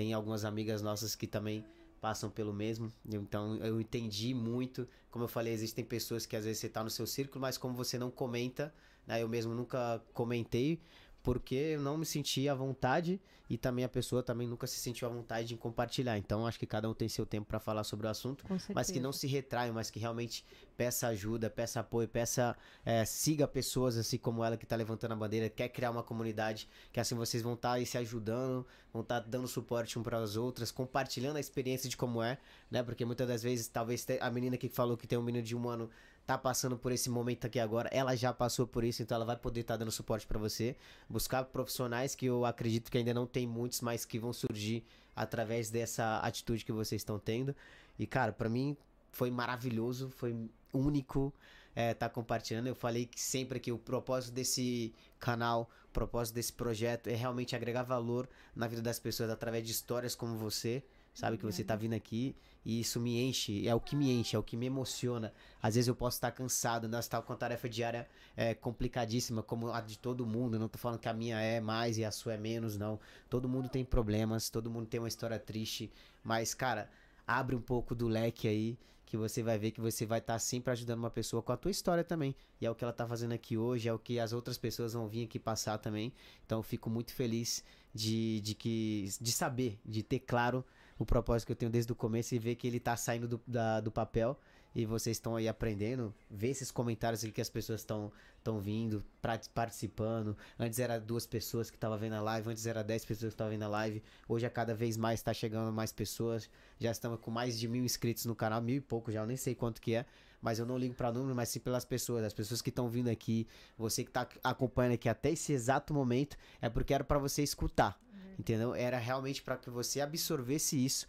[0.00, 1.62] Tem algumas amigas nossas que também
[2.00, 2.90] passam pelo mesmo.
[3.04, 4.88] Então eu entendi muito.
[5.10, 7.74] Como eu falei, existem pessoas que às vezes você tá no seu círculo, mas como
[7.74, 8.72] você não comenta,
[9.06, 9.22] né?
[9.22, 10.80] Eu mesmo nunca comentei
[11.22, 15.08] porque eu não me senti à vontade e também a pessoa também nunca se sentiu
[15.08, 16.16] à vontade em compartilhar.
[16.16, 19.00] Então acho que cada um tem seu tempo para falar sobre o assunto mas que
[19.00, 20.44] não se retraiam, mas que realmente
[20.76, 25.16] peça ajuda, peça apoio, peça é, siga pessoas assim como ela que tá levantando a
[25.16, 29.20] bandeira, quer criar uma comunidade, que assim vocês vão estar aí se ajudando, vão estar
[29.20, 32.38] dando suporte um para as outras, compartilhando a experiência de como é,
[32.70, 32.82] né?
[32.82, 35.68] Porque muitas das vezes talvez a menina que falou que tem um menino de um
[35.68, 35.90] ano
[36.26, 39.36] tá passando por esse momento aqui agora, ela já passou por isso, então ela vai
[39.36, 40.76] poder estar dando suporte para você,
[41.08, 44.84] buscar profissionais que eu acredito que ainda não tem muitos, mas que vão surgir
[45.16, 47.54] através dessa atitude que vocês estão tendo.
[47.98, 48.76] E cara, para mim
[49.10, 51.32] foi maravilhoso, foi único
[51.74, 52.66] é, tá compartilhando.
[52.66, 57.54] Eu falei que sempre que o propósito desse canal, o propósito desse projeto é realmente
[57.54, 60.82] agregar valor na vida das pessoas através de histórias como você,
[61.14, 61.36] sabe?
[61.36, 62.34] Que você tá vindo aqui
[62.64, 65.32] e isso me enche, é o que me enche, é o que me emociona.
[65.62, 68.06] Às vezes eu posso estar cansado, nós estar com a tarefa diária
[68.36, 70.58] é, complicadíssima, como a de todo mundo.
[70.58, 73.00] Não tô falando que a minha é mais e a sua é menos, não.
[73.28, 75.90] Todo mundo tem problemas, todo mundo tem uma história triste,
[76.22, 76.90] mas, cara,
[77.26, 78.78] abre um pouco do leque aí
[79.10, 81.72] que você vai ver que você vai estar sempre ajudando uma pessoa com a tua
[81.72, 82.32] história também.
[82.60, 84.92] E é o que ela tá fazendo aqui hoje, é o que as outras pessoas
[84.92, 86.12] vão vir aqui passar também.
[86.46, 90.64] Então eu fico muito feliz de, de, que, de saber, de ter claro
[91.00, 93.40] o propósito que eu tenho desde o começo e ver que ele tá saindo do,
[93.46, 94.38] da, do papel
[94.74, 99.04] e vocês estão aí aprendendo, ver esses comentários que as pessoas estão estão vindo,
[99.52, 100.36] participando.
[100.58, 103.50] Antes era duas pessoas que estavam vendo a live, antes era dez pessoas que estavam
[103.50, 104.02] vendo a live.
[104.28, 106.48] Hoje a cada vez mais está chegando mais pessoas.
[106.78, 109.36] Já estamos com mais de mil inscritos no canal, mil e pouco já, eu nem
[109.36, 110.06] sei quanto que é.
[110.40, 112.24] Mas eu não ligo para número, mas sim pelas pessoas.
[112.24, 113.46] As pessoas que estão vindo aqui,
[113.76, 118.00] você que está acompanhando aqui até esse exato momento, é porque era para você escutar.
[118.40, 118.74] Entendeu?
[118.74, 121.06] Era realmente para que você absorvesse isso,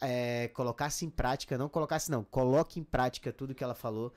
[0.00, 4.14] é, colocasse em prática, não colocasse não, coloque em prática tudo que ela falou.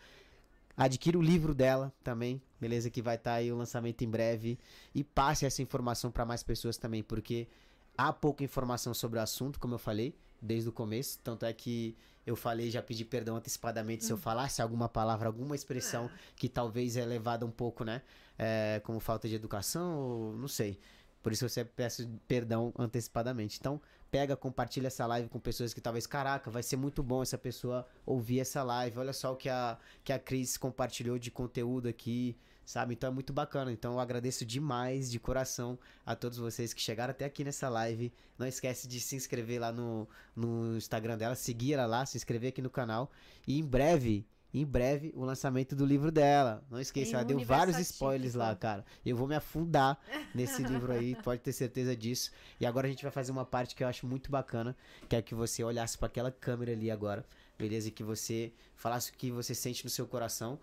[0.77, 2.89] Adquira o livro dela também, beleza?
[2.89, 4.57] Que vai estar tá aí o lançamento em breve.
[4.95, 7.49] E passe essa informação para mais pessoas também, porque
[7.97, 11.19] há pouca informação sobre o assunto, como eu falei, desde o começo.
[11.21, 14.07] Tanto é que eu falei, já pedi perdão antecipadamente hum.
[14.07, 14.21] se eu hum.
[14.21, 16.17] falasse alguma palavra, alguma expressão ah.
[16.33, 18.01] que talvez é levada um pouco, né?
[18.39, 20.79] É, como falta de educação, ou não sei.
[21.23, 23.57] Por isso você peço perdão antecipadamente.
[23.57, 23.81] Então,
[24.11, 27.87] pega, compartilha essa live com pessoas que talvez, caraca, vai ser muito bom essa pessoa
[28.05, 28.99] ouvir essa live.
[28.99, 32.93] Olha só o que a, que a Cris compartilhou de conteúdo aqui, sabe?
[32.93, 33.71] Então é muito bacana.
[33.71, 38.13] Então eu agradeço demais, de coração, a todos vocês que chegaram até aqui nessa live.
[38.37, 42.49] Não esquece de se inscrever lá no, no Instagram dela, seguir ela lá, se inscrever
[42.49, 43.09] aqui no canal.
[43.47, 46.63] E em breve em breve o lançamento do livro dela.
[46.69, 48.85] Não esqueça, ela deu vários spoilers lá, cara.
[49.03, 49.99] Eu vou me afundar
[50.33, 52.31] nesse livro aí, pode ter certeza disso.
[52.59, 54.77] E agora a gente vai fazer uma parte que eu acho muito bacana,
[55.09, 57.25] que é que você olhasse para aquela câmera ali agora,
[57.57, 57.87] beleza?
[57.87, 60.59] E que você falasse o que você sente no seu coração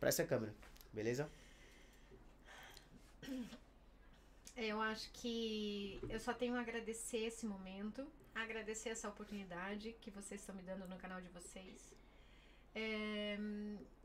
[0.00, 0.52] para essa câmera,
[0.92, 1.30] beleza?
[4.56, 8.04] Eu acho que eu só tenho a agradecer esse momento,
[8.34, 11.94] agradecer essa oportunidade que vocês estão me dando no canal de vocês
[12.76, 13.38] é,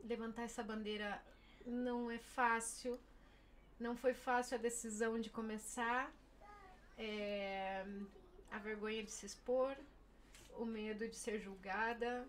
[0.02, 1.22] levantar essa bandeira
[1.66, 2.98] não é fácil.
[3.78, 6.10] Não foi fácil a decisão de começar.
[6.96, 7.84] É,
[8.50, 9.76] a vergonha de se expor,
[10.56, 12.26] o medo de ser julgada.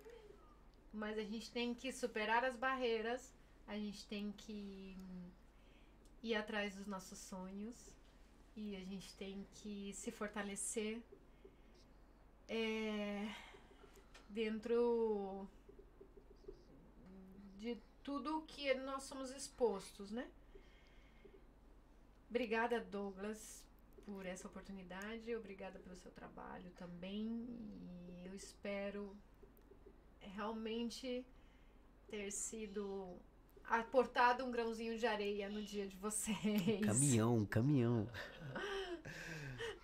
[0.91, 3.33] Mas a gente tem que superar as barreiras,
[3.67, 4.97] a gente tem que
[6.21, 7.75] ir atrás dos nossos sonhos
[8.55, 11.01] e a gente tem que se fortalecer
[12.47, 13.27] é,
[14.29, 15.62] dentro de
[18.03, 20.27] tudo que nós somos expostos, né?
[22.29, 23.63] Obrigada, Douglas,
[24.05, 25.35] por essa oportunidade.
[25.35, 27.47] Obrigada pelo seu trabalho também.
[28.09, 29.15] E eu espero
[30.19, 31.25] realmente
[32.07, 33.15] ter sido
[33.65, 36.81] aportado um grãozinho de areia no dia de vocês.
[36.83, 38.07] Caminhão, caminhão.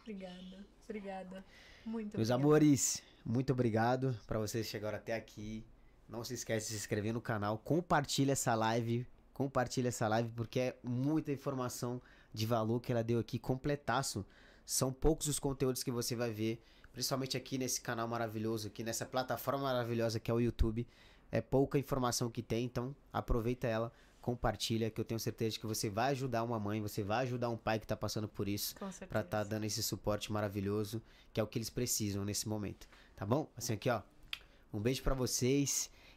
[0.02, 1.46] obrigada, obrigada.
[1.86, 2.34] Muito Meus obrigada.
[2.36, 5.66] amores, muito obrigado para vocês chegaram até aqui.
[6.10, 10.60] Não se esquece de se inscrever no canal, compartilha essa live, compartilha essa live porque
[10.60, 12.02] é muita informação
[12.34, 14.26] de valor que ela deu aqui, completaço.
[14.66, 19.06] São poucos os conteúdos que você vai ver, principalmente aqui nesse canal maravilhoso, aqui nessa
[19.06, 20.88] plataforma maravilhosa que é o YouTube.
[21.32, 25.68] É pouca informação que tem, então aproveita ela, compartilha, que eu tenho certeza de que
[25.68, 28.74] você vai ajudar uma mãe, você vai ajudar um pai que está passando por isso,
[29.08, 32.88] para estar tá dando esse suporte maravilhoso, que é o que eles precisam nesse momento,
[33.16, 33.48] tá bom?
[33.56, 34.02] Assim aqui, ó.
[34.74, 35.90] Um beijo para vocês